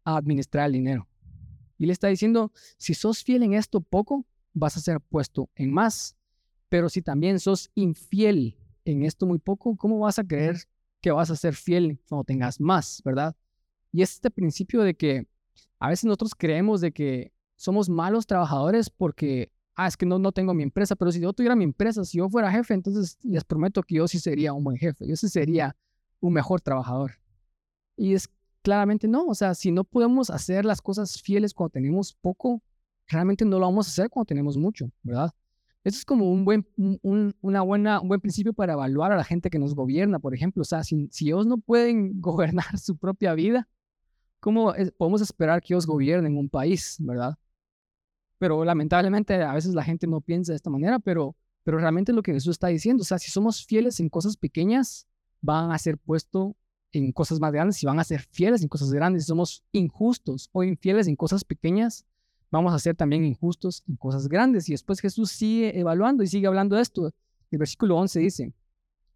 a 0.03 0.17
administrar 0.17 0.67
el 0.67 0.73
dinero. 0.73 1.07
Y 1.77 1.85
le 1.85 1.93
está 1.93 2.07
diciendo, 2.07 2.51
si 2.77 2.93
sos 2.93 3.23
fiel 3.23 3.43
en 3.43 3.53
esto 3.53 3.81
poco, 3.81 4.25
vas 4.53 4.77
a 4.77 4.79
ser 4.79 5.01
puesto 5.01 5.49
en 5.55 5.71
más. 5.71 6.15
Pero 6.69 6.89
si 6.89 7.01
también 7.01 7.39
sos 7.39 7.69
infiel 7.75 8.57
en 8.85 9.03
esto 9.03 9.25
muy 9.25 9.39
poco, 9.39 9.75
¿cómo 9.75 9.99
vas 9.99 10.19
a 10.19 10.23
creer 10.23 10.57
que 11.01 11.11
vas 11.11 11.29
a 11.29 11.35
ser 11.35 11.55
fiel 11.55 11.99
cuando 12.07 12.23
tengas 12.23 12.59
más, 12.59 13.01
verdad? 13.03 13.35
Y 13.91 14.01
es 14.01 14.13
este 14.13 14.31
principio 14.31 14.81
de 14.81 14.95
que 14.95 15.27
a 15.79 15.89
veces 15.89 16.05
nosotros 16.05 16.33
creemos 16.35 16.81
de 16.81 16.91
que 16.91 17.33
somos 17.63 17.87
malos 17.87 18.27
trabajadores 18.27 18.89
porque 18.89 19.49
ah, 19.75 19.87
es 19.87 19.95
que 19.95 20.05
no, 20.05 20.19
no 20.19 20.33
tengo 20.33 20.53
mi 20.53 20.63
empresa, 20.63 20.97
pero 20.97 21.13
si 21.13 21.21
yo 21.21 21.31
tuviera 21.31 21.55
mi 21.55 21.63
empresa, 21.63 22.03
si 22.03 22.17
yo 22.17 22.27
fuera 22.27 22.51
jefe, 22.51 22.73
entonces 22.73 23.17
les 23.21 23.45
prometo 23.45 23.81
que 23.83 23.95
yo 23.95 24.07
sí 24.07 24.19
sería 24.19 24.51
un 24.51 24.65
buen 24.65 24.75
jefe, 24.75 25.07
yo 25.07 25.15
sí 25.15 25.29
sería 25.29 25.73
un 26.19 26.33
mejor 26.33 26.59
trabajador. 26.59 27.13
Y 27.95 28.15
es 28.15 28.27
claramente 28.63 29.07
no, 29.07 29.27
o 29.27 29.33
sea, 29.33 29.55
si 29.55 29.71
no 29.71 29.85
podemos 29.85 30.29
hacer 30.29 30.65
las 30.65 30.81
cosas 30.81 31.21
fieles 31.21 31.53
cuando 31.53 31.69
tenemos 31.69 32.13
poco, 32.13 32.61
realmente 33.07 33.45
no 33.45 33.59
lo 33.59 33.65
vamos 33.65 33.87
a 33.87 33.91
hacer 33.91 34.09
cuando 34.09 34.25
tenemos 34.25 34.57
mucho, 34.57 34.91
¿verdad? 35.01 35.31
Eso 35.85 35.99
es 35.99 36.05
como 36.05 36.29
un 36.29 36.43
buen, 36.43 36.67
un, 36.75 37.33
una 37.39 37.61
buena, 37.61 38.01
un 38.01 38.09
buen 38.09 38.19
principio 38.19 38.51
para 38.51 38.73
evaluar 38.73 39.13
a 39.13 39.15
la 39.15 39.23
gente 39.23 39.49
que 39.49 39.59
nos 39.59 39.73
gobierna, 39.73 40.19
por 40.19 40.33
ejemplo. 40.33 40.61
O 40.61 40.65
sea, 40.65 40.83
si, 40.83 41.07
si 41.11 41.27
ellos 41.27 41.45
no 41.45 41.59
pueden 41.59 42.19
gobernar 42.21 42.77
su 42.77 42.97
propia 42.97 43.33
vida, 43.33 43.69
¿cómo 44.41 44.73
podemos 44.97 45.21
esperar 45.21 45.61
que 45.61 45.73
ellos 45.73 45.85
gobiernen 45.85 46.37
un 46.37 46.49
país, 46.49 46.97
verdad? 46.99 47.37
Pero 48.43 48.65
lamentablemente 48.65 49.35
a 49.41 49.53
veces 49.53 49.73
la 49.73 49.85
gente 49.85 50.05
no 50.05 50.19
piensa 50.19 50.51
de 50.51 50.57
esta 50.57 50.69
manera, 50.69 50.99
pero, 50.99 51.33
pero 51.63 51.77
realmente 51.77 52.11
lo 52.11 52.21
que 52.21 52.33
Jesús 52.33 52.51
está 52.51 52.67
diciendo, 52.67 53.03
o 53.03 53.05
sea, 53.05 53.17
si 53.17 53.31
somos 53.31 53.65
fieles 53.65 54.01
en 54.01 54.09
cosas 54.09 54.35
pequeñas, 54.35 55.07
van 55.39 55.71
a 55.71 55.77
ser 55.77 55.97
puestos 55.97 56.51
en 56.91 57.13
cosas 57.13 57.39
más 57.39 57.53
grandes 57.53 57.81
y 57.81 57.85
van 57.85 58.01
a 58.01 58.03
ser 58.03 58.19
fieles 58.19 58.61
en 58.61 58.67
cosas 58.67 58.91
grandes. 58.91 59.23
Si 59.23 59.27
somos 59.27 59.63
injustos 59.71 60.49
o 60.51 60.61
infieles 60.61 61.07
en 61.07 61.15
cosas 61.15 61.45
pequeñas, 61.45 62.05
vamos 62.51 62.73
a 62.73 62.79
ser 62.79 62.97
también 62.97 63.23
injustos 63.23 63.81
en 63.87 63.95
cosas 63.95 64.27
grandes. 64.27 64.67
Y 64.67 64.73
después 64.73 64.99
Jesús 64.99 65.31
sigue 65.31 65.79
evaluando 65.79 66.21
y 66.21 66.27
sigue 66.27 66.47
hablando 66.47 66.75
de 66.75 66.81
esto. 66.81 67.13
El 67.49 67.59
versículo 67.59 67.95
11 67.95 68.19
dice, 68.19 68.53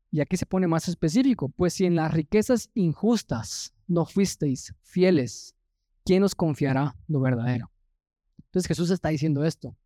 y 0.09 0.21
aquí 0.21 0.37
se 0.37 0.45
pone 0.45 0.67
más 0.67 0.87
específico, 0.87 1.49
pues 1.49 1.73
si 1.73 1.83
en 1.83 1.95
las 1.95 2.13
riquezas 2.13 2.69
injustas 2.75 3.73
no 3.87 4.05
fuisteis 4.05 4.73
fieles, 4.83 5.53
¿quién 6.05 6.23
os 6.23 6.33
confiará 6.33 6.95
lo 7.09 7.19
verdadero? 7.19 7.69
Entonces 8.57 8.69
Jesús 8.69 8.89
está 8.89 9.09
diciendo 9.09 9.45
esto. 9.45 9.77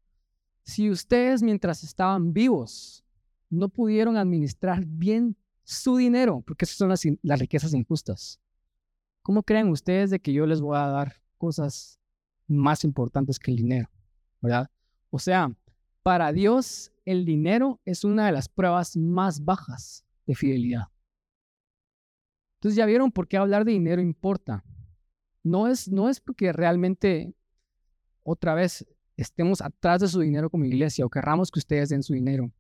Si 0.64 0.90
ustedes 0.90 1.44
mientras 1.44 1.84
estaban 1.84 2.32
vivos 2.32 3.04
no 3.50 3.68
pudieron 3.68 4.16
administrar 4.16 4.86
bien 4.86 5.36
su 5.66 5.98
dinero, 5.98 6.42
porque 6.48 6.64
esas 6.64 6.78
son 6.78 6.88
las, 6.88 7.02
las 7.22 7.40
riquezas 7.42 7.74
injustas, 7.74 8.40
¿cómo 9.24 9.44
creen 9.44 9.68
ustedes 9.68 10.10
de 10.10 10.22
que 10.22 10.32
yo 10.32 10.46
les 10.46 10.62
voy 10.62 10.78
a 10.78 10.88
dar 10.88 11.16
cosas 11.38 12.00
más 12.48 12.86
importantes 12.86 13.40
que 13.40 13.52
el 13.52 13.58
dinero, 13.58 13.90
¿verdad? 14.40 14.72
O 15.10 15.20
sea, 15.20 15.54
para 16.02 16.32
Dios 16.32 16.94
el 17.04 17.26
dinero 17.26 17.82
es 17.84 18.06
una 18.06 18.28
de 18.28 18.32
las 18.32 18.48
pruebas 18.48 18.96
más 18.96 19.44
bajas 19.44 20.06
de 20.26 20.34
fidelidad. 20.34 20.86
Entonces 22.60 22.78
ya 22.78 22.86
vieron 22.86 23.12
por 23.12 23.28
qué 23.28 23.36
hablar 23.36 23.66
de 23.66 23.74
dinero 23.74 24.02
importa. 24.02 24.64
No 25.44 25.68
es, 25.68 25.92
no 25.92 26.08
es 26.08 26.22
porque 26.22 26.54
realmente 26.54 27.36
otra 28.24 28.54
vez 28.54 28.86
estemos 29.18 29.62
atrás 29.62 30.02
de 30.02 30.08
su 30.08 30.20
dinero 30.20 30.50
como 30.50 30.66
iglesia 30.66 31.06
o 31.06 31.10
querramos 31.10 31.52
que 31.52 31.60
ustedes 31.60 31.90
den 31.90 32.04
su 32.04 32.14
dinero, 32.14 32.52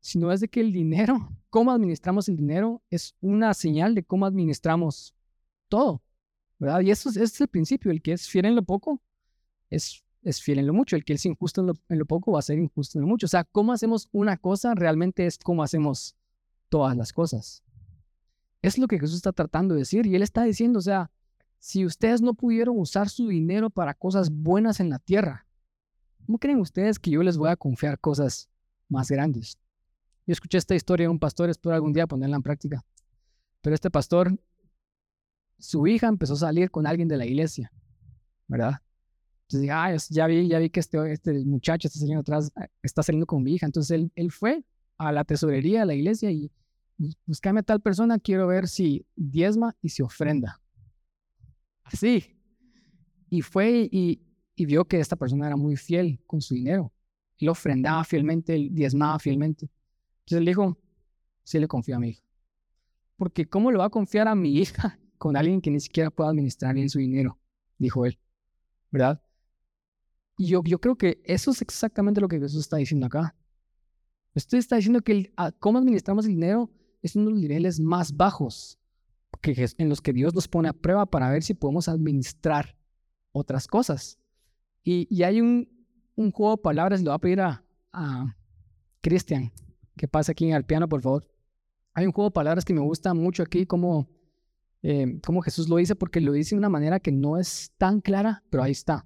sino 0.00 0.32
es 0.32 0.40
de 0.40 0.48
que 0.48 0.60
el 0.60 0.72
dinero, 0.72 1.16
cómo 1.50 1.70
administramos 1.70 2.28
el 2.28 2.36
dinero, 2.36 2.82
es 2.90 3.14
una 3.20 3.54
señal 3.54 3.94
de 3.94 4.02
cómo 4.02 4.26
administramos 4.26 5.14
todo, 5.68 6.02
¿verdad? 6.58 6.80
Y 6.80 6.90
eso 6.90 7.10
es 7.10 7.40
el 7.40 7.48
principio, 7.48 7.90
el 7.90 8.02
que 8.02 8.12
es 8.12 8.28
fiel 8.28 8.46
en 8.46 8.56
lo 8.56 8.62
poco, 8.62 9.00
es, 9.72 10.02
fiel 10.42 10.58
en 10.58 10.66
lo 10.66 10.74
mucho. 10.74 10.96
El 10.96 11.04
que 11.04 11.14
es 11.14 11.24
injusto 11.26 11.60
en 11.88 11.98
lo, 11.98 12.06
poco 12.06 12.32
va 12.32 12.38
a 12.38 12.42
ser 12.42 12.58
injusto 12.58 12.98
en 12.98 13.02
lo 13.02 13.08
mucho. 13.08 13.26
O 13.26 13.28
sea, 13.28 13.44
cómo 13.44 13.72
hacemos 13.72 14.08
una 14.12 14.36
cosa 14.36 14.74
realmente 14.74 15.26
es 15.26 15.38
cómo 15.38 15.62
hacemos 15.62 16.16
todas 16.68 16.96
las 16.96 17.12
cosas. 17.12 17.62
Es 18.60 18.78
lo 18.78 18.86
que 18.86 18.98
Jesús 18.98 19.16
está 19.16 19.32
tratando 19.32 19.74
de 19.74 19.80
decir. 19.80 20.06
Y 20.06 20.14
Él 20.14 20.22
está 20.22 20.44
diciendo, 20.44 20.78
o 20.78 20.82
sea, 20.82 21.10
si 21.62 21.86
ustedes 21.86 22.20
no 22.20 22.34
pudieron 22.34 22.76
usar 22.76 23.08
su 23.08 23.28
dinero 23.28 23.70
para 23.70 23.94
cosas 23.94 24.30
buenas 24.30 24.80
en 24.80 24.90
la 24.90 24.98
tierra, 24.98 25.46
¿cómo 26.26 26.36
creen 26.38 26.58
ustedes 26.58 26.98
que 26.98 27.12
yo 27.12 27.22
les 27.22 27.36
voy 27.36 27.50
a 27.50 27.56
confiar 27.56 28.00
cosas 28.00 28.50
más 28.88 29.08
grandes? 29.08 29.56
Yo 30.26 30.32
escuché 30.32 30.58
esta 30.58 30.74
historia 30.74 31.04
de 31.04 31.10
un 31.10 31.20
pastor, 31.20 31.50
espero 31.50 31.76
algún 31.76 31.92
día 31.92 32.08
ponerla 32.08 32.34
en 32.34 32.42
práctica. 32.42 32.84
Pero 33.60 33.76
este 33.76 33.92
pastor, 33.92 34.36
su 35.56 35.86
hija 35.86 36.08
empezó 36.08 36.32
a 36.32 36.38
salir 36.38 36.68
con 36.68 36.84
alguien 36.84 37.06
de 37.06 37.16
la 37.16 37.26
iglesia, 37.26 37.70
¿verdad? 38.48 38.82
Entonces 39.42 39.70
ah, 39.72 39.94
ya 40.10 40.26
vi, 40.26 40.48
ya 40.48 40.58
vi 40.58 40.68
que 40.68 40.80
este, 40.80 41.12
este 41.12 41.44
muchacho 41.44 41.86
está 41.86 42.00
saliendo 42.00 42.22
atrás, 42.22 42.50
ah, 42.56 42.66
está 42.82 43.04
saliendo 43.04 43.26
con 43.26 43.40
mi 43.40 43.54
hija. 43.54 43.66
Entonces 43.66 43.92
él, 43.92 44.10
él 44.16 44.32
fue 44.32 44.64
a 44.98 45.12
la 45.12 45.22
tesorería, 45.22 45.82
a 45.82 45.86
la 45.86 45.94
iglesia 45.94 46.32
y 46.32 46.50
buscame 47.24 47.60
a 47.60 47.62
tal 47.62 47.80
persona, 47.80 48.18
quiero 48.18 48.48
ver 48.48 48.66
si 48.66 49.06
diezma 49.14 49.76
y 49.80 49.90
si 49.90 50.02
ofrenda. 50.02 50.61
Así. 51.92 52.24
Y 53.28 53.42
fue 53.42 53.88
y, 53.90 54.22
y 54.54 54.66
vio 54.66 54.84
que 54.84 55.00
esta 55.00 55.16
persona 55.16 55.46
era 55.46 55.56
muy 55.56 55.76
fiel 55.76 56.20
con 56.26 56.40
su 56.40 56.54
dinero. 56.54 56.92
Él 57.38 57.48
ofrendaba 57.48 58.04
fielmente, 58.04 58.54
él 58.54 58.70
diezmaba 58.72 59.18
fielmente. 59.18 59.70
Entonces 60.20 60.38
él 60.38 60.46
dijo, 60.46 60.78
sí 61.42 61.58
le 61.58 61.68
confío 61.68 61.96
a 61.96 61.98
mi 61.98 62.10
hija. 62.10 62.22
Porque 63.16 63.48
¿cómo 63.48 63.70
le 63.70 63.78
va 63.78 63.86
a 63.86 63.90
confiar 63.90 64.28
a 64.28 64.34
mi 64.34 64.56
hija 64.56 64.98
con 65.18 65.36
alguien 65.36 65.60
que 65.60 65.70
ni 65.70 65.80
siquiera 65.80 66.10
pueda 66.10 66.30
administrar 66.30 66.74
bien 66.74 66.88
su 66.88 66.98
dinero? 66.98 67.38
Dijo 67.78 68.06
él. 68.06 68.18
¿Verdad? 68.90 69.22
Y 70.36 70.46
yo, 70.46 70.62
yo 70.64 70.80
creo 70.80 70.96
que 70.96 71.22
eso 71.24 71.50
es 71.50 71.62
exactamente 71.62 72.20
lo 72.20 72.28
que 72.28 72.38
Jesús 72.38 72.60
está 72.60 72.76
diciendo 72.76 73.06
acá. 73.06 73.34
Usted 74.34 74.58
está 74.58 74.76
diciendo 74.76 75.02
que 75.02 75.12
el, 75.12 75.32
ah, 75.36 75.52
cómo 75.52 75.78
administramos 75.78 76.26
el 76.26 76.32
dinero 76.32 76.70
es 77.02 77.16
uno 77.16 77.26
de 77.26 77.30
los 77.32 77.40
niveles 77.40 77.80
más 77.80 78.16
bajos 78.16 78.78
que, 79.42 79.66
en 79.76 79.88
los 79.88 80.00
que 80.00 80.12
Dios 80.12 80.34
nos 80.34 80.48
pone 80.48 80.68
a 80.68 80.72
prueba 80.72 81.04
para 81.06 81.30
ver 81.30 81.42
si 81.42 81.52
podemos 81.52 81.88
administrar 81.88 82.76
otras 83.32 83.66
cosas. 83.66 84.18
Y, 84.82 85.06
y 85.14 85.24
hay 85.24 85.40
un, 85.40 85.68
un, 86.14 86.30
juego 86.30 86.56
de 86.56 86.62
palabras, 86.62 87.00
le 87.00 87.08
voy 87.08 87.14
a 87.14 87.18
pedir 87.18 87.40
a, 87.40 87.64
a 87.92 88.36
Cristian 89.00 89.52
que 89.96 90.08
pase 90.08 90.32
aquí 90.32 90.50
al 90.52 90.64
piano, 90.64 90.88
por 90.88 91.02
favor. 91.02 91.28
Hay 91.94 92.06
un 92.06 92.12
juego 92.12 92.30
de 92.30 92.34
palabras 92.34 92.64
que 92.64 92.72
me 92.72 92.80
gusta 92.80 93.12
mucho 93.12 93.42
aquí, 93.42 93.66
como, 93.66 94.08
eh, 94.82 95.20
como 95.22 95.42
Jesús 95.42 95.68
lo 95.68 95.76
dice, 95.76 95.94
porque 95.94 96.20
lo 96.20 96.32
dice 96.32 96.54
de 96.54 96.58
una 96.58 96.70
manera 96.70 97.00
que 97.00 97.12
no 97.12 97.36
es 97.36 97.72
tan 97.76 98.00
clara, 98.00 98.42
pero 98.48 98.62
ahí 98.62 98.72
está. 98.72 99.04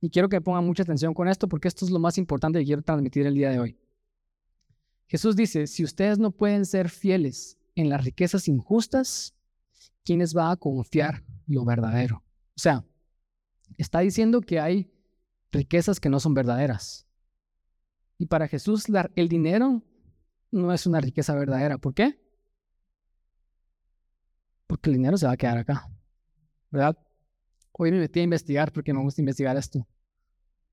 Y 0.00 0.10
quiero 0.10 0.28
que 0.28 0.40
pongan 0.40 0.66
mucha 0.66 0.82
atención 0.82 1.14
con 1.14 1.28
esto 1.28 1.48
porque 1.48 1.68
esto 1.68 1.84
es 1.84 1.90
lo 1.90 1.98
más 1.98 2.18
importante 2.18 2.58
que 2.58 2.66
quiero 2.66 2.82
transmitir 2.82 3.26
el 3.26 3.34
día 3.34 3.50
de 3.50 3.60
hoy. 3.60 3.78
Jesús 5.08 5.36
dice, 5.36 5.66
si 5.66 5.84
ustedes 5.84 6.18
no 6.18 6.32
pueden 6.32 6.66
ser 6.66 6.90
fieles 6.90 7.58
en 7.76 7.88
las 7.88 8.04
riquezas 8.04 8.48
injustas, 8.48 9.35
¿quiénes 10.06 10.34
va 10.34 10.50
a 10.50 10.56
confiar 10.56 11.22
lo 11.46 11.66
verdadero? 11.66 12.24
O 12.56 12.58
sea, 12.58 12.82
está 13.76 14.00
diciendo 14.00 14.40
que 14.40 14.58
hay 14.58 14.90
riquezas 15.52 16.00
que 16.00 16.08
no 16.08 16.20
son 16.20 16.32
verdaderas. 16.32 17.06
Y 18.16 18.24
para 18.24 18.48
Jesús 18.48 18.86
el 19.14 19.28
dinero 19.28 19.82
no 20.50 20.72
es 20.72 20.86
una 20.86 21.02
riqueza 21.02 21.34
verdadera. 21.34 21.76
¿Por 21.76 21.92
qué? 21.92 22.18
Porque 24.66 24.88
el 24.88 24.96
dinero 24.96 25.18
se 25.18 25.26
va 25.26 25.32
a 25.32 25.36
quedar 25.36 25.58
acá. 25.58 25.90
¿Verdad? 26.70 26.96
Hoy 27.72 27.90
me 27.90 27.98
metí 27.98 28.20
a 28.20 28.22
investigar 28.22 28.72
porque 28.72 28.94
me 28.94 29.02
gusta 29.02 29.20
investigar 29.20 29.54
esto 29.58 29.86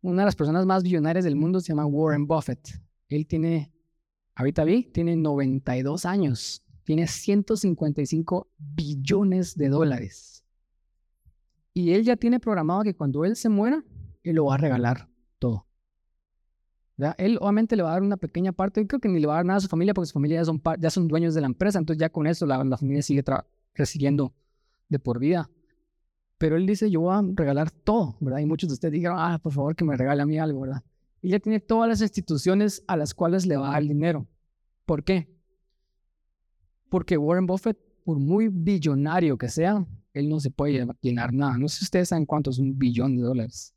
una 0.03 0.23
de 0.23 0.25
las 0.25 0.35
personas 0.35 0.65
más 0.65 0.83
billonarias 0.83 1.23
del 1.23 1.37
mundo 1.37 1.61
se 1.61 1.69
llama 1.69 1.85
Warren 1.85 2.27
Buffett. 2.27 2.81
Él 3.07 3.25
tiene, 3.25 3.71
ahorita 4.35 4.65
vi, 4.65 4.83
tiene 4.83 5.15
92 5.15 6.05
años, 6.05 6.61
tiene 6.83 7.07
155 7.07 8.47
billones 8.57 9.57
de 9.57 9.69
dólares. 9.69 10.45
Y 11.73 11.93
él 11.93 12.03
ya 12.03 12.15
tiene 12.15 12.39
programado 12.39 12.83
que 12.83 12.95
cuando 12.95 13.25
él 13.25 13.35
se 13.35 13.49
muera, 13.49 13.83
él 14.23 14.35
lo 14.35 14.45
va 14.45 14.55
a 14.55 14.57
regalar 14.57 15.09
todo. 15.39 15.65
Él 17.17 17.37
obviamente 17.41 17.75
le 17.75 17.83
va 17.83 17.89
a 17.89 17.93
dar 17.93 18.03
una 18.03 18.17
pequeña 18.17 18.51
parte, 18.51 18.85
creo 18.85 18.99
que 18.99 19.09
ni 19.09 19.19
le 19.19 19.27
va 19.27 19.33
a 19.33 19.37
dar 19.37 19.45
nada 19.45 19.57
a 19.57 19.61
su 19.61 19.67
familia 19.67 19.93
porque 19.93 20.07
su 20.07 20.13
familia 20.13 20.41
ya 20.41 20.45
son, 20.45 20.61
ya 20.79 20.89
son 20.89 21.07
dueños 21.07 21.33
de 21.33 21.41
la 21.41 21.47
empresa, 21.47 21.79
entonces 21.79 21.99
ya 21.99 22.09
con 22.09 22.27
eso 22.27 22.45
la, 22.45 22.63
la 22.63 22.77
familia 22.77 23.01
sigue 23.01 23.23
recibiendo 23.73 24.33
de 24.89 24.99
por 24.99 25.19
vida. 25.19 25.49
Pero 26.37 26.55
él 26.55 26.67
dice, 26.67 26.91
yo 26.91 27.01
voy 27.01 27.15
a 27.15 27.23
regalar 27.33 27.71
todo, 27.71 28.15
¿verdad? 28.19 28.39
Y 28.39 28.45
muchos 28.45 28.69
de 28.69 28.73
ustedes 28.73 28.91
dijeron, 28.91 29.17
ah, 29.19 29.39
por 29.41 29.53
favor, 29.53 29.75
que 29.75 29.83
me 29.83 29.97
regale 29.97 30.21
a 30.21 30.25
mí 30.25 30.37
algo, 30.37 30.61
¿verdad? 30.61 30.83
Y 31.21 31.29
ya 31.29 31.39
tiene 31.39 31.59
todas 31.59 31.89
las 31.89 32.01
instituciones 32.01 32.83
a 32.87 32.97
las 32.97 33.13
cuales 33.13 33.45
le 33.45 33.57
va 33.57 33.69
a 33.69 33.73
dar 33.73 33.83
dinero. 33.83 34.27
¿Por 34.85 35.03
qué? 35.03 35.32
Porque 36.93 37.17
Warren 37.17 37.47
Buffett, 37.47 37.75
por 38.05 38.19
muy 38.19 38.49
billonario 38.49 39.35
que 39.35 39.49
sea, 39.49 39.83
él 40.13 40.29
no 40.29 40.39
se 40.39 40.51
puede 40.51 40.85
llenar 41.01 41.33
nada. 41.33 41.57
No 41.57 41.67
sé 41.67 41.79
si 41.79 41.85
ustedes 41.85 42.09
saben 42.09 42.27
cuánto 42.27 42.51
es 42.51 42.59
un 42.59 42.77
billón 42.77 43.15
de 43.15 43.23
dólares. 43.23 43.73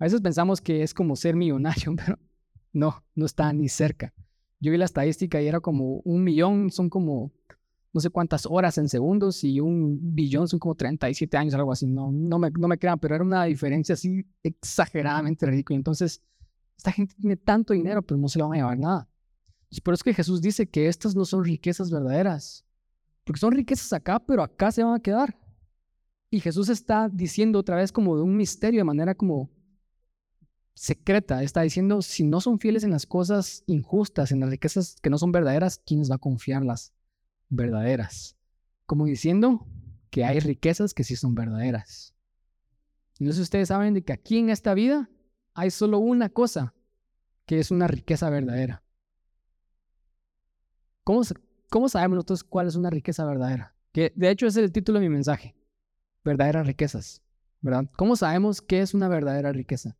A 0.00 0.06
veces 0.06 0.20
pensamos 0.20 0.60
que 0.60 0.82
es 0.82 0.92
como 0.92 1.14
ser 1.14 1.36
millonario, 1.36 1.94
pero 2.04 2.18
no, 2.72 3.04
no 3.14 3.26
está 3.26 3.52
ni 3.52 3.68
cerca. 3.68 4.12
Yo 4.58 4.72
vi 4.72 4.76
la 4.76 4.86
estadística 4.86 5.40
y 5.40 5.46
era 5.46 5.60
como 5.60 6.00
un 6.02 6.24
millón, 6.24 6.72
son 6.72 6.90
como 6.90 7.30
no 7.92 8.00
sé 8.00 8.10
cuántas 8.10 8.44
horas 8.44 8.76
en 8.76 8.88
segundos 8.88 9.44
y 9.44 9.60
un 9.60 9.96
billón 10.16 10.48
son 10.48 10.58
como 10.58 10.74
37 10.74 11.36
años, 11.36 11.54
algo 11.54 11.70
así. 11.70 11.86
No, 11.86 12.10
no, 12.10 12.40
me, 12.40 12.50
no 12.50 12.66
me 12.66 12.76
crean, 12.76 12.98
pero 12.98 13.14
era 13.14 13.22
una 13.22 13.44
diferencia 13.44 13.92
así 13.92 14.26
exageradamente 14.42 15.46
ridícula. 15.46 15.76
Entonces, 15.76 16.24
esta 16.76 16.90
gente 16.90 17.14
tiene 17.20 17.36
tanto 17.36 17.72
dinero, 17.72 18.02
pero 18.02 18.18
no 18.18 18.26
se 18.26 18.40
le 18.40 18.42
van 18.42 18.54
a 18.54 18.56
llevar 18.56 18.78
nada. 18.80 19.08
Eso 19.70 19.92
es 19.92 20.02
que 20.02 20.14
Jesús 20.14 20.40
dice 20.40 20.68
que 20.68 20.88
estas 20.88 21.14
no 21.14 21.24
son 21.24 21.44
riquezas 21.44 21.90
verdaderas, 21.90 22.64
porque 23.24 23.40
son 23.40 23.52
riquezas 23.52 23.92
acá, 23.92 24.18
pero 24.18 24.42
acá 24.42 24.72
se 24.72 24.82
van 24.82 24.94
a 24.94 25.02
quedar. 25.02 25.38
Y 26.30 26.40
Jesús 26.40 26.68
está 26.68 27.08
diciendo 27.08 27.58
otra 27.58 27.76
vez 27.76 27.92
como 27.92 28.16
de 28.16 28.22
un 28.22 28.36
misterio, 28.36 28.80
de 28.80 28.84
manera 28.84 29.14
como 29.14 29.50
secreta. 30.74 31.42
Está 31.42 31.62
diciendo, 31.62 32.02
si 32.02 32.22
no 32.22 32.40
son 32.40 32.58
fieles 32.58 32.84
en 32.84 32.90
las 32.90 33.06
cosas 33.06 33.64
injustas, 33.66 34.32
en 34.32 34.40
las 34.40 34.50
riquezas 34.50 34.96
que 35.02 35.10
no 35.10 35.18
son 35.18 35.32
verdaderas, 35.32 35.82
¿quién 35.84 36.00
les 36.00 36.10
va 36.10 36.16
a 36.16 36.18
confiar 36.18 36.64
las 36.64 36.92
verdaderas? 37.48 38.36
Como 38.86 39.06
diciendo 39.06 39.66
que 40.10 40.24
hay 40.24 40.40
riquezas 40.40 40.94
que 40.94 41.04
sí 41.04 41.16
son 41.16 41.34
verdaderas. 41.34 42.14
Entonces 43.18 43.42
ustedes 43.42 43.68
saben 43.68 43.94
de 43.94 44.04
que 44.04 44.12
aquí 44.12 44.38
en 44.38 44.50
esta 44.50 44.74
vida 44.74 45.10
hay 45.54 45.70
solo 45.70 45.98
una 45.98 46.28
cosa 46.28 46.74
que 47.46 47.58
es 47.58 47.70
una 47.70 47.88
riqueza 47.88 48.30
verdadera. 48.30 48.82
¿Cómo, 51.70 51.88
sabemos 51.88 52.16
nosotros 52.16 52.44
cuál 52.44 52.66
es 52.66 52.76
una 52.76 52.90
riqueza 52.90 53.24
verdadera? 53.24 53.74
Que 53.92 54.12
de 54.14 54.28
hecho 54.28 54.46
es 54.46 54.58
el 54.58 54.70
título 54.70 54.98
de 54.98 55.08
mi 55.08 55.14
mensaje. 55.14 55.56
Verdaderas 56.22 56.66
riquezas. 56.66 57.22
¿Verdad? 57.62 57.86
¿Cómo 57.96 58.14
sabemos 58.14 58.60
qué 58.60 58.82
es 58.82 58.92
una 58.92 59.08
verdadera 59.08 59.50
riqueza? 59.50 59.96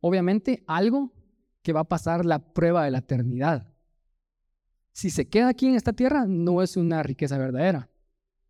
Obviamente 0.00 0.64
algo 0.66 1.12
que 1.60 1.74
va 1.74 1.80
a 1.80 1.88
pasar 1.88 2.24
la 2.24 2.38
prueba 2.38 2.84
de 2.84 2.90
la 2.90 2.98
eternidad. 2.98 3.70
Si 4.92 5.10
se 5.10 5.28
queda 5.28 5.48
aquí 5.48 5.66
en 5.66 5.74
esta 5.74 5.92
tierra, 5.92 6.24
no 6.26 6.62
es 6.62 6.78
una 6.78 7.02
riqueza 7.02 7.36
verdadera. 7.36 7.90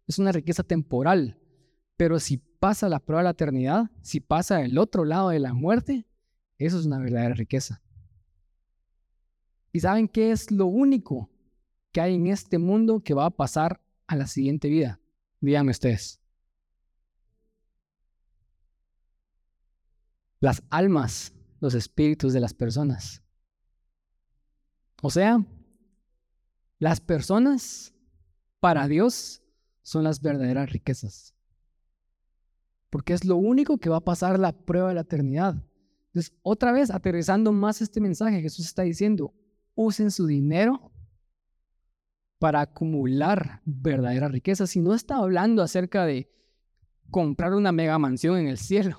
Es 0.06 0.20
una 0.20 0.30
riqueza 0.30 0.62
temporal. 0.62 1.40
Pero 1.96 2.20
si 2.20 2.36
pasa 2.36 2.88
la 2.88 3.00
prueba 3.00 3.22
de 3.22 3.24
la 3.24 3.30
eternidad, 3.30 3.90
si 4.00 4.20
pasa 4.20 4.62
el 4.62 4.78
otro 4.78 5.04
lado 5.04 5.30
de 5.30 5.40
la 5.40 5.54
muerte, 5.54 6.06
eso 6.56 6.78
es 6.78 6.86
una 6.86 7.00
verdadera 7.00 7.34
riqueza. 7.34 7.82
¿Y 9.72 9.80
saben 9.80 10.08
qué 10.08 10.32
es 10.32 10.50
lo 10.50 10.66
único 10.66 11.30
que 11.92 12.00
hay 12.00 12.14
en 12.14 12.26
este 12.26 12.58
mundo 12.58 13.02
que 13.02 13.14
va 13.14 13.26
a 13.26 13.30
pasar 13.30 13.80
a 14.06 14.16
la 14.16 14.26
siguiente 14.26 14.68
vida? 14.68 15.00
Díganme 15.40 15.70
ustedes. 15.70 16.20
Las 20.40 20.62
almas, 20.70 21.34
los 21.60 21.74
espíritus 21.74 22.32
de 22.32 22.40
las 22.40 22.54
personas. 22.54 23.22
O 25.02 25.10
sea, 25.10 25.44
las 26.78 27.00
personas 27.00 27.94
para 28.58 28.88
Dios 28.88 29.42
son 29.82 30.04
las 30.04 30.20
verdaderas 30.20 30.70
riquezas 30.70 31.34
porque 32.90 33.12
es 33.12 33.24
lo 33.24 33.36
único 33.36 33.78
que 33.78 33.88
va 33.88 33.98
a 33.98 34.04
pasar 34.04 34.38
la 34.38 34.52
prueba 34.52 34.88
de 34.88 34.96
la 34.96 35.02
eternidad. 35.02 35.54
Entonces, 36.08 36.34
otra 36.42 36.72
vez, 36.72 36.90
aterrizando 36.90 37.52
más 37.52 37.80
este 37.80 38.00
mensaje, 38.00 38.42
Jesús 38.42 38.66
está 38.66 38.82
diciendo, 38.82 39.32
usen 39.74 40.10
su 40.10 40.26
dinero 40.26 40.92
para 42.38 42.62
acumular 42.62 43.60
verdadera 43.64 44.28
riqueza. 44.28 44.66
Si 44.66 44.80
no 44.80 44.94
está 44.94 45.16
hablando 45.16 45.62
acerca 45.62 46.06
de 46.06 46.30
comprar 47.10 47.54
una 47.54 47.72
mega 47.72 47.98
mansión 47.98 48.38
en 48.38 48.48
el 48.48 48.58
cielo, 48.58 48.98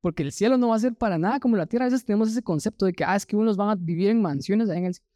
porque 0.00 0.22
el 0.22 0.32
cielo 0.32 0.56
no 0.56 0.68
va 0.68 0.76
a 0.76 0.80
ser 0.80 0.94
para 0.94 1.18
nada 1.18 1.40
como 1.40 1.56
la 1.56 1.66
tierra. 1.66 1.86
A 1.86 1.88
veces 1.88 2.04
tenemos 2.04 2.30
ese 2.30 2.42
concepto 2.42 2.86
de 2.86 2.92
que, 2.92 3.04
ah, 3.04 3.16
es 3.16 3.26
que 3.26 3.36
unos 3.36 3.56
van 3.56 3.70
a 3.70 3.74
vivir 3.74 4.08
en 4.08 4.22
mansiones 4.22 4.68
en 4.70 4.84
el 4.86 4.94
cielo. 4.94 5.06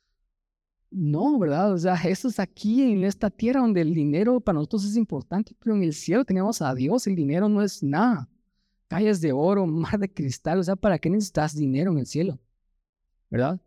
No, 0.90 1.38
¿verdad? 1.38 1.72
O 1.72 1.78
sea, 1.78 1.94
eso 1.94 2.28
es 2.28 2.38
aquí 2.38 2.82
en 2.82 3.04
esta 3.04 3.30
tierra 3.30 3.60
donde 3.60 3.80
el 3.80 3.94
dinero 3.94 4.40
para 4.40 4.56
nosotros 4.56 4.84
es 4.84 4.96
importante, 4.96 5.56
pero 5.58 5.74
en 5.74 5.82
el 5.82 5.92
cielo 5.92 6.24
tenemos 6.24 6.62
a 6.62 6.74
Dios, 6.74 7.06
el 7.06 7.16
dinero 7.16 7.48
no 7.48 7.62
es 7.62 7.82
nada. 7.82 8.28
Calles 8.88 9.20
de 9.20 9.32
oro, 9.32 9.66
mar 9.66 9.98
de 9.98 10.12
cristal, 10.12 10.58
o 10.58 10.62
sea, 10.62 10.76
¿para 10.76 10.98
qué 10.98 11.10
necesitas 11.10 11.56
dinero 11.56 11.90
en 11.92 11.98
el 11.98 12.06
cielo? 12.06 12.38
¿Verdad? 13.30 13.60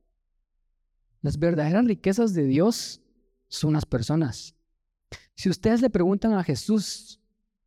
Las 1.21 1.39
verdaderas 1.39 1.85
riquezas 1.85 2.33
de 2.33 2.43
Dios 2.43 3.01
son 3.47 3.73
las 3.73 3.85
personas. 3.85 4.55
Si 5.35 5.49
ustedes 5.49 5.81
le 5.81 5.89
preguntan 5.89 6.33
a 6.33 6.43
Jesús, 6.43 7.21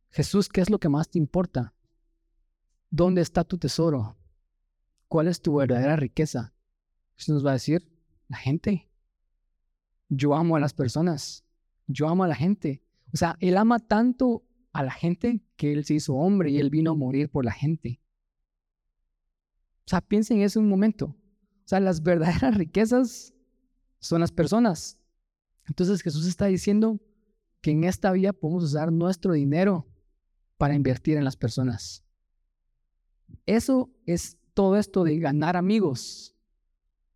Jesús, 0.09 0.49
¿qué 0.49 0.61
es 0.61 0.69
lo 0.69 0.79
que 0.79 0.89
más 0.89 1.09
te 1.09 1.17
importa? 1.17 1.73
¿Dónde 2.89 3.21
está 3.21 3.43
tu 3.43 3.57
tesoro? 3.57 4.17
¿Cuál 5.07 5.27
es 5.27 5.41
tu 5.41 5.55
verdadera 5.55 5.95
riqueza? 5.95 6.53
Jesús 7.15 7.35
nos 7.35 7.45
va 7.45 7.51
a 7.51 7.53
decir, 7.53 7.89
la 8.27 8.37
gente. 8.37 8.89
Yo 10.09 10.35
amo 10.35 10.55
a 10.55 10.59
las 10.59 10.73
personas. 10.73 11.45
Yo 11.87 12.07
amo 12.07 12.23
a 12.23 12.27
la 12.27 12.35
gente. 12.35 12.83
O 13.13 13.17
sea, 13.17 13.37
Él 13.39 13.57
ama 13.57 13.79
tanto 13.79 14.43
a 14.73 14.83
la 14.83 14.91
gente 14.91 15.41
que 15.55 15.73
Él 15.73 15.85
se 15.85 15.95
hizo 15.95 16.15
hombre 16.15 16.51
y 16.51 16.59
Él 16.59 16.69
vino 16.69 16.91
a 16.91 16.95
morir 16.95 17.29
por 17.29 17.45
la 17.45 17.51
gente. 17.51 18.01
O 19.85 19.89
sea, 19.89 20.01
piensen 20.01 20.37
en 20.37 20.43
eso 20.43 20.59
un 20.59 20.69
momento. 20.69 21.05
O 21.05 21.67
sea, 21.67 21.79
las 21.79 22.03
verdaderas 22.03 22.55
riquezas 22.57 23.33
son 24.01 24.19
las 24.19 24.31
personas. 24.31 24.99
Entonces 25.65 26.01
Jesús 26.01 26.27
está 26.27 26.47
diciendo 26.47 26.99
que 27.61 27.71
en 27.71 27.85
esta 27.85 28.11
vida 28.11 28.33
podemos 28.33 28.65
usar 28.65 28.91
nuestro 28.91 29.33
dinero 29.33 29.87
para 30.57 30.75
invertir 30.75 31.17
en 31.17 31.23
las 31.23 31.37
personas. 31.37 32.03
Eso 33.45 33.89
es 34.05 34.37
todo 34.53 34.75
esto 34.75 35.03
de 35.03 35.17
ganar 35.19 35.55
amigos, 35.55 36.35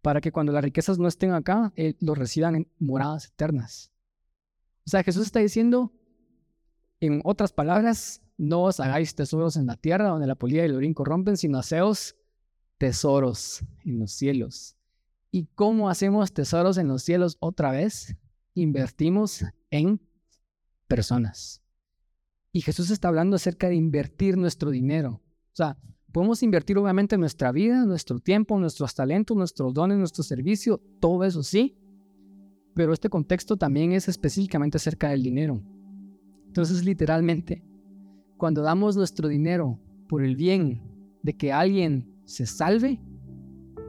para 0.02 0.22
que 0.22 0.32
cuando 0.32 0.54
las 0.54 0.64
riquezas 0.64 1.00
no 1.00 1.08
estén 1.08 1.34
acá, 1.34 1.74
eh, 1.76 1.96
los 2.00 2.18
reciban 2.18 2.56
en 2.56 2.72
moradas 2.80 3.26
eternas. 3.26 3.92
O 4.86 4.90
sea, 4.90 5.04
Jesús 5.04 5.26
está 5.26 5.40
diciendo, 5.40 5.92
en 7.00 7.22
otras 7.24 7.52
palabras, 7.52 8.22
no 8.38 8.64
os 8.64 8.80
hagáis 8.80 9.16
tesoros 9.16 9.58
en 9.58 9.66
la 9.66 9.76
tierra 9.76 10.10
donde 10.10 10.28
la 10.28 10.36
polilla 10.36 10.62
y 10.62 10.66
el 10.66 10.76
orín 10.76 10.94
corrompen, 10.94 11.38
sino 11.38 11.58
haceos 11.58 12.16
tesoros 12.78 13.64
en 13.84 14.00
los 14.00 14.12
cielos. 14.12 14.74
¿Y 15.36 15.48
cómo 15.54 15.90
hacemos 15.90 16.32
tesoros 16.32 16.78
en 16.78 16.88
los 16.88 17.04
cielos 17.04 17.36
otra 17.42 17.70
vez? 17.70 18.16
Invertimos 18.54 19.44
en 19.70 20.00
personas. 20.88 21.62
Y 22.54 22.62
Jesús 22.62 22.90
está 22.90 23.10
hablando 23.10 23.36
acerca 23.36 23.68
de 23.68 23.76
invertir 23.76 24.38
nuestro 24.38 24.72
dinero. 24.72 25.22
O 25.22 25.56
sea, 25.56 25.78
Podemos 26.14 26.42
invertir 26.42 26.78
obviamente 26.78 27.16
en 27.16 27.20
nuestra 27.20 27.52
vida, 27.52 27.84
nuestro 27.84 28.22
tiempo, 28.22 28.58
nuestros 28.58 28.96
talentos, 28.96 29.36
nuestros 29.36 29.74
dones, 29.74 29.98
nuestro 29.98 30.24
servicio, 30.24 30.80
todo 31.02 31.26
eso 31.26 31.44
sí. 31.44 31.78
Pero 32.74 32.94
este 32.94 33.10
contexto 33.10 33.58
también 33.58 33.92
es 33.92 34.08
específicamente 34.08 34.78
acerca 34.78 35.10
del 35.10 35.22
dinero. 35.22 35.62
Entonces, 36.48 36.86
literalmente, 36.86 37.62
cuando 38.38 38.62
damos 38.62 38.96
nuestro 38.96 39.28
dinero 39.28 39.78
por 40.08 40.24
el 40.24 40.38
bien 40.38 40.82
de 41.22 41.36
que 41.36 41.52
alguien 41.52 42.16
se 42.24 42.46
salve, 42.46 43.02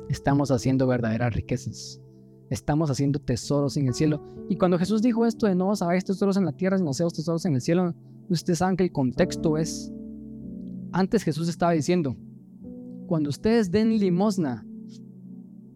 estamos 0.09 0.51
haciendo 0.51 0.87
verdaderas 0.87 1.35
riquezas. 1.35 2.01
Estamos 2.51 2.91
haciendo 2.91 3.19
tesoros 3.19 3.77
en 3.77 3.89
el 3.89 3.95
cielo. 3.95 4.23
Y 4.49 4.57
cuando 4.57 4.79
Jesús 4.79 5.03
dijo 5.03 5.27
esto 5.27 5.47
de 5.47 5.55
no 5.55 5.69
os 5.69 5.81
tesoros 6.05 6.37
en 6.37 6.45
la 6.45 6.53
tierra, 6.53 6.79
sino 6.79 6.93
seos 6.93 7.13
tesoros 7.13 7.45
en 7.45 7.55
el 7.55 7.61
cielo, 7.61 7.95
ustedes 8.29 8.59
saben 8.59 8.77
que 8.77 8.85
el 8.85 8.93
contexto 8.93 9.57
es 9.59 9.93
antes 10.93 11.25
Jesús 11.25 11.49
estaba 11.49 11.73
diciendo, 11.73 12.17
cuando 13.07 13.29
ustedes 13.29 13.71
den 13.71 13.99
limosna, 13.99 14.67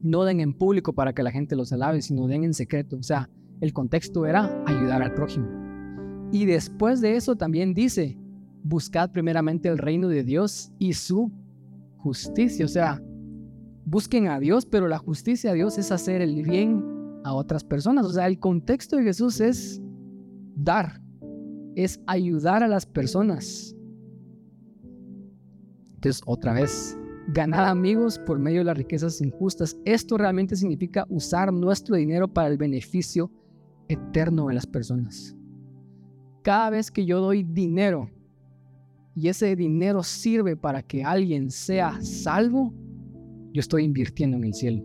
no 0.02 0.24
den 0.24 0.40
en 0.40 0.54
público 0.54 0.94
para 0.94 1.12
que 1.12 1.22
la 1.22 1.30
gente 1.30 1.56
los 1.56 1.72
alabe, 1.72 2.00
sino 2.00 2.26
den 2.26 2.44
en 2.44 2.54
secreto. 2.54 2.96
O 2.96 3.02
sea, 3.02 3.28
el 3.60 3.72
contexto 3.72 4.24
era 4.24 4.64
ayudar 4.66 5.02
al 5.02 5.12
prójimo. 5.12 5.46
Y 6.32 6.46
después 6.46 7.02
de 7.02 7.16
eso 7.16 7.36
también 7.36 7.74
dice, 7.74 8.16
buscad 8.62 9.10
primeramente 9.10 9.68
el 9.68 9.76
reino 9.76 10.08
de 10.08 10.24
Dios 10.24 10.72
y 10.78 10.94
su 10.94 11.30
justicia. 11.98 12.64
O 12.64 12.68
sea, 12.68 13.02
busquen 13.84 14.28
a 14.28 14.38
Dios, 14.38 14.66
pero 14.66 14.88
la 14.88 14.98
justicia 14.98 15.50
de 15.50 15.56
Dios 15.56 15.78
es 15.78 15.92
hacer 15.92 16.22
el 16.22 16.42
bien 16.42 16.84
a 17.24 17.32
otras 17.34 17.64
personas. 17.64 18.06
O 18.06 18.12
sea, 18.12 18.26
el 18.26 18.38
contexto 18.38 18.96
de 18.96 19.04
Jesús 19.04 19.40
es 19.40 19.80
dar, 20.54 21.00
es 21.74 22.00
ayudar 22.06 22.62
a 22.62 22.68
las 22.68 22.86
personas. 22.86 23.74
Entonces, 25.94 26.22
otra 26.24 26.54
vez, 26.54 26.96
ganar 27.28 27.66
amigos 27.66 28.18
por 28.18 28.38
medio 28.38 28.60
de 28.60 28.64
las 28.64 28.76
riquezas 28.76 29.20
injustas. 29.20 29.76
Esto 29.84 30.16
realmente 30.16 30.56
significa 30.56 31.06
usar 31.08 31.52
nuestro 31.52 31.96
dinero 31.96 32.28
para 32.28 32.48
el 32.48 32.56
beneficio 32.56 33.30
eterno 33.88 34.46
de 34.46 34.54
las 34.54 34.66
personas. 34.66 35.36
Cada 36.42 36.70
vez 36.70 36.90
que 36.90 37.04
yo 37.04 37.20
doy 37.20 37.42
dinero 37.42 38.10
y 39.14 39.28
ese 39.28 39.54
dinero 39.56 40.02
sirve 40.02 40.56
para 40.56 40.82
que 40.82 41.04
alguien 41.04 41.50
sea 41.50 42.00
salvo, 42.00 42.72
yo 43.52 43.60
estoy 43.60 43.84
invirtiendo 43.84 44.36
en 44.36 44.44
el 44.44 44.54
cielo. 44.54 44.84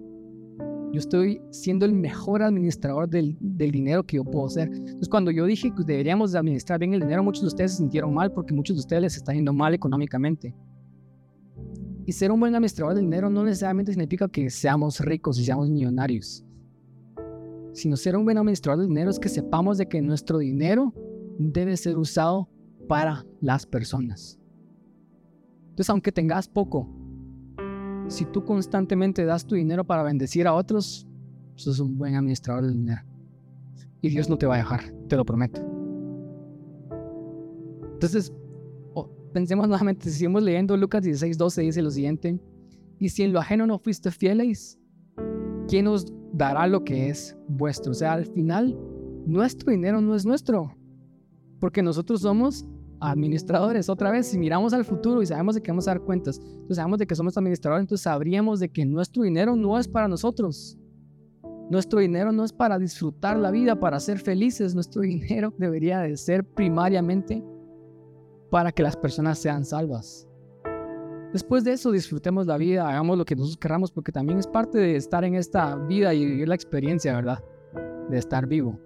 Yo 0.91 0.99
estoy 0.99 1.41
siendo 1.51 1.85
el 1.85 1.93
mejor 1.93 2.41
administrador 2.41 3.09
del, 3.09 3.37
dinero 3.41 4.03
que 4.03 4.15
yo 4.15 4.23
puedo 4.23 4.47
ser. 4.47 4.69
Entonces, 4.69 5.09
cuando 5.09 5.29
yo 5.29 5.45
dije 5.45 5.73
que 5.75 5.83
deberíamos 5.83 6.35
administrar 6.35 6.79
bien 6.79 6.93
el 6.93 7.01
dinero, 7.01 7.21
muchos 7.21 7.41
de 7.41 7.47
ustedes 7.47 7.71
se 7.71 7.77
sintieron 7.77 8.13
mal 8.13 8.31
porque 8.31 8.53
muchos 8.53 8.77
de 8.77 8.79
ustedes 8.79 9.01
les 9.01 9.17
está 9.17 9.33
yendo 9.33 9.51
mal 9.51 9.73
económicamente. 9.73 10.55
Y 12.05 12.11
ser 12.11 12.31
un 12.31 12.39
buen 12.39 12.55
administrador 12.55 12.93
del 12.93 13.03
dinero 13.03 13.29
no 13.29 13.43
necesariamente 13.43 13.91
significa 13.91 14.29
que 14.29 14.49
seamos 14.49 14.99
ricos 14.99 15.37
y 15.39 15.43
seamos 15.43 15.69
millonarios. 15.69 16.45
Sino 17.73 17.97
ser 17.97 18.15
un 18.15 18.23
buen 18.23 18.37
administrador 18.37 18.79
del 18.79 18.87
dinero 18.87 19.09
es 19.09 19.19
que 19.19 19.27
sepamos 19.27 19.77
de 19.77 19.87
que 19.87 20.01
nuestro 20.01 20.37
dinero 20.37 20.93
debe 21.37 21.75
ser 21.75 21.97
usado 21.97 22.47
para 22.87 23.25
las 23.41 23.65
personas. 23.65 24.39
Entonces, 25.71 25.89
aunque 25.89 26.13
tengas 26.13 26.47
poco, 26.47 26.87
si 28.07 28.25
tú 28.25 28.45
constantemente 28.45 29.25
das 29.25 29.45
tu 29.45 29.55
dinero 29.55 29.83
para 29.83 30.03
bendecir 30.03 30.47
a 30.47 30.53
otros, 30.53 31.07
sos 31.55 31.79
un 31.79 31.97
buen 31.97 32.15
administrador 32.15 32.65
del 32.65 32.73
dinero. 32.73 33.01
Y 34.01 34.09
Dios 34.09 34.29
no 34.29 34.37
te 34.37 34.45
va 34.45 34.55
a 34.55 34.57
dejar, 34.59 34.93
te 35.07 35.15
lo 35.15 35.25
prometo. 35.25 35.61
Entonces, 37.93 38.31
pensemos 39.33 39.67
nuevamente, 39.67 40.09
si 40.09 40.19
seguimos 40.19 40.43
leyendo 40.43 40.77
Lucas 40.77 41.03
16, 41.03 41.37
12, 41.37 41.61
dice 41.61 41.81
lo 41.81 41.91
siguiente, 41.91 42.39
y 42.99 43.09
si 43.09 43.23
en 43.23 43.33
lo 43.33 43.39
ajeno 43.39 43.65
no 43.67 43.79
fuiste 43.79 44.11
fieles, 44.11 44.79
¿quién 45.67 45.87
os 45.87 46.05
dará 46.31 46.67
lo 46.67 46.83
que 46.83 47.09
es 47.09 47.35
vuestro? 47.47 47.91
O 47.91 47.95
sea, 47.95 48.13
al 48.13 48.25
final, 48.25 48.77
nuestro 49.25 49.71
dinero 49.71 50.01
no 50.01 50.15
es 50.15 50.25
nuestro, 50.25 50.75
porque 51.59 51.81
nosotros 51.81 52.21
somos 52.21 52.65
administradores. 52.99 53.89
Otra 53.89 54.11
vez, 54.11 54.27
si 54.27 54.37
miramos 54.37 54.73
al 54.73 54.85
futuro 54.85 55.21
y 55.21 55.25
sabemos 55.25 55.55
de 55.55 55.61
que 55.61 55.71
vamos 55.71 55.87
a 55.87 55.91
dar 55.91 56.01
cuentas, 56.01 56.39
entonces 56.39 56.77
sabemos 56.77 56.99
de 56.99 57.07
que 57.07 57.15
somos 57.15 57.37
administradores, 57.37 57.83
entonces 57.83 58.03
sabríamos 58.03 58.59
de 58.59 58.69
que 58.69 58.85
nuestro 58.85 59.23
dinero 59.23 59.55
no 59.55 59.77
es 59.79 59.87
para 59.87 60.07
nosotros. 60.07 60.77
Nuestro 61.69 61.99
dinero 61.99 62.31
no 62.31 62.43
es 62.43 62.53
para 62.53 62.77
disfrutar 62.77 63.37
la 63.37 63.49
vida, 63.49 63.79
para 63.79 63.99
ser 63.99 64.19
felices. 64.19 64.75
Nuestro 64.75 65.01
dinero 65.03 65.53
debería 65.57 65.99
de 66.01 66.15
ser 66.17 66.43
primariamente 66.43 67.43
para 68.51 68.71
que 68.71 68.83
las 68.83 68.95
personas 68.95 69.39
sean 69.39 69.65
salvas. 69.65 70.27
Después 71.33 71.65
de 71.65 71.73
eso, 71.73 71.91
disfrutemos 71.91 72.45
la 72.47 72.57
vida, 72.57 72.87
hagamos 72.87 73.17
lo 73.17 73.25
que 73.25 73.35
nosotros 73.35 73.57
queramos, 73.57 73.91
porque 73.91 74.13
también 74.13 74.39
es 74.39 74.47
parte 74.47 74.77
de 74.77 74.95
estar 74.95 75.25
en 75.25 75.35
esta 75.35 75.75
vida 75.75 76.13
y 76.13 76.25
vivir 76.25 76.47
la 76.47 76.55
experiencia, 76.55 77.13
¿verdad? 77.13 77.43
De 78.09 78.17
estar 78.17 78.47
vivo. 78.47 78.79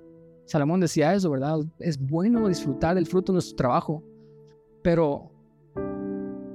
Salomón 0.50 0.80
decía 0.80 1.14
eso, 1.14 1.30
¿verdad? 1.30 1.60
Es 1.78 2.00
bueno 2.00 2.48
disfrutar 2.48 2.96
del 2.96 3.06
fruto 3.06 3.32
de 3.32 3.36
nuestro 3.36 3.56
trabajo, 3.56 4.04
pero 4.82 5.30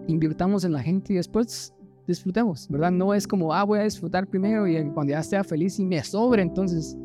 invirtamos 0.09 0.65
en 0.65 0.73
la 0.73 0.83
gente 0.83 1.13
y 1.13 1.17
después 1.17 1.73
disfrutemos, 2.05 2.67
¿verdad? 2.69 2.91
No 2.91 3.15
es 3.15 3.29
como, 3.29 3.55
ah, 3.55 3.63
voy 3.63 3.79
a 3.79 3.85
disfrutar 3.85 4.27
primero 4.27 4.67
y 4.67 4.85
cuando 4.91 5.13
ya 5.13 5.23
sea 5.23 5.45
feliz 5.45 5.79
y 5.79 5.85
me 5.85 6.03
sobre, 6.03 6.43
entonces 6.43 6.97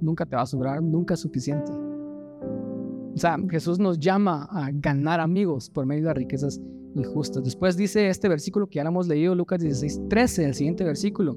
nunca 0.00 0.24
te 0.24 0.36
va 0.36 0.42
a 0.42 0.46
sobrar, 0.46 0.80
nunca 0.80 1.14
es 1.14 1.20
suficiente. 1.20 1.72
O 1.72 3.18
sea, 3.18 3.36
Jesús 3.50 3.80
nos 3.80 3.98
llama 3.98 4.44
a 4.52 4.70
ganar 4.72 5.18
amigos 5.18 5.68
por 5.68 5.84
medio 5.84 6.06
de 6.06 6.14
riquezas 6.14 6.60
injustas. 6.94 7.42
Después 7.42 7.76
dice 7.76 8.08
este 8.08 8.28
versículo 8.28 8.68
que 8.68 8.76
ya 8.76 8.82
hemos 8.82 9.08
leído, 9.08 9.34
Lucas 9.34 9.58
16, 9.58 10.08
13, 10.08 10.44
el 10.44 10.54
siguiente 10.54 10.84
versículo. 10.84 11.36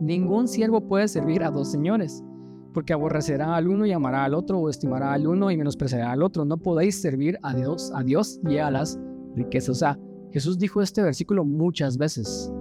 Ningún 0.00 0.48
siervo 0.48 0.80
puede 0.80 1.06
servir 1.06 1.44
a 1.44 1.52
dos 1.52 1.70
señores, 1.70 2.20
porque 2.72 2.92
aborrecerá 2.92 3.56
al 3.56 3.68
uno 3.68 3.86
y 3.86 3.92
amará 3.92 4.24
al 4.24 4.34
otro, 4.34 4.58
o 4.58 4.68
estimará 4.68 5.12
al 5.12 5.26
uno 5.26 5.50
y 5.50 5.56
menospreciará 5.56 6.12
al 6.12 6.22
otro. 6.22 6.44
No 6.44 6.58
podéis 6.58 7.00
servir 7.00 7.38
a 7.42 7.54
Dios, 7.54 7.92
a 7.94 8.02
Dios 8.02 8.40
y 8.48 8.58
a 8.58 8.70
las 8.70 8.98
riquezas. 9.34 9.70
O 9.70 9.74
sea, 9.74 9.98
Jesús 10.32 10.58
dijo 10.58 10.82
este 10.82 11.02
versículo 11.02 11.44
muchas 11.44 11.96
veces. 11.96 12.52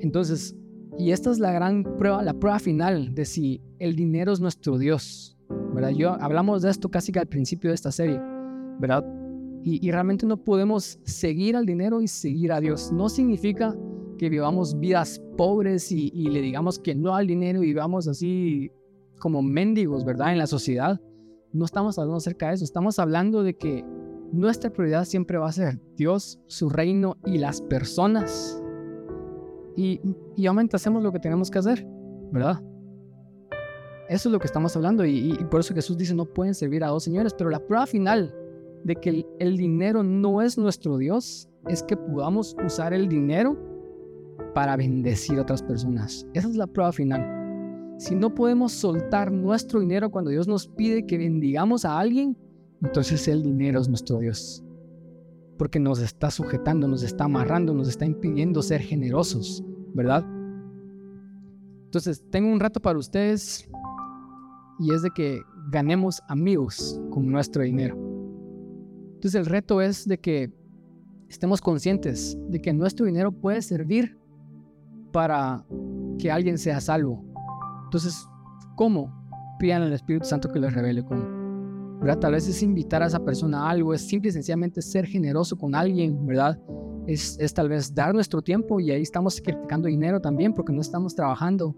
Entonces, 0.00 0.56
y 0.98 1.10
esta 1.10 1.30
es 1.30 1.38
la 1.38 1.52
gran 1.52 1.82
prueba, 1.98 2.22
la 2.22 2.34
prueba 2.34 2.58
final 2.58 3.14
de 3.14 3.24
si 3.24 3.62
el 3.78 3.96
dinero 3.96 4.32
es 4.32 4.40
nuestro 4.40 4.78
Dios. 4.78 5.36
¿verdad? 5.48 5.90
Yo 5.90 6.12
hablamos 6.20 6.62
de 6.62 6.70
esto 6.70 6.88
casi 6.88 7.12
que 7.12 7.18
al 7.18 7.26
principio 7.26 7.70
de 7.70 7.74
esta 7.74 7.90
serie, 7.90 8.20
¿verdad? 8.78 9.04
Y, 9.62 9.86
y 9.86 9.90
realmente 9.90 10.26
no 10.26 10.36
podemos 10.36 10.98
seguir 11.04 11.56
al 11.56 11.66
dinero 11.66 12.00
y 12.00 12.08
seguir 12.08 12.52
a 12.52 12.60
Dios. 12.60 12.92
No 12.92 13.08
significa 13.08 13.76
que 14.16 14.28
vivamos 14.28 14.78
vidas 14.78 15.20
pobres 15.36 15.90
y, 15.92 16.10
le 16.10 16.40
digamos 16.40 16.78
que 16.78 16.94
no 16.94 17.14
al 17.14 17.26
dinero 17.26 17.62
y 17.62 17.66
vivamos 17.66 18.08
así 18.08 18.70
como 19.18 19.42
mendigos, 19.42 20.04
¿verdad? 20.04 20.32
En 20.32 20.38
la 20.38 20.46
sociedad. 20.46 21.00
No 21.52 21.64
estamos 21.64 21.98
hablando 21.98 22.16
acerca 22.16 22.48
de 22.48 22.54
eso, 22.54 22.64
estamos 22.64 22.98
hablando 22.98 23.42
de 23.42 23.56
que 23.56 23.84
nuestra 24.32 24.70
prioridad 24.70 25.04
siempre 25.04 25.38
va 25.38 25.48
a 25.48 25.52
ser 25.52 25.80
Dios, 25.96 26.40
su 26.46 26.68
reino 26.68 27.16
y 27.24 27.38
las 27.38 27.60
personas. 27.62 28.60
Y, 29.76 30.00
y 30.36 30.42
obviamente 30.42 30.76
hacemos 30.76 31.02
lo 31.02 31.12
que 31.12 31.20
tenemos 31.20 31.50
que 31.50 31.58
hacer, 31.58 31.86
¿verdad? 32.32 32.60
Eso 34.08 34.28
es 34.28 34.32
lo 34.32 34.38
que 34.38 34.46
estamos 34.46 34.76
hablando 34.76 35.04
y, 35.04 35.32
y, 35.32 35.44
por 35.44 35.60
eso 35.60 35.74
Jesús 35.74 35.96
dice 35.96 36.14
no 36.14 36.26
pueden 36.26 36.54
servir 36.54 36.84
a 36.84 36.88
dos 36.88 37.04
señores, 37.04 37.32
pero 37.32 37.48
la 37.48 37.60
prueba 37.60 37.86
final 37.86 38.34
de 38.84 38.96
que 38.96 39.10
el, 39.10 39.26
el 39.38 39.56
dinero 39.56 40.02
no 40.02 40.42
es 40.42 40.58
nuestro 40.58 40.98
Dios 40.98 41.48
es 41.68 41.82
que 41.82 41.96
podamos 41.96 42.54
usar 42.64 42.92
el 42.92 43.08
dinero 43.08 43.73
para 44.54 44.76
bendecir 44.76 45.38
a 45.38 45.42
otras 45.42 45.62
personas. 45.62 46.26
Esa 46.34 46.48
es 46.48 46.56
la 46.56 46.66
prueba 46.66 46.92
final. 46.92 47.44
Si 47.98 48.14
no 48.14 48.34
podemos 48.34 48.72
soltar 48.72 49.30
nuestro 49.30 49.80
dinero 49.80 50.10
cuando 50.10 50.30
Dios 50.30 50.48
nos 50.48 50.66
pide 50.66 51.06
que 51.06 51.18
bendigamos 51.18 51.84
a 51.84 51.98
alguien, 51.98 52.36
entonces 52.82 53.28
el 53.28 53.42
dinero 53.42 53.80
es 53.80 53.88
nuestro 53.88 54.18
Dios. 54.18 54.64
Porque 55.58 55.78
nos 55.78 56.00
está 56.00 56.30
sujetando, 56.30 56.88
nos 56.88 57.02
está 57.02 57.24
amarrando, 57.24 57.72
nos 57.72 57.88
está 57.88 58.04
impidiendo 58.04 58.62
ser 58.62 58.80
generosos, 58.80 59.64
¿verdad? 59.94 60.24
Entonces, 61.84 62.24
tengo 62.30 62.52
un 62.52 62.58
rato 62.58 62.80
para 62.80 62.98
ustedes 62.98 63.68
y 64.80 64.92
es 64.92 65.02
de 65.02 65.10
que 65.14 65.40
ganemos 65.70 66.20
amigos 66.28 67.00
con 67.10 67.30
nuestro 67.30 67.62
dinero. 67.62 67.96
Entonces, 69.14 69.36
el 69.36 69.46
reto 69.46 69.80
es 69.80 70.06
de 70.08 70.18
que 70.18 70.52
estemos 71.28 71.60
conscientes 71.60 72.36
de 72.48 72.60
que 72.60 72.72
nuestro 72.72 73.06
dinero 73.06 73.30
puede 73.30 73.62
servir 73.62 74.18
para 75.14 75.64
que 76.18 76.28
alguien 76.28 76.58
sea 76.58 76.80
salvo. 76.80 77.24
Entonces, 77.84 78.26
¿cómo? 78.74 79.14
Pidan 79.60 79.82
al 79.82 79.92
Espíritu 79.92 80.26
Santo 80.26 80.48
que 80.48 80.58
les 80.58 80.74
revele 80.74 81.04
cómo. 81.04 81.22
¿verdad? 82.00 82.18
Tal 82.18 82.32
vez 82.32 82.48
es 82.48 82.60
invitar 82.64 83.00
a 83.00 83.06
esa 83.06 83.24
persona 83.24 83.62
a 83.62 83.70
algo, 83.70 83.94
es 83.94 84.02
simple 84.02 84.30
y 84.30 84.32
sencillamente 84.32 84.82
ser 84.82 85.06
generoso 85.06 85.56
con 85.56 85.76
alguien, 85.76 86.26
¿verdad? 86.26 86.60
Es, 87.06 87.38
es 87.38 87.54
tal 87.54 87.68
vez 87.68 87.94
dar 87.94 88.12
nuestro 88.12 88.42
tiempo 88.42 88.80
y 88.80 88.90
ahí 88.90 89.02
estamos 89.02 89.40
criticando 89.40 89.86
dinero 89.86 90.20
también 90.20 90.52
porque 90.52 90.72
no 90.72 90.80
estamos 90.80 91.14
trabajando 91.14 91.76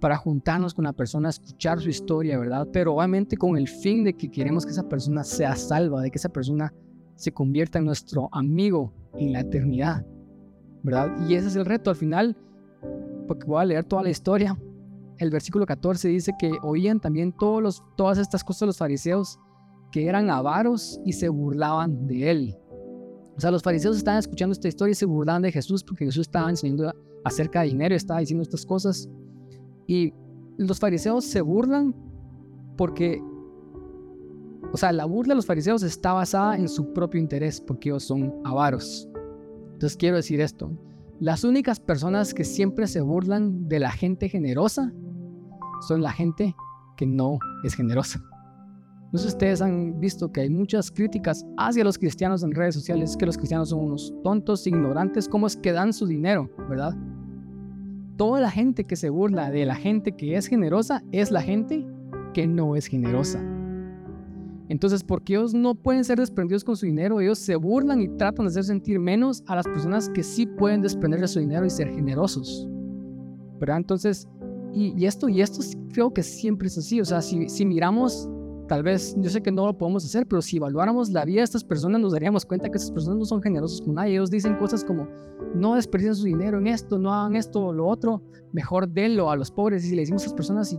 para 0.00 0.16
juntarnos 0.16 0.74
con 0.74 0.84
la 0.84 0.92
persona, 0.92 1.28
escuchar 1.28 1.80
su 1.80 1.88
historia, 1.88 2.36
¿verdad? 2.36 2.66
Pero 2.72 2.96
obviamente 2.96 3.36
con 3.36 3.56
el 3.56 3.68
fin 3.68 4.02
de 4.02 4.14
que 4.14 4.28
queremos 4.28 4.66
que 4.66 4.72
esa 4.72 4.88
persona 4.88 5.22
sea 5.22 5.54
salva, 5.54 6.02
de 6.02 6.10
que 6.10 6.18
esa 6.18 6.30
persona 6.30 6.74
se 7.14 7.32
convierta 7.32 7.78
en 7.78 7.84
nuestro 7.84 8.28
amigo 8.32 8.92
en 9.14 9.32
la 9.32 9.40
eternidad, 9.40 10.04
¿verdad? 10.82 11.12
Y 11.28 11.36
ese 11.36 11.46
es 11.46 11.54
el 11.54 11.64
reto. 11.64 11.90
Al 11.90 11.96
final, 11.96 12.36
porque 13.26 13.46
voy 13.46 13.62
a 13.62 13.64
leer 13.64 13.84
toda 13.84 14.02
la 14.02 14.10
historia. 14.10 14.58
El 15.18 15.30
versículo 15.30 15.66
14 15.66 16.08
dice 16.08 16.32
que 16.38 16.52
oían 16.62 17.00
también 17.00 17.32
todos 17.32 17.62
los, 17.62 17.82
todas 17.96 18.18
estas 18.18 18.42
cosas 18.42 18.66
los 18.66 18.78
fariseos 18.78 19.38
que 19.90 20.06
eran 20.06 20.30
avaros 20.30 21.00
y 21.04 21.12
se 21.12 21.28
burlaban 21.28 22.06
de 22.06 22.30
él. 22.30 22.58
O 23.36 23.40
sea, 23.40 23.50
los 23.50 23.62
fariseos 23.62 23.96
estaban 23.96 24.18
escuchando 24.18 24.52
esta 24.52 24.68
historia 24.68 24.92
y 24.92 24.96
se 24.96 25.06
burlaban 25.06 25.42
de 25.42 25.52
Jesús 25.52 25.84
porque 25.84 26.06
Jesús 26.06 26.22
estaba 26.22 26.50
enseñando 26.50 26.92
acerca 27.24 27.60
de 27.60 27.68
dinero, 27.68 27.94
estaba 27.94 28.20
diciendo 28.20 28.42
estas 28.42 28.66
cosas. 28.66 29.08
Y 29.86 30.12
los 30.56 30.78
fariseos 30.78 31.24
se 31.24 31.40
burlan 31.40 31.94
porque, 32.76 33.22
o 34.72 34.76
sea, 34.76 34.92
la 34.92 35.04
burla 35.04 35.32
de 35.32 35.36
los 35.36 35.46
fariseos 35.46 35.82
está 35.82 36.12
basada 36.12 36.56
en 36.56 36.68
su 36.68 36.92
propio 36.92 37.20
interés 37.20 37.60
porque 37.60 37.90
ellos 37.90 38.04
son 38.04 38.34
avaros. 38.44 39.08
Entonces 39.72 39.96
quiero 39.96 40.16
decir 40.16 40.40
esto, 40.40 40.70
las 41.20 41.44
únicas 41.44 41.80
personas 41.80 42.34
que 42.34 42.44
siempre 42.44 42.86
se 42.86 43.00
burlan 43.00 43.68
de 43.68 43.78
la 43.78 43.90
gente 43.90 44.28
generosa 44.28 44.92
son 45.86 46.02
la 46.02 46.12
gente 46.12 46.54
que 46.96 47.06
no 47.06 47.38
es 47.64 47.74
generosa. 47.74 48.22
No 49.12 49.18
sé 49.18 49.24
si 49.24 49.34
ustedes 49.34 49.60
han 49.60 50.00
visto 50.00 50.32
que 50.32 50.40
hay 50.40 50.48
muchas 50.48 50.90
críticas 50.90 51.44
hacia 51.58 51.84
los 51.84 51.98
cristianos 51.98 52.42
en 52.42 52.52
redes 52.52 52.74
sociales, 52.74 53.16
que 53.16 53.26
los 53.26 53.36
cristianos 53.36 53.68
son 53.68 53.80
unos 53.80 54.14
tontos, 54.24 54.66
ignorantes, 54.66 55.28
cómo 55.28 55.46
es 55.46 55.56
que 55.56 55.72
dan 55.72 55.92
su 55.92 56.06
dinero, 56.06 56.50
¿verdad? 56.68 56.96
Toda 58.16 58.40
la 58.40 58.50
gente 58.50 58.84
que 58.84 58.96
se 58.96 59.10
burla 59.10 59.50
de 59.50 59.66
la 59.66 59.74
gente 59.74 60.12
que 60.12 60.36
es 60.36 60.46
generosa 60.46 61.02
es 61.12 61.30
la 61.30 61.42
gente 61.42 61.86
que 62.32 62.46
no 62.46 62.74
es 62.74 62.86
generosa. 62.86 63.51
Entonces, 64.72 65.04
porque 65.04 65.34
ellos 65.34 65.52
no 65.52 65.74
pueden 65.74 66.02
ser 66.02 66.18
desprendidos 66.18 66.64
con 66.64 66.78
su 66.78 66.86
dinero, 66.86 67.20
ellos 67.20 67.38
se 67.38 67.56
burlan 67.56 68.00
y 68.00 68.08
tratan 68.08 68.46
de 68.46 68.50
hacer 68.52 68.64
sentir 68.64 68.98
menos 68.98 69.44
a 69.46 69.54
las 69.54 69.66
personas 69.66 70.08
que 70.08 70.22
sí 70.22 70.46
pueden 70.46 70.80
desprenderse 70.80 71.28
su 71.28 71.40
dinero 71.40 71.66
y 71.66 71.70
ser 71.70 71.90
generosos. 71.90 72.66
¿Verdad? 73.60 73.76
Entonces, 73.76 74.26
y, 74.72 75.04
esto, 75.04 75.28
y 75.28 75.42
esto 75.42 75.60
creo 75.92 76.14
que 76.14 76.22
siempre 76.22 76.68
es 76.68 76.78
así. 76.78 77.02
O 77.02 77.04
sea, 77.04 77.20
si, 77.20 77.50
si 77.50 77.66
miramos, 77.66 78.30
tal 78.66 78.82
vez, 78.82 79.14
yo 79.18 79.28
sé 79.28 79.42
que 79.42 79.52
no 79.52 79.66
lo 79.66 79.76
podemos 79.76 80.06
hacer, 80.06 80.26
pero 80.26 80.40
si 80.40 80.56
evaluáramos 80.56 81.10
la 81.10 81.26
vida 81.26 81.40
de 81.40 81.44
estas 81.44 81.64
personas, 81.64 82.00
nos 82.00 82.12
daríamos 82.12 82.46
cuenta 82.46 82.70
que 82.70 82.78
estas 82.78 82.92
personas 82.92 83.18
no 83.18 83.26
son 83.26 83.42
generosos 83.42 83.82
con 83.82 83.96
nadie. 83.96 84.14
Ellos 84.14 84.30
dicen 84.30 84.56
cosas 84.56 84.82
como, 84.82 85.06
no 85.54 85.74
desperdicien 85.74 86.14
su 86.14 86.24
dinero 86.24 86.56
en 86.56 86.68
esto, 86.68 86.98
no 86.98 87.12
hagan 87.12 87.36
esto 87.36 87.60
o 87.60 87.72
lo 87.74 87.86
otro, 87.86 88.22
mejor 88.52 88.88
denlo 88.88 89.30
a 89.30 89.36
los 89.36 89.50
pobres. 89.50 89.84
Y 89.84 89.88
si 89.88 89.96
le 89.96 90.00
decimos 90.00 90.22
a 90.22 90.24
estas 90.24 90.36
personas, 90.36 90.74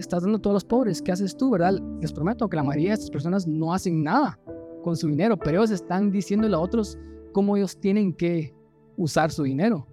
estás 0.00 0.22
dando 0.22 0.38
a 0.38 0.42
todos 0.42 0.54
los 0.54 0.64
pobres, 0.64 1.00
¿qué 1.02 1.12
haces 1.12 1.36
tú, 1.36 1.50
verdad? 1.50 1.74
Les 2.00 2.12
prometo 2.12 2.48
que 2.48 2.56
la 2.56 2.62
mayoría 2.62 2.90
de 2.90 2.94
estas 2.94 3.10
personas 3.10 3.46
no 3.46 3.72
hacen 3.72 4.02
nada 4.02 4.38
con 4.82 4.96
su 4.96 5.08
dinero, 5.08 5.36
pero 5.38 5.58
ellos 5.58 5.70
están 5.70 6.10
diciéndole 6.10 6.54
a 6.54 6.58
otros 6.58 6.98
cómo 7.32 7.56
ellos 7.56 7.78
tienen 7.78 8.12
que 8.12 8.54
usar 8.96 9.30
su 9.30 9.42
dinero, 9.44 9.86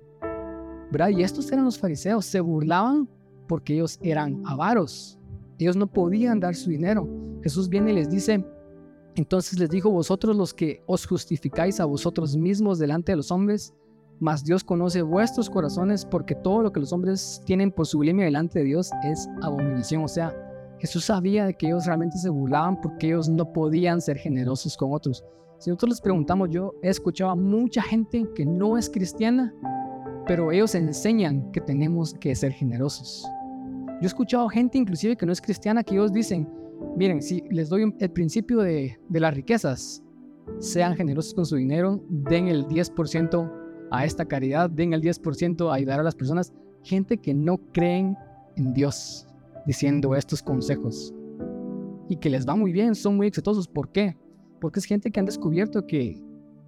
¿verdad? 0.91 1.09
Y 1.09 1.23
estos 1.23 1.51
eran 1.51 1.65
los 1.65 1.77
fariseos, 1.77 2.25
se 2.25 2.39
burlaban 2.39 3.07
porque 3.47 3.75
ellos 3.75 3.99
eran 4.01 4.41
avaros, 4.45 5.19
ellos 5.59 5.75
no 5.75 5.87
podían 5.87 6.39
dar 6.39 6.55
su 6.55 6.69
dinero. 6.69 7.07
Jesús 7.43 7.69
viene 7.69 7.91
y 7.91 7.95
les 7.95 8.09
dice, 8.09 8.45
entonces 9.15 9.59
les 9.59 9.69
dijo, 9.69 9.89
vosotros 9.89 10.35
los 10.35 10.53
que 10.53 10.83
os 10.85 11.05
justificáis 11.05 11.79
a 11.79 11.85
vosotros 11.85 12.35
mismos 12.35 12.79
delante 12.79 13.11
de 13.11 13.17
los 13.17 13.31
hombres, 13.31 13.73
mas 14.19 14.43
Dios 14.43 14.63
conoce 14.63 15.01
vuestros 15.01 15.49
corazones 15.49 16.05
porque 16.05 16.35
todo 16.35 16.61
lo 16.61 16.71
que 16.71 16.79
los 16.79 16.91
hombres 16.91 17.41
tienen 17.45 17.71
por 17.71 17.85
sublime 17.85 18.23
delante 18.23 18.59
de 18.59 18.65
Dios 18.65 18.91
es 19.03 19.29
abominación. 19.41 20.03
O 20.03 20.07
sea, 20.07 20.35
Jesús 20.79 21.05
sabía 21.05 21.45
de 21.45 21.53
que 21.53 21.67
ellos 21.67 21.85
realmente 21.85 22.17
se 22.17 22.29
burlaban 22.29 22.79
porque 22.81 23.07
ellos 23.07 23.29
no 23.29 23.51
podían 23.51 24.01
ser 24.01 24.17
generosos 24.17 24.77
con 24.77 24.93
otros. 24.93 25.23
Si 25.59 25.69
nosotros 25.69 25.89
les 25.89 26.01
preguntamos, 26.01 26.49
yo 26.49 26.73
he 26.83 26.89
escuchado 26.89 27.31
a 27.31 27.35
mucha 27.35 27.81
gente 27.81 28.27
que 28.35 28.45
no 28.45 28.77
es 28.77 28.89
cristiana, 28.89 29.53
pero 30.27 30.51
ellos 30.51 30.75
enseñan 30.75 31.51
que 31.51 31.61
tenemos 31.61 32.13
que 32.13 32.35
ser 32.35 32.51
generosos. 32.51 33.25
Yo 33.87 34.03
he 34.03 34.05
escuchado 34.05 34.47
gente 34.49 34.77
inclusive 34.77 35.15
que 35.15 35.25
no 35.25 35.31
es 35.31 35.41
cristiana 35.41 35.83
que 35.83 35.95
ellos 35.95 36.13
dicen, 36.13 36.47
miren, 36.95 37.21
si 37.21 37.41
les 37.49 37.69
doy 37.69 37.91
el 37.99 38.11
principio 38.11 38.59
de, 38.59 38.99
las 39.09 39.33
riquezas, 39.33 40.03
sean 40.59 40.95
generosos 40.95 41.33
con 41.33 41.45
su 41.45 41.55
dinero, 41.55 42.03
den 42.07 42.47
el 42.47 42.67
10% 42.67 43.66
a 43.91 44.05
esta 44.05 44.25
caridad, 44.25 44.69
den 44.69 44.93
el 44.93 45.01
10% 45.01 45.69
a 45.69 45.75
ayudar 45.75 45.99
a 45.99 46.03
las 46.03 46.15
personas. 46.15 46.53
Gente 46.83 47.17
que 47.17 47.33
no 47.33 47.57
creen 47.73 48.17
en 48.55 48.73
Dios 48.73 49.27
diciendo 49.65 50.15
estos 50.15 50.41
consejos 50.41 51.13
y 52.09 52.15
que 52.17 52.29
les 52.29 52.47
va 52.47 52.55
muy 52.55 52.71
bien, 52.71 52.95
son 52.95 53.17
muy 53.17 53.27
exitosos. 53.27 53.67
¿Por 53.67 53.91
qué? 53.91 54.17
Porque 54.59 54.79
es 54.79 54.85
gente 54.85 55.11
que 55.11 55.19
han 55.19 55.25
descubierto 55.25 55.85
que, 55.85 56.23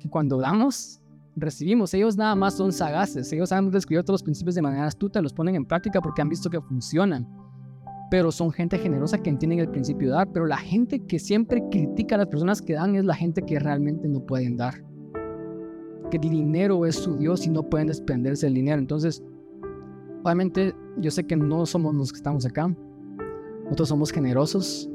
cuando 0.09 0.37
damos, 0.37 1.01
recibimos. 1.35 1.93
Ellos 1.93 2.17
nada 2.17 2.35
más 2.35 2.55
son 2.55 2.71
sagaces, 2.71 3.31
ellos 3.31 3.51
han 3.51 3.71
descubierto 3.71 4.11
los 4.11 4.23
principios 4.23 4.55
de 4.55 4.61
manera 4.61 4.85
astuta, 4.85 5.21
los 5.21 5.33
ponen 5.33 5.55
en 5.55 5.65
práctica 5.65 6.01
porque 6.01 6.21
han 6.21 6.29
visto 6.29 6.49
que 6.49 6.61
funcionan. 6.61 7.27
Pero 8.11 8.31
son 8.31 8.51
gente 8.51 8.77
generosa 8.77 9.19
que 9.19 9.29
entienden 9.29 9.59
el 9.59 9.69
principio 9.69 10.09
de 10.09 10.15
dar. 10.15 10.31
Pero 10.31 10.47
la 10.47 10.57
gente 10.57 10.99
que 11.05 11.19
siempre 11.19 11.63
critica 11.69 12.15
a 12.15 12.19
las 12.19 12.27
personas 12.27 12.61
que 12.61 12.73
dan 12.73 12.95
es 12.95 13.05
la 13.05 13.13
gente 13.13 13.43
que 13.43 13.59
realmente 13.59 14.07
no 14.07 14.19
pueden 14.25 14.57
dar. 14.57 14.88
Que 16.09 16.17
el 16.17 16.29
dinero 16.29 16.85
es 16.85 16.95
su 16.95 17.17
Dios 17.17 17.45
y 17.45 17.49
no 17.49 17.63
pueden 17.63 17.87
desprenderse 17.87 18.47
del 18.47 18.55
dinero. 18.55 18.79
Entonces, 18.79 19.23
obviamente, 20.23 20.75
yo 20.97 21.11
sé 21.11 21.25
que 21.25 21.35
no 21.35 21.65
somos 21.65 21.93
los 21.95 22.11
que 22.11 22.17
estamos 22.17 22.45
acá. 22.45 22.67
Nosotros 23.63 23.89
somos 23.89 24.11
generosos, 24.11 24.89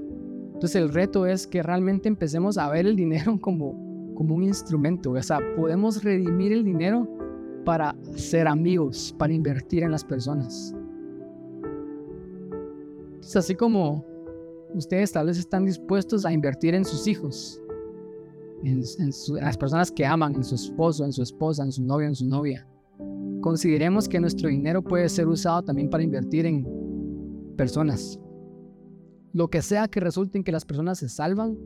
entonces 0.54 0.80
el 0.80 0.88
reto 0.88 1.26
es 1.26 1.46
que 1.46 1.62
realmente 1.62 2.08
empecemos 2.08 2.56
a 2.58 2.70
ver 2.70 2.86
el 2.86 2.96
dinero 2.96 3.38
como, 3.40 4.14
como 4.14 4.34
un 4.34 4.44
instrumento. 4.44 5.10
O 5.10 5.22
sea, 5.22 5.40
podemos 5.56 6.02
redimir 6.02 6.52
el 6.52 6.64
dinero 6.64 7.08
para 7.64 7.94
ser 8.14 8.46
amigos, 8.46 9.14
para 9.18 9.32
invertir 9.32 9.82
en 9.82 9.90
las 9.90 10.04
personas. 10.04 10.74
Entonces 13.14 13.36
así 13.36 13.54
como 13.54 14.04
ustedes 14.74 15.12
tal 15.12 15.26
vez 15.26 15.38
están 15.38 15.64
dispuestos 15.64 16.24
a 16.24 16.32
invertir 16.32 16.74
en 16.74 16.84
sus 16.84 17.06
hijos, 17.06 17.60
en, 18.64 18.82
las 19.40 19.56
personas 19.56 19.90
que 19.92 20.06
aman, 20.06 20.34
en 20.34 20.44
su 20.44 20.54
esposo, 20.54 21.04
en 21.04 21.12
su 21.12 21.22
esposa, 21.22 21.62
en 21.64 21.72
su 21.72 21.82
novio, 21.82 22.06
en 22.08 22.14
su 22.14 22.26
novia. 22.26 22.66
Consideremos 23.40 24.08
que 24.08 24.20
nuestro 24.20 24.48
dinero 24.48 24.82
puede 24.82 25.08
ser 25.08 25.26
usado 25.26 25.62
también 25.62 25.90
para 25.90 26.02
invertir 26.02 26.46
en 26.46 26.66
personas, 27.56 28.18
lo 29.32 29.48
que 29.48 29.62
sea 29.62 29.88
que 29.88 30.00
resulte 30.00 30.38
en 30.38 30.44
que 30.44 30.52
las 30.52 30.64
personas 30.64 30.98
se 30.98 31.08
salvan, 31.08 31.58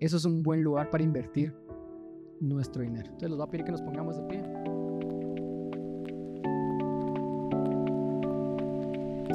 eso 0.00 0.16
es 0.16 0.24
un 0.24 0.42
buen 0.42 0.62
lugar 0.62 0.90
para 0.90 1.04
invertir 1.04 1.54
nuestro 2.40 2.82
dinero. 2.82 3.06
Entonces 3.06 3.28
les 3.30 3.38
voy 3.38 3.46
a 3.46 3.50
pedir 3.50 3.64
que 3.64 3.72
nos 3.72 3.82
pongamos 3.82 4.16
de 4.16 4.22
pie. 4.22 4.42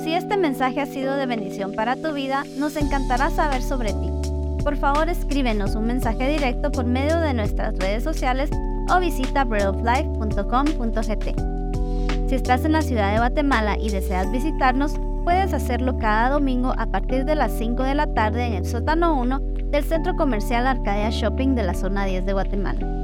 Si 0.03 0.13
este 0.13 0.36
mensaje 0.36 0.81
ha 0.81 0.86
sido 0.86 1.15
de 1.15 1.25
bendición 1.27 1.73
para 1.75 1.95
tu 1.95 2.13
vida, 2.13 2.43
nos 2.57 2.75
encantará 2.75 3.29
saber 3.29 3.61
sobre 3.61 3.93
ti. 3.93 4.22
Por 4.64 4.78
favor, 4.78 5.09
escríbenos 5.09 5.76
un 5.76 5.88
mensaje 5.88 6.30
directo 6.30 6.72
por 6.72 6.86
medio 6.86 7.20
de 7.20 7.34
nuestras 7.34 7.76
redes 7.78 8.03
sociales 8.03 8.49
o 8.89 8.99
visita 8.99 9.43
breadoflife.com.gt. 9.43 12.30
Si 12.30 12.36
estás 12.36 12.64
en 12.66 12.72
la 12.72 12.82
ciudad 12.82 13.11
de 13.11 13.20
Guatemala 13.20 13.78
y 13.80 13.89
deseas 13.89 14.32
visitarnos, 14.32 14.93
Puedes 15.24 15.53
hacerlo 15.53 15.97
cada 15.99 16.32
domingo 16.32 16.74
a 16.78 16.86
partir 16.88 17.24
de 17.24 17.36
las 17.36 17.57
5 17.57 17.82
de 17.84 17.95
la 17.95 18.14
tarde 18.14 18.45
en 18.45 18.53
el 18.53 18.66
sótano 18.66 19.18
1 19.22 19.39
del 19.72 19.84
Centro 19.86 20.18
Comercial 20.18 20.68
Arcadia 20.68 21.09
Shopping 21.11 21.55
de 21.55 21.64
la 21.64 21.74
zona 21.74 22.03
10 22.03 22.26
de 22.26 22.34
Guatemala. 22.34 23.03